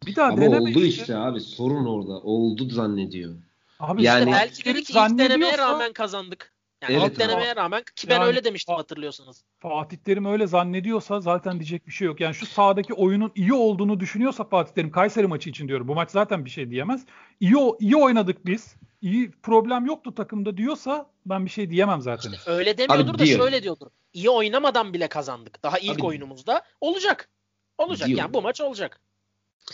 [0.05, 1.01] Bir daha Ama oldu işte.
[1.01, 1.41] işte abi.
[1.41, 2.13] Sorun orada.
[2.13, 3.35] Oldu zannediyor.
[3.79, 6.53] Abi yani, işte belki dedi ki ilk denemeye rağmen kazandık.
[6.81, 9.43] Yani evet, ilk denemeye rağmen ki ben yani, öyle demiştim hatırlıyorsanız.
[9.59, 12.19] Fatih Terim öyle zannediyorsa zaten diyecek bir şey yok.
[12.19, 15.87] Yani şu sahadaki oyunun iyi olduğunu düşünüyorsa Fatih Terim Kayseri maçı için diyorum.
[15.87, 17.05] Bu maç zaten bir şey diyemez.
[17.39, 18.75] İyi iyi oynadık biz.
[19.01, 22.31] İyi problem yoktu takımda diyorsa ben bir şey diyemem zaten.
[22.31, 23.39] İşte öyle demiyordur Abi, da diyor.
[23.39, 23.87] şöyle diyordur.
[24.13, 25.63] İyi oynamadan bile kazandık.
[25.63, 27.29] Daha ilk Abi, oyunumuzda olacak.
[27.77, 28.19] Olacak diyor.
[28.19, 28.99] yani bu maç olacak.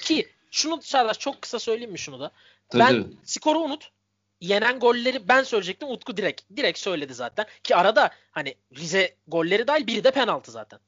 [0.01, 2.31] Ki şunu Çağdaş çok kısa söyleyeyim mi şunu da?
[2.69, 3.91] Tabii, ben skoru unut.
[4.45, 5.89] Yenen golleri ben söyleyecektim.
[5.89, 7.45] Utku direkt direkt söyledi zaten.
[7.63, 10.79] Ki arada hani Rize golleri dahil biri de penaltı zaten.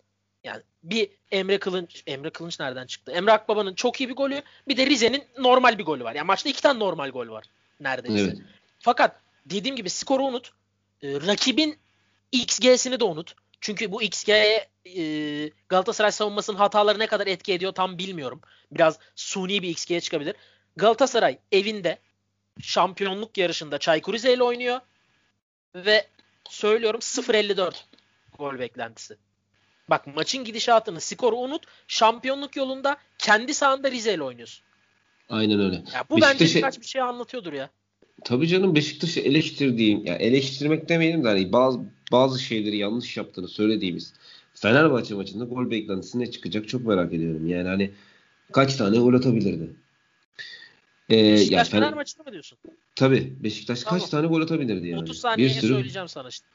[0.43, 3.11] Yani bir Emre Kılınç, Emre Kılınç nereden çıktı?
[3.11, 6.15] Emre Akbaba'nın çok iyi bir golü, bir de Rize'nin normal bir golü var.
[6.15, 7.45] Yani maçta iki tane normal gol var
[7.79, 8.23] neredeyse.
[8.23, 8.37] Evet.
[8.79, 10.51] Fakat dediğim gibi skoru unut.
[11.01, 11.77] Ee, rakibin
[12.31, 13.35] XG'sini de unut.
[13.61, 15.03] Çünkü bu XG'ye e,
[15.69, 18.41] Galatasaray savunmasının hataları ne kadar etki ediyor tam bilmiyorum.
[18.71, 20.35] Biraz suni bir XG'ye çıkabilir.
[20.75, 21.99] Galatasaray evinde
[22.59, 24.79] şampiyonluk yarışında Çaykur Rize oynuyor
[25.75, 26.07] ve
[26.49, 27.73] söylüyorum 0.54
[28.37, 29.17] gol beklentisi.
[29.89, 31.65] Bak maçın gidişatını, skoru unut.
[31.87, 34.65] Şampiyonluk yolunda kendi sahanda Rize ile oynuyorsun.
[35.29, 35.75] Aynen öyle.
[35.75, 36.39] Ya bu Beşiktaş'ı...
[36.39, 37.69] bence birkaç bir şey anlatıyordur ya.
[38.23, 41.79] Tabii canım Beşiktaş'ı eleştirdiğim, ya eleştirmek demeyelim de hani bazı
[42.11, 44.13] bazı şeyleri yanlış yaptığını söylediğimiz
[44.53, 47.47] Fenerbahçe maçında gol beklentisi ne çıkacak çok merak ediyorum.
[47.47, 47.91] Yani hani
[48.51, 49.75] kaç tane gol atabilirdi?
[51.11, 52.57] Ee, Beşiktaş Fener, maçında mı diyorsun?
[52.95, 53.43] Tabii.
[53.43, 53.99] Beşiktaş tamam.
[53.99, 55.01] kaç tane gol atabilirdi yani?
[55.01, 55.73] 30 saniye sürü...
[55.73, 56.45] söyleyeceğim sana işte.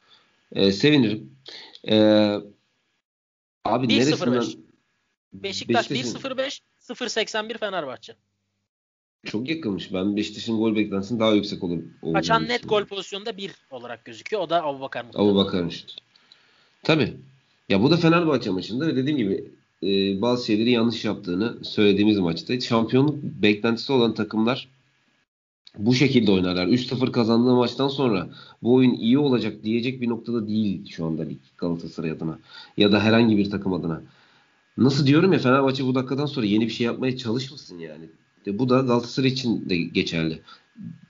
[0.52, 1.36] Ee, sevinirim.
[1.88, 2.38] Ee,
[3.64, 4.44] abi 1 neresinden...
[5.32, 8.16] Beşiktaş 1-0-5 0-81 Fenerbahçe.
[9.24, 9.92] Çok yakınmış.
[9.92, 11.82] Ben Beşiktaş'ın gol beklentisinin daha yüksek olur.
[12.12, 14.42] Kaçan net gol pozisyonunda 1 olarak gözüküyor.
[14.42, 15.92] O da Abubakar Abubakar işte.
[16.82, 17.16] Tabii.
[17.68, 19.50] Ya bu da Fenerbahçe maçında ve dediğim gibi
[19.82, 22.60] e, bazı şeyleri yanlış yaptığını söylediğimiz maçta.
[22.60, 24.68] Şampiyonluk beklentisi olan takımlar
[25.78, 26.66] bu şekilde oynarlar.
[26.66, 28.28] 3-0 kazandığı maçtan sonra
[28.62, 32.38] bu oyun iyi olacak diyecek bir noktada değil şu anda lig Galatasaray adına
[32.76, 34.02] ya da herhangi bir takım adına.
[34.76, 38.04] Nasıl diyorum ya Fenerbahçe bu dakikadan sonra yeni bir şey yapmaya çalışmasın yani.
[38.46, 40.42] De bu da Galatasaray için de geçerli.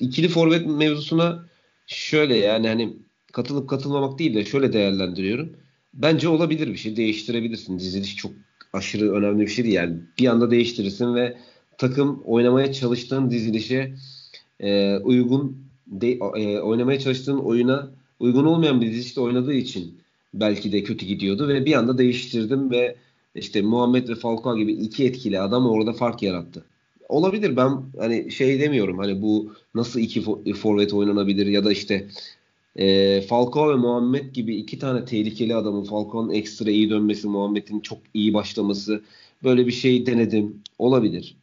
[0.00, 1.44] İkili forvet mevzusuna
[1.86, 2.96] şöyle yani hani
[3.32, 5.52] katılıp katılmamak değil de şöyle değerlendiriyorum.
[5.94, 6.96] Bence olabilir bir şey.
[6.96, 7.78] Değiştirebilirsin.
[7.78, 8.32] Diziliş çok
[8.72, 9.76] aşırı önemli bir şey değil.
[9.76, 11.36] Yani bir anda değiştirirsin ve
[11.78, 13.94] takım oynamaya çalıştığın dizilişe
[14.60, 15.56] e, uygun
[15.86, 19.98] de, e, oynamaya çalıştığın oyuna uygun olmayan bir dizilişte oynadığı için
[20.34, 22.96] belki de kötü gidiyordu ve bir anda değiştirdim ve
[23.34, 26.64] işte Muhammed ve Falcao gibi iki etkili adam orada fark yarattı.
[27.08, 30.22] Olabilir ben hani şey demiyorum hani bu nasıl iki
[30.54, 32.08] forvet oynanabilir ya da işte
[32.76, 37.98] e, Falcao ve Muhammed gibi iki tane tehlikeli adamın Falcao'nun ekstra iyi dönmesi, Muhammed'in çok
[38.14, 39.02] iyi başlaması
[39.44, 40.62] böyle bir şey denedim.
[40.78, 41.36] Olabilir.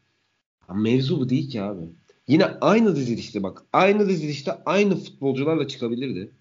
[0.73, 1.81] Mevzu bu değil ki abi.
[2.27, 3.63] Yine aynı dizilişte bak.
[3.73, 6.31] Aynı dizilişte aynı futbolcularla çıkabilirdi.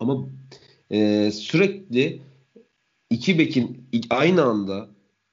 [0.00, 0.28] Ama
[0.90, 2.22] e, sürekli
[3.10, 4.88] iki bekin aynı anda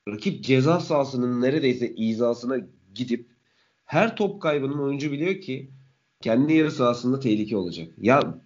[0.07, 2.57] rakip ceza sahasının neredeyse izasına
[2.95, 3.27] gidip
[3.85, 5.69] her top kaybının oyuncu biliyor ki
[6.21, 7.87] kendi yarı sahasında tehlike olacak.
[8.01, 8.37] Ya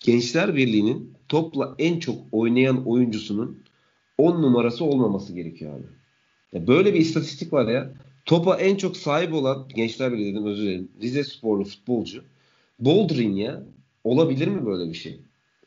[0.00, 3.62] Gençler Birliği'nin topla en çok oynayan oyuncusunun
[4.18, 5.86] 10 numarası olmaması gerekiyor abi.
[6.52, 7.94] Ya böyle bir istatistik var ya.
[8.24, 10.88] Topa en çok sahip olan Gençler Birliği dedim özür dilerim.
[11.02, 12.24] Rize sporlu futbolcu.
[12.78, 13.62] Boldrin ya.
[14.04, 15.20] Olabilir mi böyle bir şey?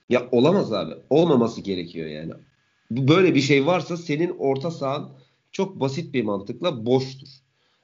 [0.10, 0.94] Ya olamaz abi.
[1.10, 2.34] Olmaması gerekiyor yani.
[2.92, 5.12] Böyle bir şey varsa senin orta sahan
[5.52, 7.28] çok basit bir mantıkla boştur.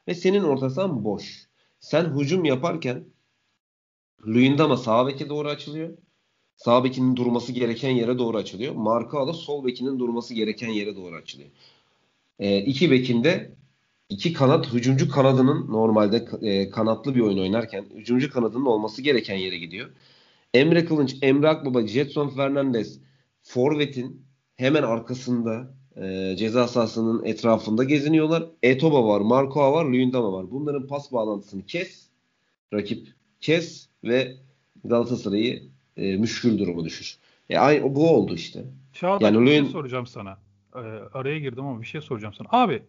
[0.07, 1.46] Ve senin orta sahan boş.
[1.87, 3.03] Sen hücum yaparken
[4.27, 5.97] Luyendama sağ beke doğru açılıyor.
[6.55, 8.75] Sağ bekinin durması gereken yere doğru açılıyor.
[8.75, 11.49] Marka da sol bekinin durması gereken yere doğru açılıyor.
[12.39, 13.55] E, iki bekinde
[14.09, 19.57] iki kanat hücumcu kanadının normalde e, kanatlı bir oyun oynarken hücumcu kanadının olması gereken yere
[19.57, 19.89] gidiyor.
[20.53, 22.99] Emre Kılınç, Emre Akbaba, Jetson Fernandez
[23.41, 24.25] Forvet'in
[24.55, 28.45] hemen arkasında e, ceza sahasının etrafında geziniyorlar.
[28.63, 30.51] Etoba var, Marco var, Luyendama var.
[30.51, 32.09] Bunların pas bağlantısını kes.
[32.73, 33.07] Rakip
[33.41, 34.37] kes ve
[34.83, 35.63] Galatasaray'ı
[35.97, 37.17] e, müşkül duruma düşür.
[37.49, 38.65] E, aynı, bu oldu işte.
[38.93, 40.37] Çağdaş yani bir şey soracağım sana.
[40.75, 40.79] Ee,
[41.13, 42.47] araya girdim ama bir şey soracağım sana.
[42.51, 42.83] Abi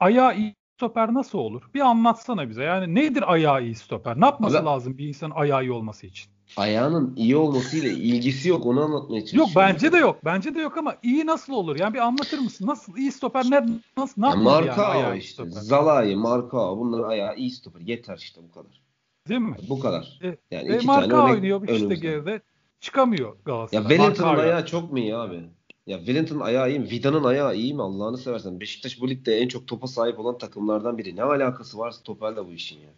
[0.00, 1.62] ayağı iyi stoper nasıl olur?
[1.74, 2.62] Bir anlatsana bize.
[2.62, 4.20] Yani nedir ayağı iyi stoper?
[4.20, 6.30] Ne yapması Abi, lazım bir insanın ayağı iyi olması için?
[6.56, 8.66] Ayağının iyi olmasıyla ilgisi yok.
[8.66, 9.48] Onu anlatmaya çalışıyorum.
[9.48, 10.18] Yok bence de yok.
[10.24, 11.78] Bence de yok ama iyi nasıl olur?
[11.78, 12.66] Yani bir anlatır mısın?
[12.66, 15.44] Nasıl iyi stoper ne nasıl ne yani marka yani ayağı işte.
[15.44, 15.60] Stoper?
[15.60, 17.80] Zalai, Marka bunların ayağı iyi stoper.
[17.80, 18.80] Yeter işte bu kadar.
[19.28, 19.56] Değil mi?
[19.68, 20.18] Bu kadar.
[20.22, 21.94] E, yani e, iki Marka tane oynuyor işte önümüzde.
[21.94, 22.40] geride.
[22.80, 23.82] Çıkamıyor Galatasaray.
[23.84, 25.40] Ya Wellington'ın ayağı çok mu iyi abi?
[25.86, 26.90] Ya Wellington'ın ayağı iyi mi?
[26.90, 27.82] Vida'nın ayağı iyi mi?
[27.82, 28.60] Allah'ını seversen.
[28.60, 31.16] Beşiktaş bu ligde en çok topa sahip olan takımlardan biri.
[31.16, 32.88] Ne alakası var stoperle bu işin ya?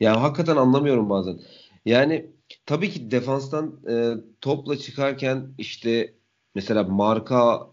[0.00, 1.40] Ya hakikaten anlamıyorum bazen.
[1.86, 2.26] Yani
[2.66, 6.14] tabii ki defanstan e, topla çıkarken işte
[6.54, 7.70] mesela marka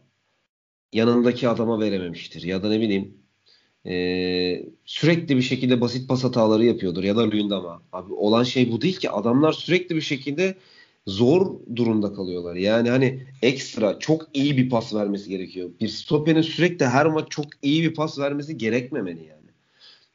[0.94, 2.44] yanındaki adama verememiştir.
[2.44, 3.18] Ya da ne bileyim
[3.86, 7.04] e, sürekli bir şekilde basit pas hataları yapıyordur.
[7.04, 7.84] Ya da Luyendama.
[7.92, 9.10] Abi olan şey bu değil ki.
[9.10, 10.56] Adamlar sürekli bir şekilde
[11.08, 12.56] zor durumda kalıyorlar.
[12.56, 15.70] Yani hani ekstra çok iyi bir pas vermesi gerekiyor.
[15.82, 19.40] Bir stoperin sürekli her maç çok iyi bir pas vermesi gerekmemeli yani.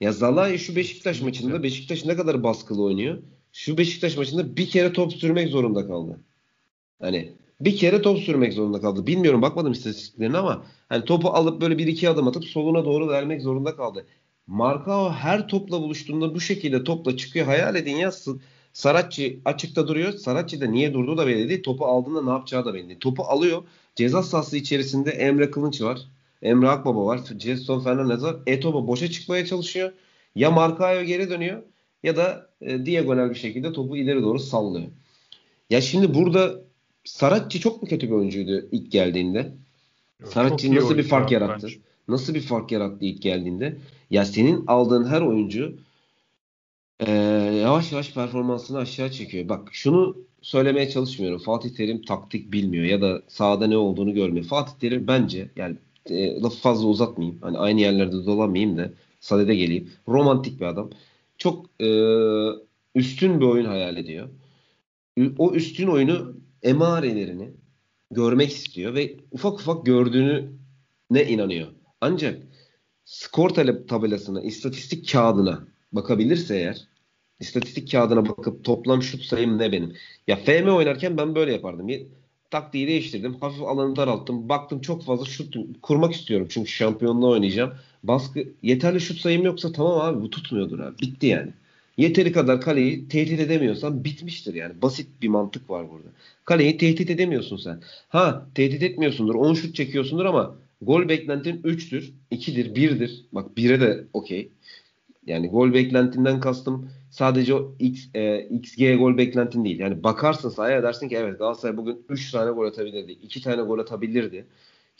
[0.00, 3.22] Ya Zalai şu Beşiktaş maçında Beşiktaş ne kadar baskılı oynuyor?
[3.54, 6.20] Şu Beşiktaş maçında bir kere top sürmek zorunda kaldı.
[7.00, 9.06] Hani bir kere top sürmek zorunda kaldı.
[9.06, 13.42] Bilmiyorum bakmadım istatistiklerine ama hani topu alıp böyle bir iki adım atıp soluna doğru vermek
[13.42, 14.06] zorunda kaldı.
[14.46, 17.46] Markao her topla buluştuğunda bu şekilde topla çıkıyor.
[17.46, 18.12] Hayal edin ya
[18.72, 20.12] Saratçı açıkta duruyor.
[20.12, 21.62] Saratçı da niye durduğu da belli değil.
[21.62, 23.00] Topu aldığında ne yapacağı da belli değil.
[23.00, 23.62] Topu alıyor.
[23.96, 25.98] Ceza sahası içerisinde Emre Kılınç var.
[26.42, 27.20] Emre Akbaba var.
[27.38, 28.36] Jason Fernandez var.
[28.46, 29.92] Etobo boşa çıkmaya çalışıyor.
[30.34, 31.62] Ya Markayo geri dönüyor
[32.04, 34.88] ya da e, diagonal bir şekilde topu ileri doğru sallıyor.
[35.70, 36.64] Ya şimdi burada
[37.04, 39.52] Saratçı çok mu kötü bir oyuncuydu ilk geldiğinde?
[40.24, 41.66] Saratçı nasıl bir fark yarattı?
[41.66, 41.78] Bence.
[42.08, 43.76] Nasıl bir fark yarattı ilk geldiğinde?
[44.10, 45.76] Ya senin aldığın her oyuncu
[47.00, 47.12] e,
[47.62, 49.48] yavaş yavaş performansını aşağı çekiyor.
[49.48, 51.38] Bak şunu söylemeye çalışmıyorum.
[51.38, 54.46] Fatih Terim taktik bilmiyor ya da sahada ne olduğunu görmüyor.
[54.46, 57.38] Fatih Terim bence yani e, lafı fazla uzatmayayım.
[57.42, 58.90] Hani aynı yerlerde dolamayayım da
[59.20, 59.90] sadede geleyim.
[60.08, 60.90] Romantik bir adam.
[61.44, 61.88] Çok e,
[62.94, 64.28] üstün bir oyun hayal ediyor.
[65.38, 67.50] O üstün oyunu emarelerini
[68.10, 70.52] görmek istiyor ve ufak ufak gördüğünü
[71.10, 71.68] ne inanıyor.
[72.00, 72.42] Ancak
[73.04, 73.50] skor
[73.88, 76.88] tabelasına, istatistik kağıdına bakabilirse eğer
[77.40, 79.92] istatistik kağıdına bakıp toplam şut sayım ne benim?
[80.26, 81.88] Ya FM oynarken ben böyle yapardım.
[82.54, 83.34] Taktiği değiştirdim.
[83.34, 84.48] Hafif alanı daralttım.
[84.48, 86.46] Baktım çok fazla şut kurmak istiyorum.
[86.50, 87.72] Çünkü şampiyonluğa oynayacağım.
[88.02, 90.98] Baskı yeterli şut sayım yoksa tamam abi bu tutmuyordur abi.
[90.98, 91.50] Bitti yani.
[91.96, 94.82] Yeteri kadar kaleyi tehdit edemiyorsan bitmiştir yani.
[94.82, 96.08] Basit bir mantık var burada.
[96.44, 97.80] Kaleyi tehdit edemiyorsun sen.
[98.08, 99.34] Ha tehdit etmiyorsundur.
[99.34, 103.24] 10 şut çekiyorsundur ama gol beklentin 3'tür, 2'dir, 1'dir.
[103.32, 104.48] Bak 1'e de okey.
[105.26, 109.78] Yani gol beklentinden kastım sadece o X, e, XG gol beklentin değil.
[109.78, 113.12] Yani bakarsın sahaya dersin ki evet Galatasaray bugün 3 tane gol atabilirdi.
[113.12, 114.46] 2 tane gol atabilirdi.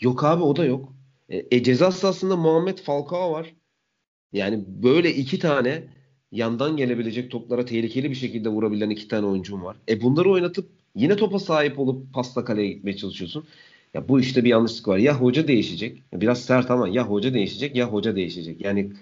[0.01, 0.93] Yok abi o da yok.
[1.29, 3.55] E, e ceza sahasında Muhammed Falcao var.
[4.33, 5.85] Yani böyle iki tane
[6.33, 9.77] yandan gelebilecek toplara tehlikeli bir şekilde vurabilen iki tane oyuncum var.
[9.89, 13.47] E bunları oynatıp yine topa sahip olup pasta kaleye gitmeye çalışıyorsun.
[13.95, 14.99] Ya bu işte bir yanlışlık var.
[14.99, 16.03] Ya hoca değişecek.
[16.12, 18.61] Biraz sert ama ya hoca değişecek ya hoca değişecek.
[18.61, 18.93] Yani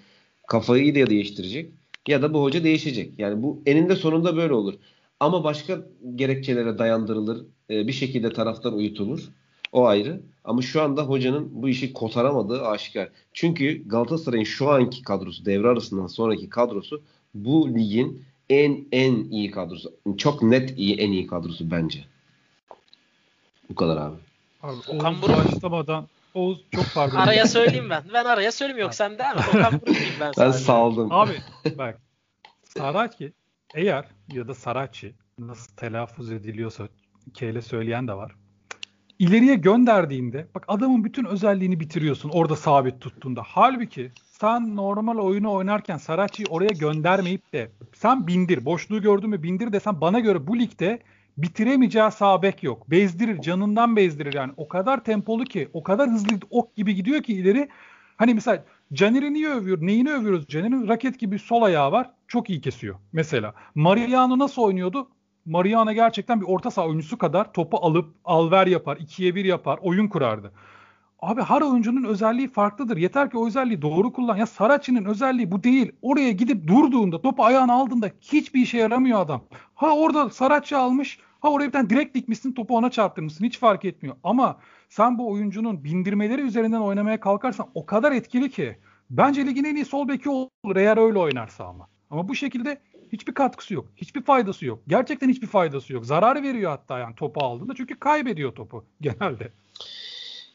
[0.47, 1.71] kafayı da değiştirecek
[2.07, 3.19] ya da bu hoca değişecek.
[3.19, 4.73] Yani bu eninde sonunda böyle olur.
[5.19, 5.81] Ama başka
[6.15, 7.45] gerekçelere dayandırılır.
[7.69, 9.29] E, bir şekilde taraftar uyutulur.
[9.71, 10.21] O ayrı.
[10.43, 13.09] Ama şu anda hocanın bu işi kotaramadığı aşikar.
[13.33, 17.01] Çünkü Galatasaray'ın şu anki kadrosu, devre arasından sonraki kadrosu
[17.33, 19.93] bu ligin en en iyi kadrosu.
[20.17, 22.05] Çok net iyi en iyi kadrosu bence.
[23.69, 24.15] Bu kadar abi.
[24.63, 27.17] Abi Okan Buruk başlamadan Oğuz çok pardon.
[27.17, 28.03] Araya söyleyeyim ben.
[28.13, 29.41] Ben araya söyleyeyim yok sen değil mi?
[29.49, 31.11] Okan Buruk diyeyim ben Ben saldım.
[31.11, 31.31] Abi
[31.77, 32.01] bak
[32.63, 33.33] Saraki
[33.75, 36.87] eğer ya da Saraçi nasıl telaffuz ediliyorsa
[37.33, 38.35] K söyleyen de var.
[39.19, 43.43] İleriye gönderdiğinde bak adamın bütün özelliğini bitiriyorsun orada sabit tuttuğunda.
[43.45, 48.65] Halbuki sen normal oyunu oynarken Saraçi'yi oraya göndermeyip de sen bindir.
[48.65, 50.99] Boşluğu gördün mü bindir desen bana göre bu ligde
[51.37, 52.91] bitiremeyeceği sağ bek yok.
[52.91, 54.51] Bezdirir, canından bezdirir yani.
[54.57, 57.69] O kadar tempolu ki, o kadar hızlı ok gibi gidiyor ki ileri.
[58.17, 58.63] Hani mesela
[58.93, 59.77] Caner'i niye övüyor?
[59.81, 60.47] Neyini övüyoruz?
[60.47, 62.09] Caner'in raket gibi sol ayağı var.
[62.27, 62.95] Çok iyi kesiyor.
[63.13, 65.07] Mesela Mariano nasıl oynuyordu?
[65.45, 70.07] Mariano gerçekten bir orta saha oyuncusu kadar topu alıp alver yapar, ikiye bir yapar, oyun
[70.07, 70.51] kurardı.
[71.23, 72.97] Abi her oyuncunun özelliği farklıdır.
[72.97, 74.37] Yeter ki o özelliği doğru kullan.
[74.37, 75.91] Ya Saraçi'nin özelliği bu değil.
[76.01, 79.41] Oraya gidip durduğunda, topu ayağına aldığında hiçbir işe yaramıyor adam.
[79.75, 83.45] Ha orada Saraçi almış, ha oraya bir tane direkt dikmişsin, topu ona çarptırmışsın.
[83.45, 84.15] Hiç fark etmiyor.
[84.23, 84.57] Ama
[84.89, 88.77] sen bu oyuncunun bindirmeleri üzerinden oynamaya kalkarsan o kadar etkili ki.
[89.09, 91.87] Bence ligin en iyi sol beki olur eğer öyle oynarsa ama.
[92.09, 93.85] Ama bu şekilde hiçbir katkısı yok.
[93.95, 94.79] Hiçbir faydası yok.
[94.87, 96.05] Gerçekten hiçbir faydası yok.
[96.05, 97.75] Zarar veriyor hatta yani topu aldığında.
[97.75, 99.51] Çünkü kaybediyor topu genelde.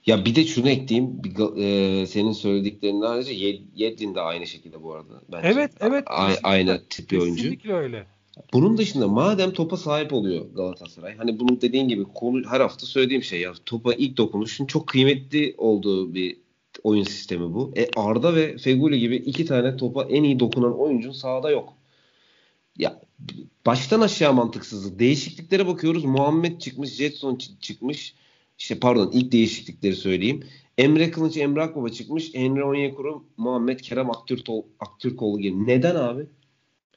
[0.07, 1.25] Ya bir de şunu ekleyeyim.
[1.25, 3.33] Bir, e, senin söylediklerinden ayrıca
[3.75, 5.23] Yedlin de aynı şekilde bu arada.
[5.33, 5.49] Bence.
[5.49, 6.05] Evet evet.
[6.07, 7.37] A- aynı tip bir oyuncu.
[7.37, 8.07] Kesinlikle öyle.
[8.53, 11.17] Bunun dışında madem topa sahip oluyor Galatasaray.
[11.17, 15.55] Hani bunu dediğin gibi konu her hafta söylediğim şey ya topa ilk dokunuşun çok kıymetli
[15.59, 16.37] olduğu bir
[16.83, 17.73] oyun sistemi bu.
[17.77, 21.75] E Arda ve Feguli gibi iki tane topa en iyi dokunan oyuncun sahada yok.
[22.79, 23.01] Ya
[23.67, 24.99] baştan aşağı mantıksızlık.
[24.99, 26.05] Değişikliklere bakıyoruz.
[26.05, 28.15] Muhammed çıkmış, Jetson çıkmış
[28.59, 30.45] işte pardon ilk değişiklikleri söyleyeyim.
[30.79, 32.31] Emre Kılıç, Emre Akbaba çıkmış.
[32.35, 35.67] Emre Onyekuru, Muhammed Kerem Aktürkol, Aktürkoğlu gibi.
[35.67, 36.27] Neden abi?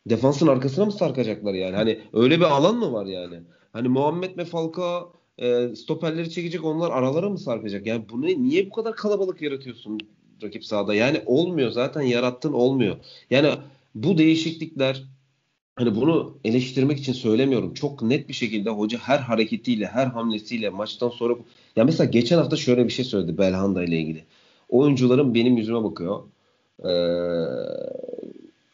[0.09, 1.75] Defansın arkasına mı sarkacaklar yani?
[1.75, 3.39] Hani öyle bir alan mı var yani?
[3.73, 7.85] Hani Muhammed ve Falcao e, stoperleri çekecek onlar aralara mı sarkacak?
[7.87, 9.99] Yani bunu niye bu kadar kalabalık yaratıyorsun
[10.43, 10.95] rakip sahada?
[10.95, 12.97] Yani olmuyor zaten yarattın olmuyor.
[13.29, 13.49] Yani
[13.95, 15.03] bu değişiklikler
[15.81, 17.73] hani bunu eleştirmek için söylemiyorum.
[17.73, 21.35] Çok net bir şekilde hoca her hareketiyle, her hamlesiyle maçtan sonra
[21.75, 24.23] ya mesela geçen hafta şöyle bir şey söyledi Belhanda ile ilgili.
[24.69, 26.23] Oyuncularım benim yüzüme bakıyor.
[26.85, 26.89] Ee,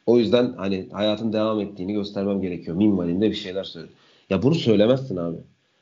[0.06, 2.78] o yüzden hani hayatın devam ettiğini göstermem gerekiyor.
[2.78, 3.92] Minvalinde bir şeyler söyledi.
[4.30, 5.38] Ya bunu söylemezsin abi.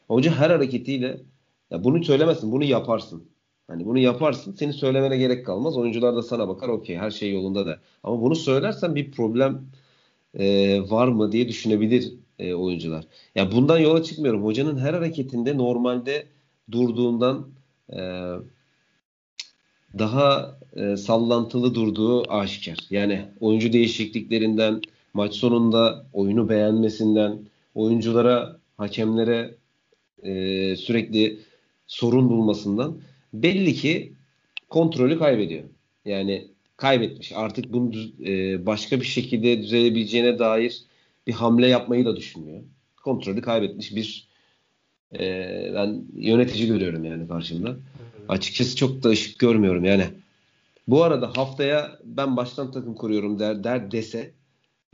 [0.08, 1.18] Hoca her hareketiyle
[1.72, 3.24] ya bunu söylemezsin, bunu yaparsın.
[3.68, 5.78] Hani bunu yaparsın, seni söylemene gerek kalmaz.
[5.78, 7.80] Oyuncular da sana bakar, okey her şey yolunda da.
[8.04, 9.62] Ama bunu söylersen bir problem
[10.36, 13.02] e, var mı diye düşünebilir e, oyuncular.
[13.02, 14.44] Ya yani bundan yola çıkmıyorum.
[14.44, 16.26] Hocanın her hareketinde normalde
[16.72, 17.48] durduğundan
[17.94, 18.00] e,
[20.00, 22.78] daha e, sallantılı durduğu aşikar.
[22.90, 24.82] Yani oyuncu değişikliklerinden,
[25.14, 27.40] maç sonunda oyunu beğenmesinden,
[27.76, 29.56] oyunculara, hakemlere
[30.24, 30.32] e,
[30.76, 31.40] sürekli
[31.88, 32.98] sorun bulmasından
[33.34, 34.14] belli ki
[34.70, 35.64] kontrolü kaybediyor.
[36.06, 36.48] Yani
[36.78, 37.32] kaybetmiş.
[37.36, 37.94] Artık bunu
[38.26, 40.82] e, başka bir şekilde düzelebileceğine dair
[41.28, 42.64] bir hamle yapmayı da düşünmüyor.
[43.04, 44.28] Kontrolü kaybetmiş bir
[45.20, 45.22] e,
[45.76, 47.70] ben yönetici görüyorum yani karşımda.
[47.70, 48.30] Evet.
[48.30, 50.06] Açıkçası çok da ışık görmüyorum yani.
[50.88, 54.32] Bu arada haftaya ben baştan takım kuruyorum der, der dese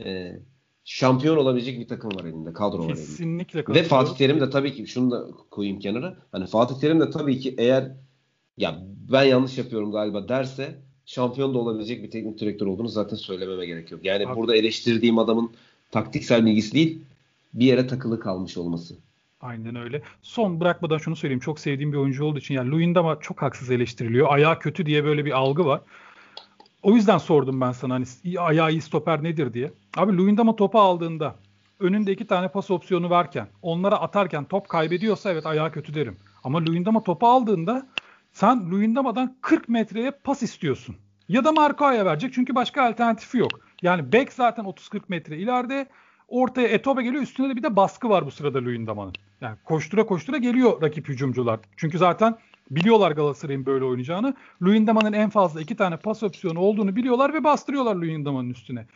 [0.04, 0.32] e,
[0.84, 2.52] şampiyon olabilecek bir takım var elinde.
[2.52, 2.94] Kadro var elinde.
[2.94, 6.16] Kesinlikle Ve Fatih Terim de tabii ki şunu da koyayım kenara.
[6.32, 7.92] Hani Fatih Terim de tabii ki eğer
[8.56, 10.78] ya ben yanlış yapıyorum galiba derse
[11.12, 14.04] şampiyon da olabilecek bir teknik direktör olduğunu zaten söylememe gerek yok.
[14.04, 14.36] Yani Abi.
[14.36, 15.50] burada eleştirdiğim adamın
[15.90, 16.98] taktiksel bilgisi değil
[17.54, 18.94] bir yere takılı kalmış olması.
[19.40, 20.02] Aynen öyle.
[20.22, 21.40] Son bırakmadan şunu söyleyeyim.
[21.40, 24.26] Çok sevdiğim bir oyuncu olduğu için yani Luyendama çok haksız eleştiriliyor.
[24.30, 25.80] Ayağı kötü diye böyle bir algı var.
[26.82, 28.06] O yüzden sordum ben sana hani
[28.38, 29.72] ayağı iyi stoper nedir diye.
[29.96, 31.34] Abi Luyendama topu aldığında
[31.80, 36.16] önünde iki tane pas opsiyonu varken onlara atarken top kaybediyorsa evet ayağı kötü derim.
[36.44, 37.86] Ama Luyendama topu aldığında
[38.32, 40.96] sen Luyendama'dan 40 metreye pas istiyorsun.
[41.28, 43.50] Ya da Marco'ya verecek çünkü başka alternatifi yok.
[43.82, 45.86] Yani Beck zaten 30-40 metre ileride.
[46.28, 47.22] Ortaya Etobe geliyor.
[47.22, 49.12] Üstünde de bir de baskı var bu sırada Luyendama'nın.
[49.40, 51.60] Yani koştura koştura geliyor rakip hücumcular.
[51.76, 52.38] Çünkü zaten
[52.70, 54.34] biliyorlar Galatasaray'ın böyle oynayacağını.
[54.62, 58.86] Luyendama'nın en fazla iki tane pas opsiyonu olduğunu biliyorlar ve bastırıyorlar Luyendama'nın üstüne.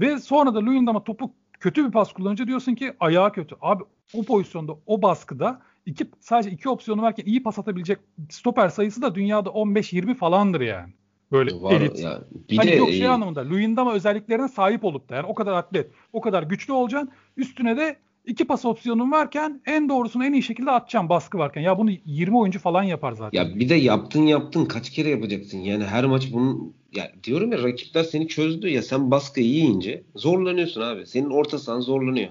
[0.00, 3.56] Ve sonra da Luyendama topu kötü bir pas kullanınca diyorsun ki ayağı kötü.
[3.60, 3.84] Abi
[4.14, 7.98] o pozisyonda o baskıda iki sadece iki opsiyonu varken iyi pas atabilecek
[8.30, 10.92] stoper sayısı da dünyada 15-20 falandır yani.
[11.32, 11.98] Böyle Var, elit.
[11.98, 13.08] Ya, bir hani de, yok şey e...
[13.08, 17.10] anlamında Luyendama özelliklerine sahip olup da yani o kadar atlet, o kadar güçlü olacaksın.
[17.36, 21.60] Üstüne de iki pas opsiyonun varken en doğrusunu en iyi şekilde atacaksın baskı varken.
[21.60, 23.38] Ya bunu 20 oyuncu falan yapar zaten.
[23.38, 25.58] Ya bir de yaptın yaptın kaç kere yapacaksın?
[25.58, 30.80] Yani her maç bunun ya diyorum ya rakipler seni çözdü ya sen baskıyı yiyince zorlanıyorsun
[30.80, 31.06] abi.
[31.06, 32.30] Senin orta sahan zorlanıyor.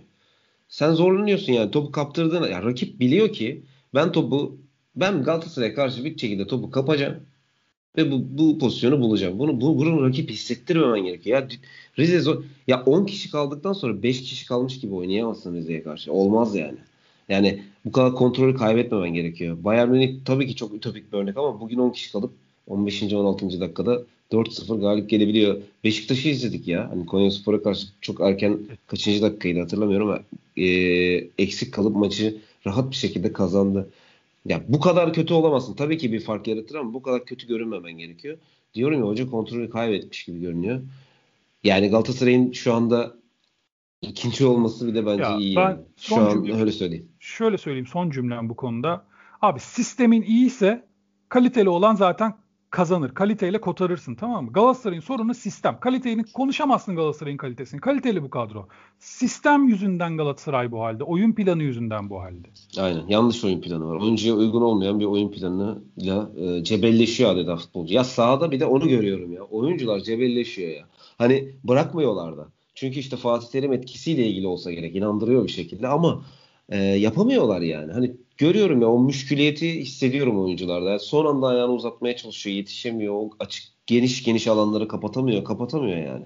[0.68, 3.64] Sen zorlanıyorsun yani topu kaptırdığında ya rakip biliyor ki
[3.94, 4.58] ben topu
[4.96, 7.24] ben Galatasaray'a karşı bir şekilde topu kapacağım
[7.98, 9.40] ve bu, bu pozisyonu bulacağım.
[9.40, 11.42] Bunu bu, bunu rakip hissettirmemen gerekiyor.
[11.42, 11.48] Ya
[12.00, 12.44] Rize zor.
[12.68, 16.14] Ya 10 kişi kaldıktan sonra 5 kişi kalmış gibi oynayamazsın Rize'ye karşı.
[16.14, 16.78] Olmaz yani.
[17.30, 19.58] Yani bu kadar kontrolü kaybetmemen gerekiyor.
[19.64, 22.34] Bayern Münih tabii ki çok ütopik bir örnek ama bugün 10 kişi kalıp
[22.68, 23.04] 15.
[23.14, 23.62] 16.
[23.62, 24.02] dakikada
[24.32, 25.62] 4-0 galip gelebiliyor.
[25.84, 26.90] Beşiktaş'ı izledik ya.
[26.90, 30.20] Hani Konya Spor'a karşı çok erken kaçıncı dakikaydı hatırlamıyorum ama
[30.58, 30.66] e,
[31.38, 32.38] eksik kalıp maçı
[32.68, 33.90] rahat bir şekilde kazandı.
[34.46, 35.74] Ya bu kadar kötü olamazsın.
[35.74, 38.38] Tabii ki bir fark yaratır ama bu kadar kötü görünmemen gerekiyor.
[38.74, 40.82] Diyorum ya hoca kontrolü kaybetmiş gibi görünüyor.
[41.64, 43.16] Yani Galatasaray'ın şu anda
[44.02, 45.56] ikinci olması bir de bence ya, iyi.
[45.56, 45.80] Ben yani.
[45.98, 47.08] Şu an cümle, öyle söyleyeyim.
[47.20, 49.06] Şöyle söyleyeyim son cümlem bu konuda.
[49.42, 50.86] Abi sistemin iyiyse
[51.30, 52.34] kaliteli olan zaten
[52.76, 53.14] kazanır.
[53.14, 54.52] Kaliteyle kotarırsın tamam mı?
[54.54, 55.80] Galatasaray'ın sorunu sistem.
[55.80, 57.82] Kaliteyi konuşamazsın Galatasaray'ın kalitesini.
[57.82, 58.68] Kaliteli bu kadro.
[59.00, 61.04] Sistem yüzünden Galatasaray bu halde.
[61.04, 62.48] Oyun planı yüzünden bu halde.
[62.78, 63.08] Aynen.
[63.08, 63.96] Yanlış oyun planı var.
[63.96, 67.94] Oyuncuya uygun olmayan bir oyun planıyla e, cebelleşiyor adeta futbolcu.
[67.94, 69.42] Ya sahada bir de onu görüyorum ya.
[69.42, 70.86] Oyuncular cebelleşiyor ya.
[71.18, 72.48] Hani bırakmıyorlar da.
[72.76, 74.96] Çünkü işte Fatih Terim etkisiyle ilgili olsa gerek.
[74.96, 76.22] inandırıyor bir şekilde ama
[76.70, 77.94] e, yapamıyorlar yani.
[77.94, 81.00] Hani görüyorum ya o müşküliyeti hissediyorum oyuncularda.
[81.00, 83.14] Son anda ayağını uzatmaya çalışıyor, yetişemiyor.
[83.14, 86.26] O açık geniş geniş alanları kapatamıyor, kapatamıyor yani.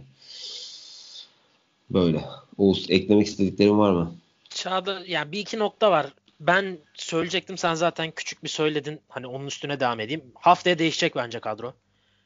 [1.90, 2.26] Böyle.
[2.58, 4.16] Oğuz eklemek istediklerin var mı?
[4.50, 6.14] Çağda yani bir iki nokta var.
[6.40, 9.00] Ben söyleyecektim sen zaten küçük bir söyledin.
[9.10, 10.24] Hani onun üstüne devam edeyim.
[10.36, 11.74] Haftaya değişecek bence kadro.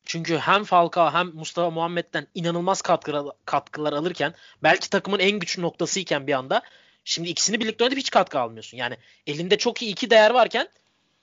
[0.06, 4.34] Çünkü hem Falcao hem Mustafa Muhammed'den inanılmaz katkılar, katkılar alırken
[4.64, 6.62] belki takımın en güçlü noktasıyken bir anda
[7.06, 8.78] Şimdi ikisini birlikte oynayıp hiç katkı almıyorsun.
[8.78, 8.98] Yani
[9.28, 10.68] elinde çok iyi iki değer varken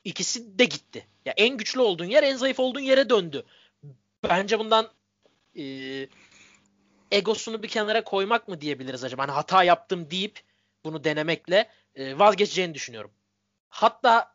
[0.05, 1.07] ikisi de gitti.
[1.25, 3.45] Ya en güçlü olduğun yer en zayıf olduğun yere döndü.
[4.23, 4.89] Bence bundan
[5.59, 5.65] e,
[7.11, 9.23] egosunu bir kenara koymak mı diyebiliriz acaba?
[9.23, 10.41] Hani hata yaptım deyip
[10.85, 13.11] bunu denemekle e, vazgeçeceğini düşünüyorum.
[13.69, 14.35] Hatta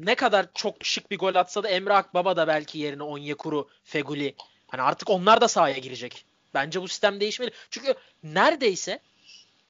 [0.00, 4.34] ne kadar çok şık bir gol atsa da Emre Akbaba da belki yerine Onyekuru, Feguli
[4.66, 6.24] hani artık onlar da sahaya girecek.
[6.54, 7.50] Bence bu sistem değişmeli.
[7.70, 9.00] Çünkü neredeyse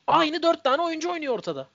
[0.07, 1.69] Aynı dört tane oyuncu oynuyor ortada.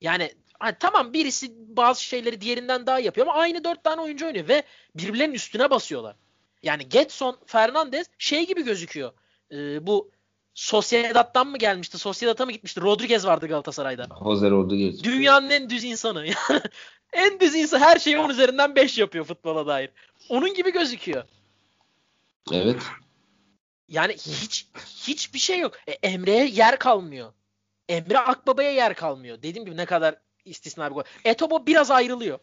[0.00, 4.48] Yani hani tamam birisi bazı şeyleri diğerinden daha yapıyor ama aynı dört tane oyuncu oynuyor
[4.48, 4.62] ve
[4.94, 6.16] birbirlerinin üstüne basıyorlar.
[6.62, 9.12] Yani Getson, Fernandez şey gibi gözüküyor.
[9.52, 10.10] Ee, bu
[10.54, 11.98] Sociedad'dan mı gelmişti?
[11.98, 12.80] Sociedad'a mı gitmişti?
[12.80, 14.06] Rodriguez vardı Galatasaray'da.
[14.24, 15.04] Jose Rodriguez.
[15.04, 16.26] Dünyanın en düz insanı.
[16.48, 16.62] Yani
[17.12, 19.90] en düz insan her şeyi onun üzerinden 5 yapıyor futbola dair.
[20.28, 21.24] Onun gibi gözüküyor.
[22.52, 22.82] Evet.
[23.90, 24.66] Yani hiç
[24.96, 25.74] hiçbir şey yok.
[25.86, 27.32] E, Emre'ye yer kalmıyor.
[27.88, 29.42] Emre Akbaba'ya yer kalmıyor.
[29.42, 30.14] Dediğim gibi ne kadar
[30.44, 31.02] istisna bir gol.
[31.24, 32.38] Etobo biraz ayrılıyor.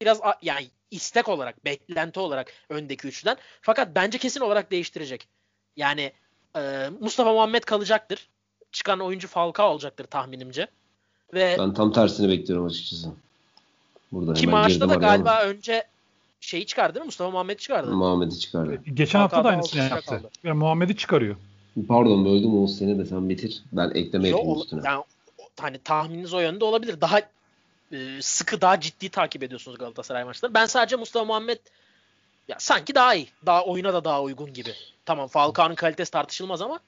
[0.00, 3.36] Biraz yani istek olarak, beklenti olarak öndeki üçten.
[3.60, 5.28] Fakat bence kesin olarak değiştirecek.
[5.76, 6.12] Yani
[6.56, 8.28] e, Mustafa Muhammed kalacaktır.
[8.72, 10.68] Çıkan oyuncu Falcao olacaktır tahminimce.
[11.34, 13.08] Ve ben tam tersini bekliyorum açıkçası.
[14.12, 15.42] Burada ki maçta da galiba ama.
[15.42, 15.84] önce
[16.46, 17.06] şeyi çıkardı değil mi?
[17.06, 17.90] Mustafa Muhammed'i çıkardı.
[17.90, 18.82] Muhammed'i çıkardı.
[18.94, 20.22] Geçen hafta da aynısını yaptı.
[20.44, 21.36] Yani Muhammed'i çıkarıyor.
[21.88, 23.62] Pardon böldüm Oğuz seni de sen bitir.
[23.72, 24.80] Ben ekleme Yo, yapayım üstüne.
[24.84, 25.04] Yani,
[25.60, 27.00] hani tahmininiz o yönde olabilir.
[27.00, 27.20] Daha
[27.92, 30.54] e, sıkı daha ciddi takip ediyorsunuz Galatasaray maçları.
[30.54, 31.58] Ben sadece Mustafa Muhammed
[32.48, 33.28] ya sanki daha iyi.
[33.46, 34.70] Daha oyuna da daha uygun gibi.
[35.04, 36.80] Tamam Falcao'nun kalitesi tartışılmaz ama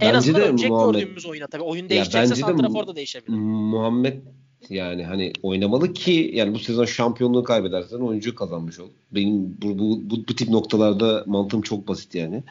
[0.00, 1.62] en bence azından de önceki Muhammed, gördüğümüz oyuna tabii.
[1.62, 3.36] Oyun değişecekse Santrafor da değişebilir.
[3.38, 4.22] Muhammed
[4.70, 8.88] yani hani oynamalı ki yani bu sezon şampiyonluğu kaybedersen oyuncu kazanmış ol.
[9.12, 12.42] Benim bu, bu, bu, bu tip noktalarda mantığım çok basit yani.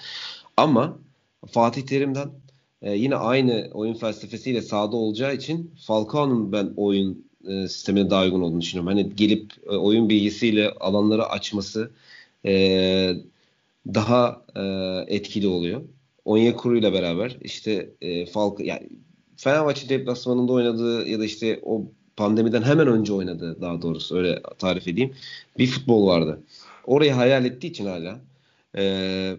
[0.58, 1.00] Ama
[1.52, 2.30] Fatih Terim'den
[2.82, 8.42] e, yine aynı oyun felsefesiyle sahada olacağı için Falcao'nun ben oyun e, sistemine daha uygun
[8.42, 8.88] olduğunu düşünüyorum.
[8.88, 11.92] Hani gelip e, oyun bilgisiyle alanları açması
[12.46, 13.14] e,
[13.88, 14.62] daha e,
[15.16, 15.82] etkili oluyor.
[16.26, 18.90] Onyekuru ile beraber işte e, Falcao yani
[19.38, 21.86] Fenerbahçe deplasmanında oynadığı ya da işte o
[22.18, 25.16] pandemiden hemen önce oynadığı daha doğrusu öyle tarif edeyim.
[25.58, 26.40] Bir futbol vardı.
[26.84, 28.20] Orayı hayal ettiği için hala
[28.78, 29.38] e,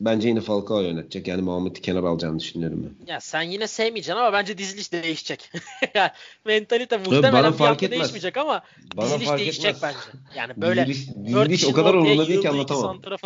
[0.00, 1.28] bence yine Falcao yönetecek.
[1.28, 3.12] Yani Muhammed'i kenar alacağını düşünüyorum ben.
[3.12, 5.52] Ya sen yine sevmeyeceksin ama bence diziliş değişecek.
[5.94, 6.10] yani
[6.44, 8.00] mentalite muhtemelen bana fark etmez.
[8.00, 8.62] değişmeyecek ama
[8.96, 9.94] bana diziliş fark değişecek etmez.
[9.96, 10.38] bence.
[10.38, 13.02] Yani böyle diziliş, diziliş o kadar umurumda değil ki anlatamam.
[13.10, 13.18] ya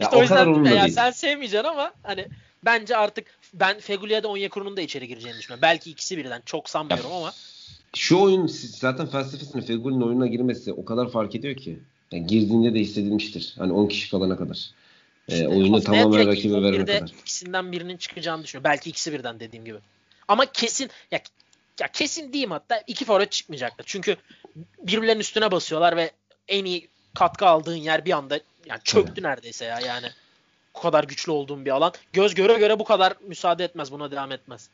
[0.00, 0.94] işte o, o kadar umurumda değil.
[0.94, 2.26] Sen sevmeyeceksin ama hani
[2.64, 5.62] bence artık ben Fegulia'da Onyekuru'nun da içeri gireceğini düşünüyorum.
[5.62, 6.42] Belki ikisi birden.
[6.46, 7.32] Çok sanmıyorum ama.
[7.96, 11.78] Şu oyun zaten felsefesinde Feguli'nin oyuna girmesi o kadar fark ediyor ki.
[12.12, 13.54] Yani girdiğinde de hissedilmiştir.
[13.58, 14.70] Hani 10 kişi kalana kadar.
[15.28, 17.08] Ee, işte, e, oyunu tamamen rakibe verene kadar.
[17.20, 18.70] ikisinden birinin çıkacağını düşünüyorum.
[18.70, 19.78] Belki ikisi birden dediğim gibi.
[20.28, 21.20] Ama kesin ya,
[21.80, 23.84] ya kesin diyeyim hatta iki forvet çıkmayacaktır.
[23.88, 24.16] Çünkü
[24.82, 26.10] birbirlerinin üstüne basıyorlar ve
[26.48, 29.22] en iyi katkı aldığın yer bir anda yani çöktü evet.
[29.22, 30.06] neredeyse ya yani.
[30.80, 31.92] Bu kadar güçlü olduğum bir alan.
[32.12, 33.92] Göz göre göre bu kadar müsaade etmez.
[33.92, 34.68] Buna devam etmez.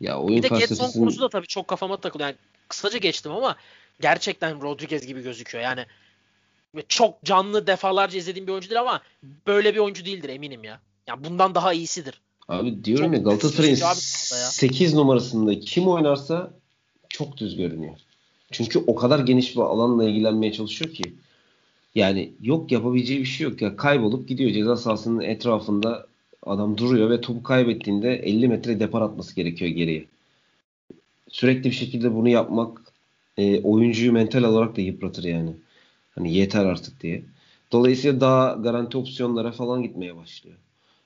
[0.00, 0.58] Ya oyun bir de.
[0.58, 2.28] Getson konusu da tabii çok kafama takılıyor.
[2.28, 2.36] Yani
[2.68, 3.56] kısaca geçtim ama
[4.00, 5.64] gerçekten Rodriguez gibi gözüküyor.
[5.64, 5.86] Yani
[6.88, 9.02] çok canlı defalarca izlediğim bir oyuncu değil ama
[9.46, 10.80] böyle bir oyuncu değildir eminim ya.
[11.06, 12.20] Yani bundan daha iyisidir.
[12.48, 13.74] Abi diyorum çok ya Galatasaray'ın
[14.50, 16.50] 8 numarasında kim oynarsa
[17.08, 17.94] çok düz görünüyor.
[18.50, 21.14] Çünkü o kadar geniş bir alanla ilgilenmeye çalışıyor ki.
[21.96, 23.62] Yani yok yapabileceği bir şey yok.
[23.62, 26.06] Ya kaybolup gidiyor ceza sahasının etrafında
[26.42, 30.04] adam duruyor ve topu kaybettiğinde 50 metre depar atması gerekiyor geriye.
[31.28, 32.78] Sürekli bir şekilde bunu yapmak
[33.36, 35.50] e, oyuncuyu mental olarak da yıpratır yani.
[36.14, 37.22] Hani yeter artık diye.
[37.72, 40.56] Dolayısıyla daha garanti opsiyonlara falan gitmeye başlıyor.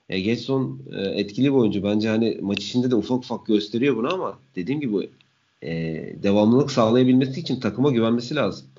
[0.09, 1.83] E, Getson e, etkili bir oyuncu.
[1.83, 5.09] Bence hani maç içinde de ufak ufak gösteriyor bunu ama dediğim gibi
[5.63, 5.69] e,
[6.23, 8.70] devamlılık sağlayabilmesi için takıma güvenmesi lazım.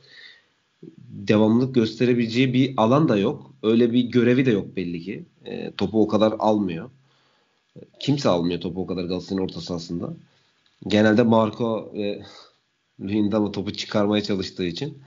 [1.13, 3.55] Devamlılık gösterebileceği bir alan da yok.
[3.63, 5.25] Öyle bir görevi de yok belli ki.
[5.45, 6.91] E, topu o kadar almıyor.
[8.01, 10.13] Kimse almıyor topu o kadar Galatasaray'ın orta sahasında.
[10.87, 12.23] Genelde Marco ve
[13.01, 14.99] Luyendama topu çıkarmaya çalıştığı için.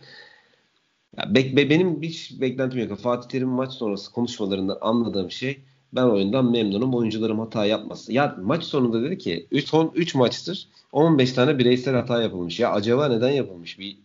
[1.18, 3.00] Ya be, be, benim hiç beklentim yok.
[3.00, 5.60] Fatih Terim maç sonrası konuşmalarından anladığım şey
[5.94, 6.94] ben oyundan memnunum.
[6.94, 8.14] Oyuncularım hata yapması.
[8.14, 12.60] Ya maç sonunda dedi ki son 3 maçtır 15 tane bireysel hata yapılmış.
[12.60, 13.80] Ya acaba neden yapılmış?
[13.80, 13.98] Bir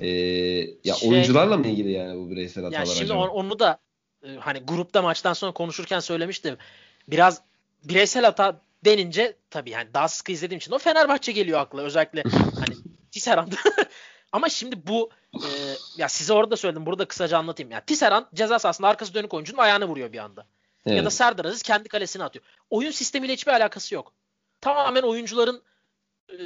[0.00, 0.08] e,
[0.84, 3.28] ya şey, oyuncularla mı ilgili yani bu bireysel hatalar ya şimdi acaba?
[3.28, 3.78] onu da
[4.22, 6.56] e, hani grupta maçtan sonra konuşurken söylemiştim.
[7.08, 7.42] Biraz
[7.84, 12.76] bireysel hata denince tabii yani daha sıkı izlediğim için o Fenerbahçe geliyor akla özellikle hani
[13.10, 13.52] Tisserand.
[14.32, 15.48] Ama şimdi bu e,
[15.96, 17.70] ya size orada söyledim burada kısaca anlatayım.
[17.70, 20.46] Yani Tisserand ceza sahasında arkası dönük oyuncunun ayağını vuruyor bir anda.
[20.86, 20.96] Evet.
[20.96, 22.44] Ya da Serdar Aziz kendi kalesine atıyor.
[22.70, 24.12] Oyun sistemiyle hiçbir alakası yok.
[24.60, 25.62] Tamamen oyuncuların
[26.32, 26.38] e,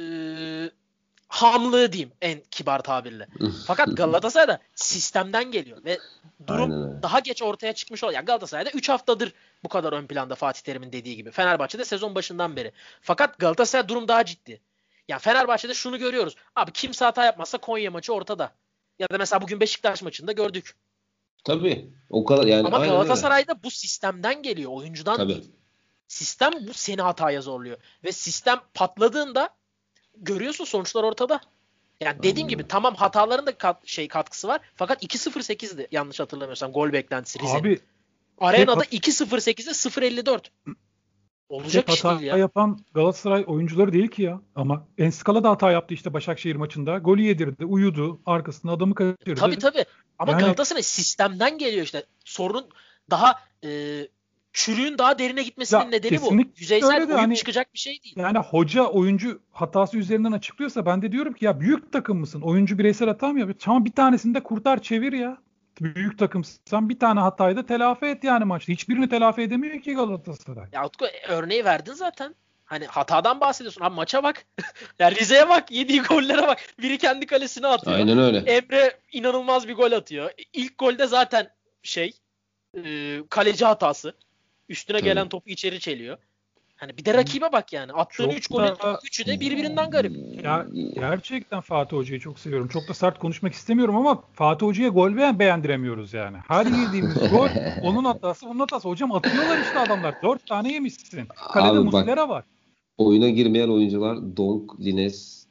[1.33, 3.27] hamlığı diyeyim en kibar tabirle.
[3.67, 5.99] Fakat Galatasaray'da sistemden geliyor ve
[6.47, 8.15] durum daha geç ortaya çıkmış oluyor.
[8.15, 11.31] Yani Galatasaray'da 3 haftadır bu kadar ön planda Fatih Terim'in dediği gibi.
[11.31, 12.71] Fenerbahçe'de sezon başından beri.
[13.01, 14.61] Fakat Galatasaray durum daha ciddi.
[15.07, 16.35] Yani Fenerbahçe'de şunu görüyoruz.
[16.55, 18.51] Abi kimse hata yapmazsa Konya maçı ortada.
[18.99, 20.75] Ya da mesela bugün Beşiktaş maçında gördük.
[21.43, 21.89] Tabii.
[22.09, 22.67] O kadar yani.
[22.67, 24.71] Ama Galatasaray'da bu sistemden geliyor.
[24.73, 25.33] Oyuncudan Tabii.
[25.33, 25.51] değil.
[26.07, 27.77] Sistem bu seni hataya zorluyor.
[28.03, 29.49] Ve sistem patladığında
[30.17, 31.41] görüyorsun sonuçlar ortada.
[32.01, 34.61] Yani dediğim gibi tamam hataların da kat, şey katkısı var.
[34.75, 37.59] Fakat 2-0-8'di yanlış hatırlamıyorsam gol beklentisi Rize'nin.
[37.59, 37.79] Abi
[38.37, 40.39] Arena'da 2-0-8'de 0-54.
[41.49, 42.37] Olacak iş değil ya.
[42.37, 44.41] yapan Galatasaray oyuncuları değil ki ya.
[44.55, 46.97] Ama Enskala da hata yaptı işte Başakşehir maçında.
[46.97, 49.39] Golü yedirdi, uyudu, arkasında adamı kaçırdı.
[49.39, 49.85] Tabii tabii.
[50.19, 50.41] Ama yani...
[50.41, 52.05] Galatasaray sistemden geliyor işte.
[52.25, 52.69] Sorun
[53.09, 54.01] daha e,
[54.53, 56.33] çürüğün daha derine gitmesinin ya, nedeni bu.
[56.57, 58.15] Yüzeysel oyun hani, çıkacak bir şey değil.
[58.17, 62.41] Yani hoca oyuncu hatası üzerinden açıklıyorsa ben de diyorum ki ya büyük takım mısın?
[62.41, 63.59] Oyuncu bireysel hata mı yapıyor?
[63.59, 65.37] Tamam bir tanesini de kurtar çevir ya.
[65.81, 68.73] Büyük takımsan bir tane hatayı da telafi et yani maçta.
[68.73, 70.65] Hiçbirini telafi edemiyor ki Galatasaray.
[70.71, 72.35] Ya Utku örneği verdin zaten.
[72.65, 73.81] Hani hatadan bahsediyorsun.
[73.81, 74.45] Abi maça bak.
[74.99, 75.71] ya Rize'ye bak.
[75.71, 76.59] Yediği gollere bak.
[76.81, 77.97] Biri kendi kalesine atıyor.
[77.97, 78.37] Aynen öyle.
[78.37, 80.31] Emre inanılmaz bir gol atıyor.
[80.53, 81.49] İlk golde zaten
[81.83, 82.13] şey
[82.77, 84.13] e, kaleci hatası.
[84.73, 85.09] Üstüne Tabii.
[85.09, 86.17] gelen topu içeri çeliyor.
[86.75, 87.91] Hani bir de rakibe bak yani.
[87.91, 90.43] Attığın 3 golün 3'ü de birbirinden garip.
[90.43, 92.67] Ya gerçekten Fatih Hoca'yı çok seviyorum.
[92.67, 96.37] Çok da sert konuşmak istemiyorum ama Fatih Hoca'ya gol beğen beğendiremiyoruz yani.
[96.47, 97.49] Her yediğimiz gol
[97.83, 98.89] onun hatası, onun hatası.
[98.89, 100.15] Hocam atıyorlar işte adamlar.
[100.23, 101.27] 4 tane yemişsin.
[101.53, 102.43] Kalede Abi Muslera var.
[102.97, 105.45] Oyuna girmeyen oyuncular Donk, Lines,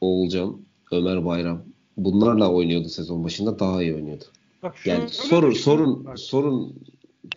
[0.00, 0.60] Oğulcan,
[0.92, 1.62] Ömer Bayram.
[1.96, 4.24] Bunlarla oynuyordu sezon başında daha iyi oynuyordu.
[4.62, 6.74] Bak yani sorun sorun sorun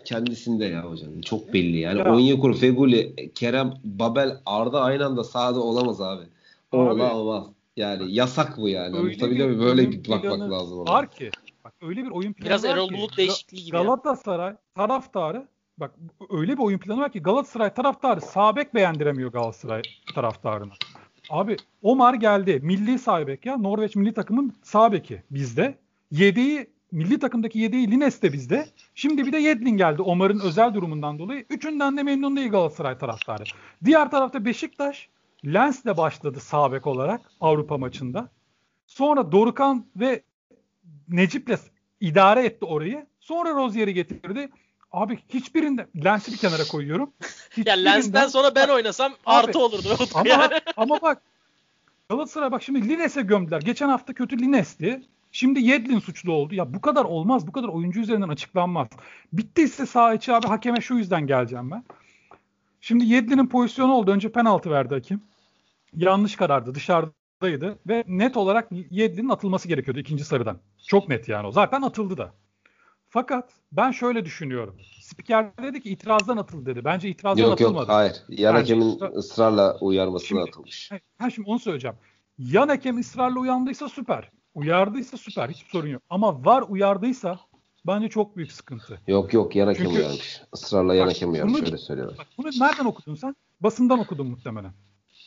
[0.05, 1.21] kendisinde ya hocam.
[1.21, 1.99] Çok belli yani.
[1.99, 2.13] Ya.
[2.13, 6.23] Onyekuru, Feguli, Kerem, Babel, Arda aynı anda sahada olamaz abi.
[6.71, 7.47] O abi, olmaz.
[7.77, 8.97] Yani yasak bu yani.
[8.97, 9.61] Anlatabiliyor muyum?
[9.61, 10.91] Böyle bir bakmak lazım ona.
[10.91, 11.31] Var ki.
[11.63, 13.71] Bak öyle bir oyun planı Biraz var Erol Bulut değişikliği gibi.
[13.71, 15.47] Galatasaray taraftarı
[15.77, 15.95] bak
[16.29, 19.81] öyle bir oyun planı var ki Galatasaray taraftarı sabek beğendiremiyor Galatasaray
[20.15, 20.73] taraftarına.
[21.29, 22.59] Abi Omar geldi.
[22.63, 23.57] Milli sabek ya.
[23.57, 25.77] Norveç milli takımın sabeki bizde.
[26.11, 28.67] Yedeği milli takımdaki yedeği Lines de bizde.
[28.95, 31.45] Şimdi bir de Yedlin geldi Omar'ın özel durumundan dolayı.
[31.49, 33.43] Üçünden de memnun değil Galatasaray taraftarı.
[33.85, 35.09] Diğer tarafta Beşiktaş
[35.45, 38.29] Lens de başladı sabek olarak Avrupa maçında.
[38.87, 40.23] Sonra Dorukan ve
[41.09, 41.59] Necip'le
[41.99, 43.05] idare etti orayı.
[43.19, 44.49] Sonra Rozier'i getirdi.
[44.91, 47.13] Abi hiçbirinde Lens'i bir kenara koyuyorum.
[47.65, 49.97] ya Lens'ten sonra ben oynasam abi, artı olurdu.
[50.13, 50.53] Ama, yani.
[50.77, 51.21] ama bak
[52.09, 53.61] Galatasaray bak şimdi Lines'e gömdüler.
[53.61, 55.01] Geçen hafta kötü Lines'ti.
[55.31, 56.55] Şimdi Yedlin suçlu oldu.
[56.55, 57.47] Ya bu kadar olmaz.
[57.47, 58.87] Bu kadar oyuncu üzerinden açıklanmaz.
[59.33, 61.83] Bittiyse sağ içi abi hakeme şu yüzden geleceğim ben.
[62.81, 64.11] Şimdi Yedlin'in pozisyonu oldu.
[64.11, 65.21] Önce penaltı verdi hakim.
[65.95, 66.75] Yanlış karardı.
[66.75, 67.79] Dışarıdaydı.
[67.87, 70.57] Ve net olarak Yedlin'in atılması gerekiyordu ikinci sarıdan.
[70.87, 71.51] Çok net yani o.
[71.51, 72.33] Zaten atıldı da.
[73.09, 74.77] Fakat ben şöyle düşünüyorum.
[75.01, 76.85] Spiker dedi ki itirazdan atıldı dedi.
[76.85, 77.75] Bence itirazdan yok, atılmadı.
[77.75, 78.15] Yok yok hayır.
[78.29, 80.91] Yan hakemin ısrarla uyarmasına şimdi, atılmış.
[81.17, 81.97] Ha, şimdi onu söyleyeceğim.
[82.37, 84.31] Yan hakem ısrarla uyandıysa süper.
[84.53, 85.49] Uyardıysa süper.
[85.49, 86.01] Hiçbir sorun yok.
[86.09, 87.39] Ama var uyardıysa
[87.87, 89.01] bence çok büyük sıkıntı.
[89.07, 90.41] Yok yok yan hakem uyarmış.
[90.53, 91.61] Israrla yan hakem uyarmış.
[91.61, 92.17] Öyle söylüyorlar.
[92.17, 93.35] Bak, bunu nereden okudun sen?
[93.61, 94.73] Basından okudun muhtemelen.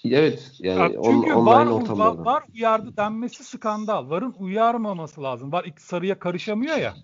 [0.05, 4.11] Evet yani ya çünkü on, var, var, var uyardı denmesi skandal.
[4.11, 5.53] Varın uyarmaması lazım.
[5.53, 6.95] Var sarıya karışamıyor ya.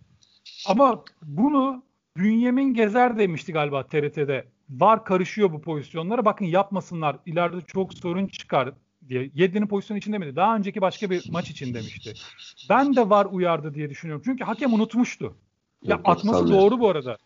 [0.68, 1.82] Ama bunu
[2.16, 4.48] Bünyemin Gezer demişti galiba TRT'de.
[4.70, 6.24] Var karışıyor bu pozisyonlara.
[6.24, 7.16] Bakın yapmasınlar.
[7.26, 8.72] İleride çok sorun çıkar
[9.10, 9.30] diye.
[9.34, 10.36] Yedlin'in pozisyonu için demedi.
[10.36, 12.14] Daha önceki başka bir maç için demişti.
[12.68, 14.22] Ben de var uyardı diye düşünüyorum.
[14.24, 15.36] Çünkü hakem unutmuştu.
[15.82, 17.16] Ya yok, atması doğru bu arada.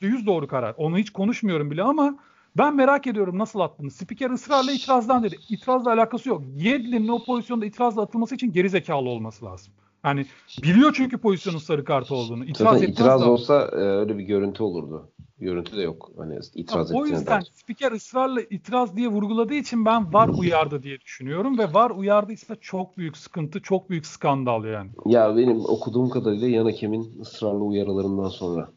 [0.00, 0.74] %100 doğru karar.
[0.76, 2.18] Onu hiç konuşmuyorum bile ama
[2.56, 3.90] ben merak ediyorum nasıl attığını.
[3.90, 5.38] Spiker ısrarla itirazdan dedi.
[5.48, 6.42] İtirazla alakası yok.
[6.54, 9.74] Yedlin'in o pozisyonda itirazla atılması için geri zekalı olması lazım.
[10.04, 10.26] Yani
[10.62, 12.44] biliyor çünkü pozisyonun sarı kartı olduğunu.
[12.44, 13.30] İtiraz, Zaten itiraz da.
[13.30, 15.10] olsa e, öyle bir görüntü olurdu.
[15.38, 16.10] Görüntü de yok.
[16.18, 17.50] Hani itiraz ya, O yüzden der.
[17.52, 22.98] spiker ısrarla itiraz diye vurguladığı için ben var uyardı diye düşünüyorum ve var uyardıysa çok
[22.98, 24.90] büyük sıkıntı, çok büyük skandal yani.
[25.06, 28.68] Ya benim okuduğum kadarıyla yan hakemin ısrarlı uyarılarından sonra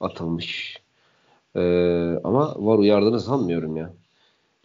[0.00, 0.78] atılmış.
[1.56, 1.60] Ee,
[2.24, 3.94] ama var uyardığını sanmıyorum ya.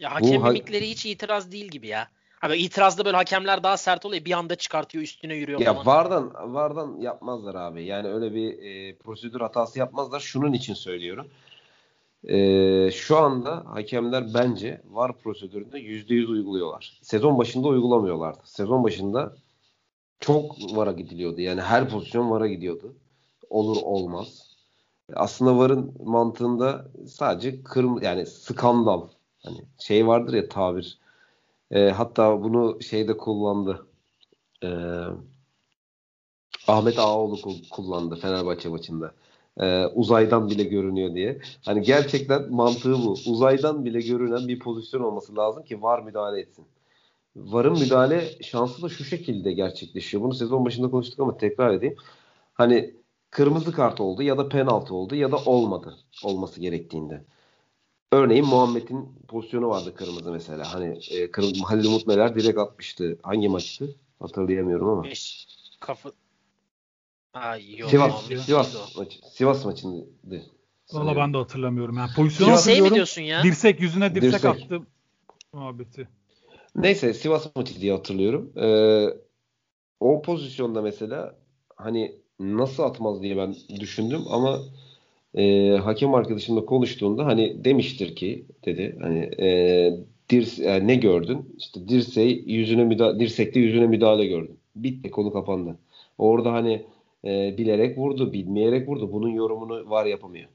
[0.00, 2.08] Ya hakem Bu, mimikleri hiç itiraz değil gibi ya.
[2.42, 4.24] Abi itirazda böyle hakemler daha sert oluyor.
[4.24, 5.86] Bir anda çıkartıyor üstüne yürüyor ya falan.
[5.86, 7.84] Vardan, vardan yapmazlar abi.
[7.84, 10.20] Yani öyle bir e, prosedür hatası yapmazlar.
[10.20, 11.26] Şunun için söylüyorum.
[12.24, 16.98] E, şu anda hakemler bence var prosedüründe %100 uyguluyorlar.
[17.02, 18.40] Sezon başında uygulamıyorlardı.
[18.44, 19.34] Sezon başında
[20.20, 21.40] çok vara gidiliyordu.
[21.40, 22.94] Yani her pozisyon vara gidiyordu.
[23.50, 24.56] Olur olmaz.
[25.14, 29.08] Aslında varın mantığında sadece kırm yani skandal.
[29.42, 30.98] Hani şey vardır ya tabir
[31.70, 33.86] e, hatta bunu şeyde kullandı.
[34.64, 34.68] E,
[36.68, 37.36] Ahmet Ağaoğlu
[37.70, 39.14] kullandı Fenerbahçe maçında.
[39.60, 41.40] E, uzaydan bile görünüyor diye.
[41.64, 43.16] Hani gerçekten mantığı bu.
[43.26, 46.66] Uzaydan bile görünen bir pozisyon olması lazım ki VAR müdahale etsin.
[47.36, 50.22] VAR'ın müdahale şansı da şu şekilde gerçekleşiyor.
[50.22, 51.96] Bunu sezon başında konuştuk ama tekrar edeyim.
[52.54, 52.94] Hani
[53.30, 57.24] kırmızı kart oldu ya da penaltı oldu ya da olmadı olması gerektiğinde.
[58.12, 60.74] Örneğin Muhammed'in pozisyonu vardı kırmızı mesela.
[60.74, 63.18] Hani e, kırmızı, Halil Umut Meler direkt atmıştı.
[63.22, 63.96] Hangi maçtı?
[64.20, 65.04] Hatırlayamıyorum ama.
[65.04, 65.46] Beş
[65.80, 66.12] kafa
[67.34, 70.42] Ay, yok, Sivas, Sivas, maçı, Sivas maçıydı.
[70.92, 71.96] Valla ben de hatırlamıyorum.
[71.96, 73.42] Yani pozisyonu Sivas, şey mi diyorsun ya?
[73.42, 74.44] Dirsek yüzüne dirsek, dirsek.
[74.44, 74.82] attı
[75.52, 76.08] muhabbeti.
[76.74, 78.52] Neyse Sivas maçı diye hatırlıyorum.
[78.56, 79.06] Ee,
[80.00, 81.38] o pozisyonda mesela
[81.76, 84.58] hani nasıl atmaz diye ben düşündüm ama
[85.34, 89.92] e, hakem arkadaşımla konuştuğunda hani demiştir ki dedi hani e,
[90.30, 91.54] dirs yani ne gördün?
[91.58, 94.56] İşte dirseği yüzüne müdahale, dirsekte yüzüne müdahale gördüm.
[94.76, 95.78] Bitti konu kapandı.
[96.18, 96.86] Orada hani
[97.24, 99.12] e, bilerek vurdu, bilmeyerek vurdu.
[99.12, 100.48] Bunun yorumunu var yapamıyor.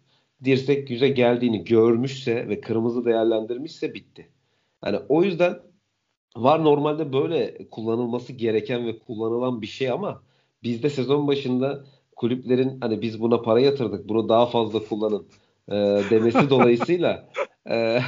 [0.43, 4.29] Dirsek yüze geldiğini görmüşse ve kırmızı değerlendirmişse bitti.
[4.81, 5.59] Hani o yüzden
[6.35, 10.23] var normalde böyle kullanılması gereken ve kullanılan bir şey ama
[10.63, 11.85] bizde sezon başında
[12.15, 15.27] kulüplerin hani biz buna para yatırdık bunu daha fazla kullanın
[15.69, 15.73] e,
[16.09, 17.29] demesi dolayısıyla
[17.69, 18.01] e,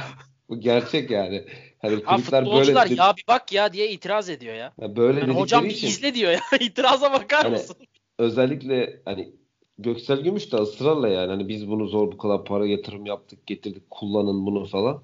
[0.48, 1.44] bu gerçek yani.
[1.82, 4.72] Hani kulüpler ha, böyle ya bir bak ya diye itiraz ediyor ya.
[4.80, 6.40] ya böyle yani hocam bir için, izle diyor ya.
[6.60, 7.76] İtiraza bakar hani, mısın?
[8.18, 9.32] Özellikle hani
[9.78, 13.90] Göksel Gümüş de ısrarla yani hani biz bunu zor bu kadar para yatırım yaptık getirdik
[13.90, 15.02] kullanın bunu falan.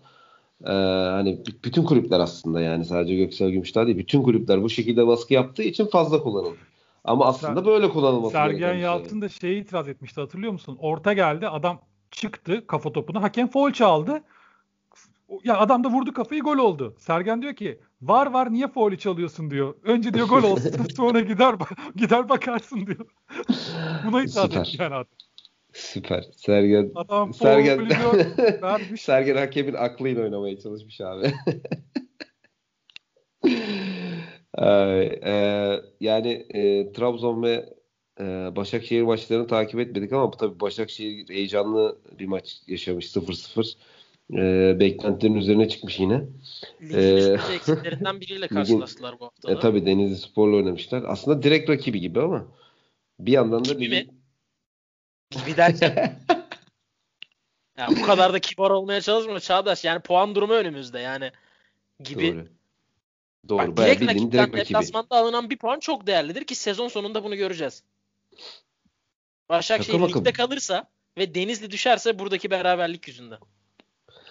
[0.67, 0.73] Ee,
[1.13, 5.35] hani bütün kulüpler aslında yani sadece Göksel Gümüş daha değil bütün kulüpler bu şekilde baskı
[5.35, 6.59] yaptığı için fazla kullanıldı.
[7.05, 10.77] Ama aslında Ser, böyle kullanılması Sergen Yalçın da şeye itiraz etmişti hatırlıyor musun?
[10.81, 13.23] Orta geldi adam çıktı kafa topuna.
[13.23, 14.23] Hakem foul çaldı.
[15.45, 16.95] Ya adam da vurdu kafayı gol oldu.
[16.99, 19.75] Sergen diyor ki var var niye faulü çalıyorsun diyor.
[19.83, 21.55] Önce diyor gol olsun sonra gider
[21.97, 23.07] gider bakarsın diyor.
[24.07, 25.07] Buna ithaf etti yani adam.
[25.73, 26.25] Süper.
[26.37, 27.89] Sergen adam Sergen.
[28.97, 31.33] Sergen hakemin aklıyla oynamaya çalışmış abi.
[34.59, 37.75] ee, yani e, Trabzon ve
[38.21, 38.25] e,
[38.57, 43.77] Başakşehir maçlarını takip etmedik ama bu tabii Başakşehir heyecanlı bir maç yaşamış 0-0
[44.33, 46.25] e, beklentilerin üzerine çıkmış yine.
[46.83, 49.53] Ligin ee, eksiklerinden biriyle karşılaştılar bu hafta.
[49.53, 51.05] E, tabii Denizli Spor'la oynamışlar.
[51.07, 52.47] Aslında direkt rakibi gibi ama
[53.19, 54.07] bir yandan da gibi mi?
[55.31, 56.19] Gibi derken
[57.79, 59.85] ya bu kadar da kibar olmaya çalışma Çağdaş.
[59.85, 61.31] Yani puan durumu önümüzde yani
[62.05, 62.33] gibi.
[62.33, 62.47] Doğru.
[63.49, 63.77] Doğru.
[63.77, 64.59] Bak, direkt rakipten direkt rakibi.
[64.59, 67.83] deplasmanda alınan bir puan çok değerlidir ki sezon sonunda bunu göreceğiz.
[69.49, 70.89] Başakşehir ligde kalırsa
[71.19, 73.39] ve Denizli düşerse buradaki beraberlik yüzünden.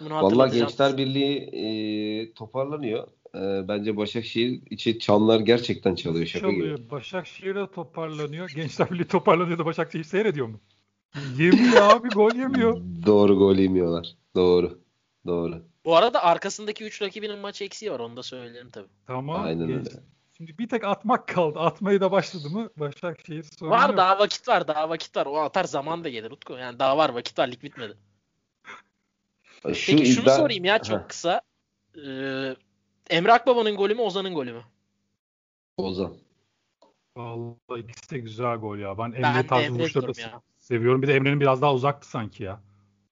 [0.01, 3.07] Vallahi Gençler Birliği e, toparlanıyor.
[3.35, 6.77] E, bence Başakşehir içi çanlar gerçekten çalıyor şaka çalıyor.
[6.77, 6.91] gibi.
[6.91, 8.49] Başakşehir de toparlanıyor.
[8.49, 10.59] Gençler Birliği toparlanıyor da Başakşehir seyrediyor mu?
[11.37, 12.81] Yemiyor abi gol yemiyor.
[13.05, 14.15] Doğru gol yemiyorlar.
[14.35, 14.79] Doğru.
[15.27, 15.72] Doğru.
[15.85, 18.87] Bu arada arkasındaki 3 rakibinin maç eksiği var onu da söyleyelim tabii.
[19.07, 19.43] Tamam.
[19.45, 19.89] Aynen öyle.
[20.37, 21.59] Şimdi bir tek atmak kaldı.
[21.59, 23.97] Atmayı da başladı mı Başakşehir sorun Var yok.
[23.97, 25.25] daha vakit var daha vakit var.
[25.25, 26.53] O atar zaman da gelir Utku.
[26.53, 27.97] Yani daha var vakit var lig bitmedi.
[29.73, 30.37] Şu Peki şunu iddia...
[30.37, 31.41] sorayım ya çok kısa.
[31.95, 32.55] Ee,
[33.09, 34.61] Emre Akbaba'nın golü mü Ozan'ın golü mü?
[35.77, 36.13] Ozan.
[37.17, 38.97] Vallahi ikisi de güzel gol ya.
[38.97, 41.01] Ben Emre tarzı vuruşları da seviyorum.
[41.01, 42.59] Bir de Emre'nin biraz daha uzaktı sanki ya.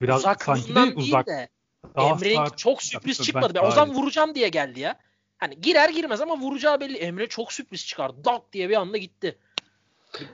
[0.02, 1.28] Biraz uzak sanki değil, uzak.
[1.28, 1.50] De,
[1.96, 3.54] Emre'nin çok sürpriz çıkmadı.
[3.56, 5.00] Ben Ozan vuracağım diye geldi ya.
[5.38, 6.98] Hani girer girmez ama vuracağı belli.
[6.98, 8.18] Emre çok sürpriz çıkardı.
[8.26, 9.38] Dak diye bir anda gitti.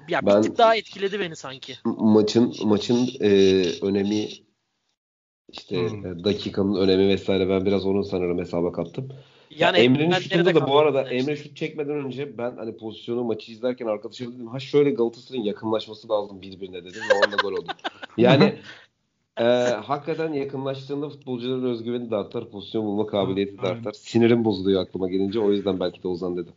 [0.09, 1.77] Ya ben, bir tık daha etkiledi beni sanki.
[1.85, 3.29] Maçın maçın e,
[3.81, 4.27] önemi
[5.51, 6.05] işte hmm.
[6.05, 9.09] E, dakikanın önemi vesaire ben biraz onu sanırım hesaba kattım.
[9.49, 11.15] Yani ya Emre'nin şutunda da bu arada işte.
[11.15, 16.09] Emre şut çekmeden önce ben hani pozisyonu maçı izlerken arkadaşıma dedim ha şöyle Galatasaray'ın yakınlaşması
[16.09, 17.71] lazım birbirine dedim ve onda gol oldu.
[18.17, 18.55] Yani
[19.39, 19.43] e,
[19.85, 23.91] hakikaten yakınlaştığında futbolcuların özgüveni de artar, pozisyon bulma kabiliyeti de artar.
[23.91, 26.53] Sinirim bozuluyor aklıma gelince o yüzden belki de Ozan dedim.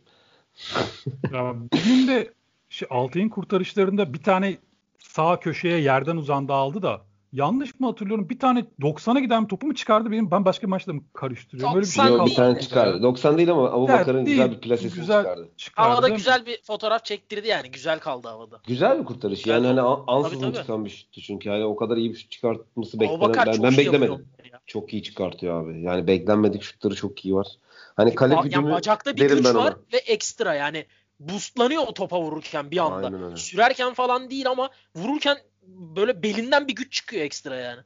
[1.33, 2.33] ya, bugün de
[2.69, 4.57] şey, Altay'ın kurtarışlarında bir tane
[4.99, 7.01] sağ köşeye yerden uzandı aldı da
[7.33, 8.29] yanlış mı hatırlıyorum?
[8.29, 10.31] Bir tane 90'a giden topu mu çıkardı benim?
[10.31, 11.75] Ben başka maçta mı karıştırıyorum?
[11.75, 13.03] Öyle bir şey Yok, bir tane çıkardı.
[13.03, 15.49] 90 değil ama Abu Bakar'ın güzel bir plasesini güzel çıkardı.
[15.57, 15.89] çıkardı.
[15.89, 17.71] Havada güzel bir fotoğraf çektirdi yani.
[17.71, 18.61] Güzel kaldı havada.
[18.67, 19.47] Güzel bir kurtarış.
[19.47, 21.49] Yani hani ansızın çıkan bir şuttu çünkü.
[21.49, 24.27] Yani o kadar iyi bir şut çıkartması beklenen ben, ben beklemedim.
[24.65, 25.81] Çok iyi çıkartıyor abi.
[25.81, 27.47] Yani beklenmedik şutları çok iyi var.
[27.95, 29.77] Hani kale ba- gücünü yani bacakta bir güç var ona.
[29.93, 30.85] ve ekstra yani
[31.19, 33.37] boostlanıyor o topa vururken bir anda.
[33.37, 35.37] Sürerken falan değil ama vururken
[35.67, 37.81] böyle belinden bir güç çıkıyor ekstra yani.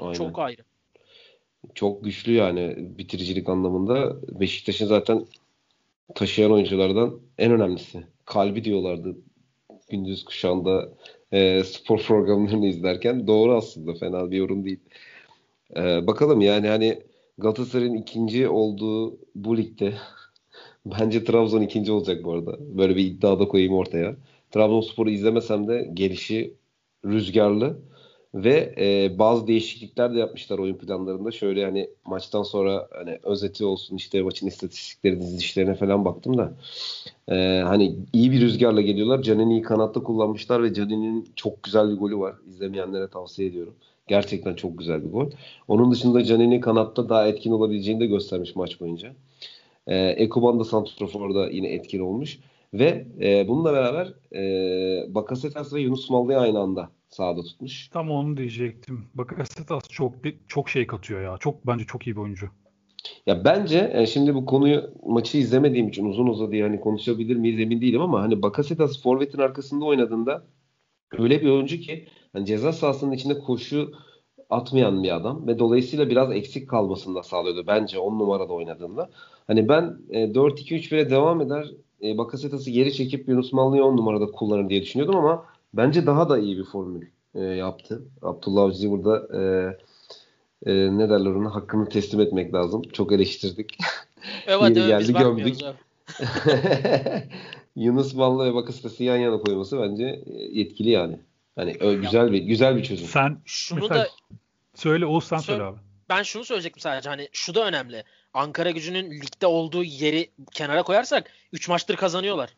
[0.00, 0.14] Aynen.
[0.14, 0.62] Çok ayrı.
[1.74, 4.16] Çok güçlü yani bitiricilik anlamında.
[4.40, 5.26] Beşiktaş'ın zaten
[6.14, 8.04] taşıyan oyunculardan en önemlisi.
[8.24, 9.16] Kalbi diyorlardı
[9.92, 10.88] gündüz kuşağında
[11.32, 13.26] e, spor programlarını izlerken.
[13.26, 14.80] Doğru aslında fena bir yorum değil.
[15.76, 17.02] E, bakalım yani hani
[17.38, 19.94] Galatasaray'ın ikinci olduğu bu ligde
[20.86, 22.56] bence Trabzon ikinci olacak bu arada.
[22.78, 24.16] Böyle bir iddia da koyayım ortaya.
[24.50, 26.54] Trabzonspor'u izlemesem de gelişi
[27.06, 27.76] rüzgarlı
[28.34, 31.30] ve e, bazı değişiklikler de yapmışlar oyun planlarında.
[31.30, 36.52] Şöyle hani maçtan sonra hani özeti olsun işte maçın istatistikleri dizilişlerine falan baktım da
[37.28, 39.22] e, hani iyi bir rüzgarla geliyorlar.
[39.22, 42.34] Canini'yi kanatta kullanmışlar ve Canini'nin çok güzel bir golü var.
[42.48, 43.74] İzlemeyenlere tavsiye ediyorum.
[44.08, 45.30] Gerçekten çok güzel bir gol.
[45.68, 49.14] Onun dışında Canini kanatta daha etkin olabileceğini de göstermiş maç boyunca.
[49.86, 52.38] E, Ekuban da Santrofor'da yine etkin olmuş.
[52.74, 57.88] Ve e, bununla beraber e, Bakasetas ve Yunus Mallı'yı aynı anda sahada tutmuş.
[57.88, 59.04] Tam onu diyecektim.
[59.14, 60.14] Bakasetas çok
[60.48, 61.36] çok şey katıyor ya.
[61.40, 62.48] Çok bence çok iyi bir oyuncu.
[63.26, 67.80] Ya bence e, şimdi bu konuyu maçı izlemediğim için uzun uzadı yani konuşabilir miyiz emin
[67.80, 70.44] değilim ama hani Bakasetas forvetin arkasında oynadığında
[71.18, 73.92] öyle bir oyuncu ki hani ceza sahasının içinde koşu
[74.50, 79.10] atmayan bir adam ve dolayısıyla biraz eksik kalmasını da sağlıyordu bence 10 numarada oynadığında.
[79.46, 81.66] Hani ben e, 4-2-3-1'e devam eder
[82.02, 86.38] e, Bakasetas'ı geri çekip Yunus Mallı'yı 10 numarada kullanır diye düşünüyordum ama bence daha da
[86.38, 88.02] iyi bir formül e, yaptı.
[88.22, 89.42] Abdullah Avcı'yı burada e,
[90.70, 92.82] e, ne derler ona hakkını teslim etmek lazım.
[92.82, 93.78] Çok eleştirdik.
[94.46, 95.56] Evet, Yeri geldi gömdük.
[97.76, 101.18] Yunus Mallı ve Bakasetas'ı yan yana koyması bence e, yetkili yani.
[101.56, 103.06] Hani güzel bir güzel bir çözüm.
[103.06, 104.08] Sen şunu da
[104.74, 105.78] söyle Oğuzhan söyle abi.
[106.12, 108.04] Ben şunu söyleyecektim sadece hani şu da önemli.
[108.34, 112.50] Ankara gücünün ligde olduğu yeri kenara koyarsak 3 maçtır kazanıyorlar.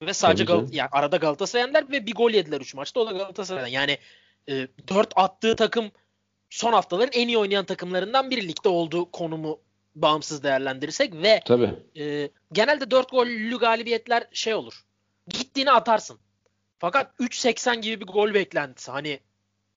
[0.00, 3.12] Ve sadece Gal- yani arada Galatasaray yendiler ve bir gol yediler 3 maçta o da
[3.12, 3.68] Galatasaray'dan.
[3.68, 3.98] Yani
[4.48, 5.90] e, 4 attığı takım
[6.50, 9.60] son haftaların en iyi oynayan takımlarından biri ligde olduğu konumu
[9.94, 11.74] bağımsız değerlendirirsek ve Tabii.
[11.98, 14.84] E, genelde 4 gollü galibiyetler şey olur.
[15.28, 16.18] Gittiğini atarsın.
[16.78, 18.90] Fakat 3.80 gibi bir gol beklentisi.
[18.90, 19.20] Hani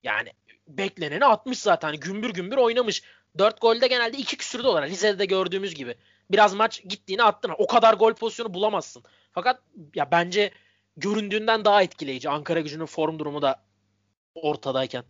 [0.04, 0.30] yani
[0.70, 1.96] bekleneni atmış zaten.
[1.96, 3.04] Gümbür gümbür oynamış.
[3.38, 4.82] 4 golde genelde 2 küsürde olur.
[4.82, 5.96] Rize'de de gördüğümüz gibi.
[6.32, 7.52] Biraz maç gittiğini attın.
[7.58, 9.04] O kadar gol pozisyonu bulamazsın.
[9.32, 9.62] Fakat
[9.96, 10.52] ya bence
[10.98, 12.30] göründüğünden daha etkileyici.
[12.30, 13.62] Ankara gücünün form durumu da
[14.36, 15.04] ortadayken.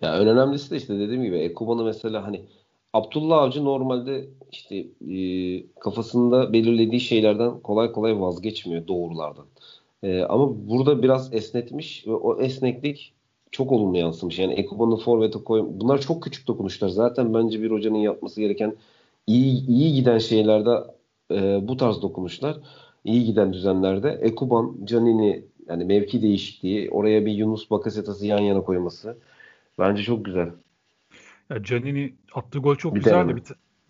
[0.00, 2.44] Ya en önemlisi de işte dediğim gibi Ekuban'ı mesela hani
[2.92, 4.76] Abdullah Avcı normalde işte
[5.14, 5.18] e,
[5.80, 9.46] kafasında belirlediği şeylerden kolay kolay vazgeçmiyor doğrulardan.
[10.02, 13.12] E, ama burada biraz esnetmiş ve o esneklik
[13.50, 14.38] çok olumlu yansımış.
[14.38, 15.66] Yani Ekuban'ı forvete koy.
[15.70, 16.88] Bunlar çok küçük dokunuşlar.
[16.88, 18.76] Zaten bence bir hocanın yapması gereken
[19.26, 20.70] iyi iyi giden şeylerde
[21.32, 22.56] e, bu tarz dokunuşlar.
[23.04, 29.18] iyi giden düzenlerde Ekuban, Canini yani mevki değişikliği, oraya bir Yunus Bakasetas'ı yan yana koyması
[29.78, 30.50] bence çok güzel.
[31.50, 33.36] Ya Canini attığı gol çok bir güzeldi.
[33.36, 33.42] Bir,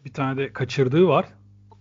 [0.05, 1.27] bir tane de kaçırdığı var.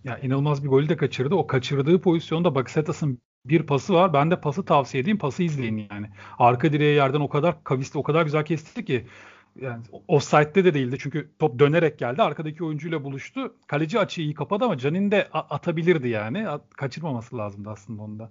[0.04, 1.34] Ya inanılmaz bir golü de kaçırdı.
[1.34, 4.12] O kaçırdığı pozisyonda Bakasetas'ın bir pası var.
[4.12, 5.18] Ben de pası tavsiye edeyim.
[5.18, 6.10] Pası izleyin yani.
[6.38, 9.06] Arka direğe yerden o kadar kavisli, o kadar güzel kesti ki
[9.60, 10.96] yani offside'de de değildi.
[11.00, 12.22] Çünkü top dönerek geldi.
[12.22, 13.56] Arkadaki oyuncuyla buluştu.
[13.66, 16.48] Kaleci açıyı iyi kapadı ama Canin de atabilirdi yani.
[16.48, 18.30] At, kaçırmaması lazımdı aslında onda.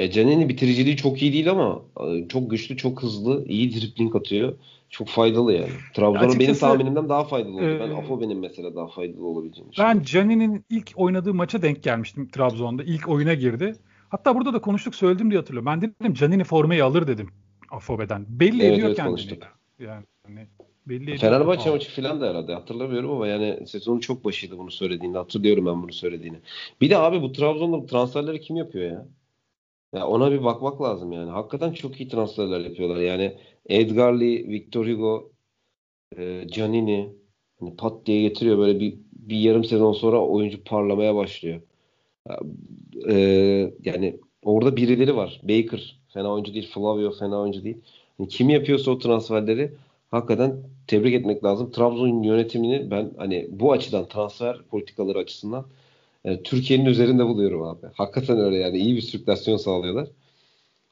[0.00, 4.54] Ya Canini bitiriciliği çok iyi değil ama e, çok güçlü, çok hızlı, iyi dribling atıyor.
[4.90, 5.70] Çok faydalı yani.
[5.94, 7.64] Trabzon'un benim tahminimden daha faydalı oldu.
[7.64, 12.28] E, ben Afo benim mesela daha faydalı olabileceğini Ben Canini'nin ilk oynadığı maça denk gelmiştim
[12.28, 12.82] Trabzon'da.
[12.82, 13.74] İlk oyuna girdi.
[14.08, 15.66] Hatta burada da konuştuk söyledim diye hatırlıyorum.
[15.66, 17.28] Ben dedim Canini formayı alır dedim
[17.70, 18.26] Afobe'den.
[18.28, 19.10] Belli evet, ediyor evet, kendini.
[19.10, 19.42] Konuştuk.
[19.78, 20.46] Yani hani
[20.86, 21.18] belli.
[21.18, 25.18] Fenerbahçe maçı falan da herhalde hatırlamıyorum ama yani sezonun çok başıydı bunu söylediğinde.
[25.18, 26.36] Hatırlıyorum ben bunu söylediğini.
[26.80, 29.06] Bir de abi bu Trabzon'da transferleri kim yapıyor ya?
[29.94, 31.30] Ya ona bir bakmak lazım yani.
[31.30, 33.00] Hakikaten çok iyi transferler yapıyorlar.
[33.00, 33.36] Yani
[33.66, 35.32] Edgar Lee, Victor Hugo,
[36.18, 37.12] e, Canini
[37.60, 41.60] hani pat diye getiriyor böyle bir, bir yarım sezon sonra oyuncu parlamaya başlıyor.
[43.08, 43.14] E,
[43.84, 45.40] yani orada birileri var.
[45.44, 46.70] Baker fena oyuncu değil.
[46.74, 47.78] Flavio fena oyuncu değil.
[48.18, 49.72] Yani kim yapıyorsa o transferleri
[50.10, 50.56] hakikaten
[50.86, 51.70] tebrik etmek lazım.
[51.70, 55.66] Trabzon yönetimini ben hani bu açıdan transfer politikaları açısından
[56.24, 57.86] e, Türkiye'nin üzerinde buluyorum abi.
[57.94, 60.08] Hakikaten öyle yani iyi bir sirkülasyon sağlıyorlar.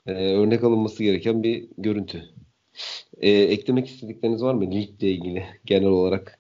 [0.06, 2.24] E, örnek alınması gereken bir görüntü.
[3.20, 6.38] E, eklemek istedikleriniz var mı ligle ilgili genel olarak?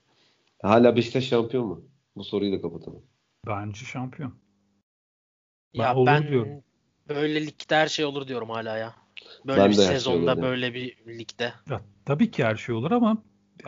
[0.62, 1.84] Hala Beşiktaş şampiyon mu?
[2.16, 3.02] Bu soruyu da kapatalım.
[3.46, 4.34] Bence şampiyon.
[5.78, 6.62] Ben ya ben diyorum.
[7.08, 8.94] böyle ligde her şey olur diyorum hala ya.
[9.46, 11.52] Böyle ben bir şey sezonda şey böyle bir ligde.
[11.70, 13.22] Ya, tabii ki her şey olur ama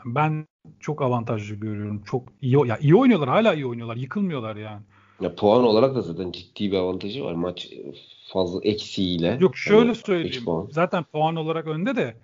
[0.05, 0.47] ben
[0.81, 2.03] çok avantajlı görüyorum.
[2.05, 3.97] Çok iyi ya iyi oynuyorlar, hala iyi oynuyorlar.
[3.97, 4.83] Yıkılmıyorlar yani.
[5.21, 7.33] Ya puan olarak da zaten ciddi bir avantajı var.
[7.33, 7.69] Maç
[8.33, 9.39] fazla eksiğiyle.
[9.41, 10.45] Yok şöyle yani söyleyeyim.
[10.45, 10.69] Puan.
[10.71, 12.17] Zaten puan olarak önde de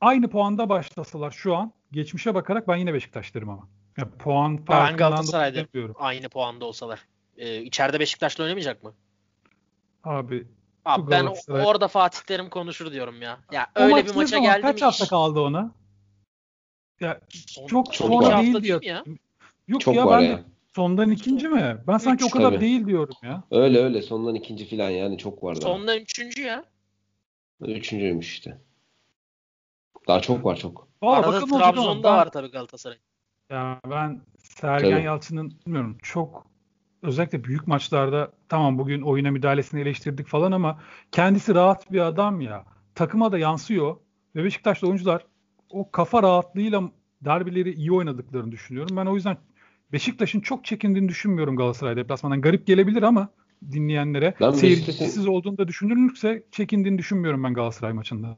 [0.00, 3.68] aynı puanda başlasalar şu an geçmişe bakarak ben yine Beşiktaş derim ama.
[3.96, 7.00] Ya puan ben Galatasaray'da aynı puanda olsalar.
[7.36, 8.94] Ee, içeride Beşiktaş'la oynamayacak mı?
[10.04, 10.46] Abi
[10.84, 11.66] Abi ben Galatasaray...
[11.66, 13.38] orada Fatih Terim konuşur diyorum ya.
[13.52, 14.62] Ya o öyle bir maça geldim.
[14.62, 15.10] Kaç hafta iş...
[15.10, 15.70] kaldı ona?
[17.00, 18.82] Ya Son, çok çok sonra değil diyor.
[18.82, 19.04] Ya.
[19.68, 20.44] Yok çok ya ben ya.
[20.76, 21.78] Sondan ikinci mi?
[21.86, 22.60] Ben sanki Üç, o kadar tabii.
[22.60, 23.44] değil diyorum ya.
[23.50, 25.70] Öyle öyle sondan ikinci falan yani çok var daha.
[25.70, 26.64] Sondan üçüncü ya.
[27.60, 28.58] Üçüncüymüş işte.
[30.08, 30.88] Daha çok var çok.
[31.02, 32.98] Aa, Arada Trabzon'da var tabii Galatasaray.
[33.50, 35.04] Ya ben Sergen tabii.
[35.04, 36.46] Yalçın'ın bilmiyorum çok
[37.02, 40.80] özellikle büyük maçlarda tamam bugün oyuna müdahalesini eleştirdik falan ama
[41.12, 42.64] kendisi rahat bir adam ya.
[42.94, 43.96] Takıma da yansıyor
[44.36, 45.26] ve Beşiktaşlı oyuncular
[45.70, 46.82] o kafa rahatlığıyla
[47.20, 48.96] derbileri iyi oynadıklarını düşünüyorum.
[48.96, 49.36] Ben o yüzden
[49.92, 52.40] Beşiktaş'ın çok çekindiğini düşünmüyorum Galatasaray deplasmandan.
[52.40, 53.28] Garip gelebilir ama
[53.72, 58.36] dinleyenlere ben seyircisiz olduğunda düşünülürse çekindiğini düşünmüyorum ben Galatasaray maçında.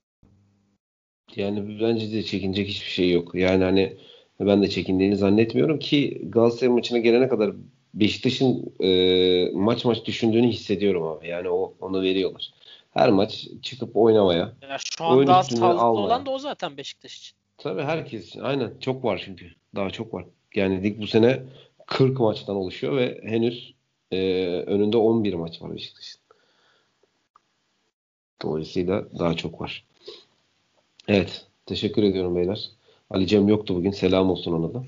[1.37, 3.35] Yani bence de çekinecek hiçbir şey yok.
[3.35, 3.97] Yani hani
[4.41, 7.53] ben de çekindiğini zannetmiyorum ki Galatasaray maçına gelene kadar
[7.95, 11.29] Beşiktaş'ın e, maç maç düşündüğünü hissediyorum abi.
[11.29, 12.51] Yani o onu veriyorlar.
[12.91, 14.53] Her maç çıkıp oynamaya.
[14.63, 17.37] Ya şu an daha sağlıklı olan da o zaten Beşiktaş için.
[17.59, 18.41] Tabii herkes için.
[18.41, 18.73] Aynen.
[18.81, 19.47] Çok var çünkü.
[19.75, 20.25] Daha çok var.
[20.55, 21.43] Yani lig bu sene
[21.87, 23.75] 40 maçtan oluşuyor ve henüz
[24.11, 24.19] e,
[24.67, 26.21] önünde 11 maç var Beşiktaş'ın.
[28.43, 29.87] Dolayısıyla daha çok var.
[31.09, 31.47] Evet.
[31.67, 32.71] Teşekkür ediyorum beyler.
[33.11, 33.91] Ali Cem yoktu bugün.
[33.91, 34.85] Selam olsun ona da.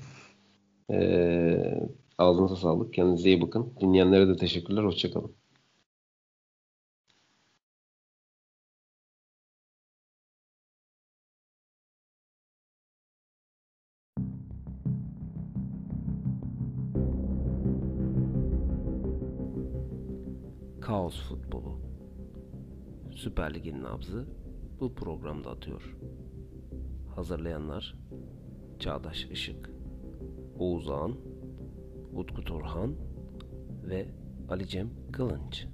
[0.91, 1.79] Ee,
[2.17, 2.93] ağzınıza sağlık.
[2.93, 3.73] Kendinize iyi bakın.
[3.81, 4.83] Dinleyenlere de teşekkürler.
[4.83, 5.31] Hoşçakalın.
[21.03, 21.79] Kaos futbolu.
[23.11, 24.27] Süper Lig'in nabzı
[24.79, 25.97] bu programda atıyor.
[27.15, 27.95] Hazırlayanlar
[28.79, 29.69] Çağdaş Işık,
[30.59, 31.15] Oğuz Ağan,
[32.13, 32.95] Utku Turhan
[33.83, 34.07] ve
[34.49, 35.67] Ali Cem Kılınç.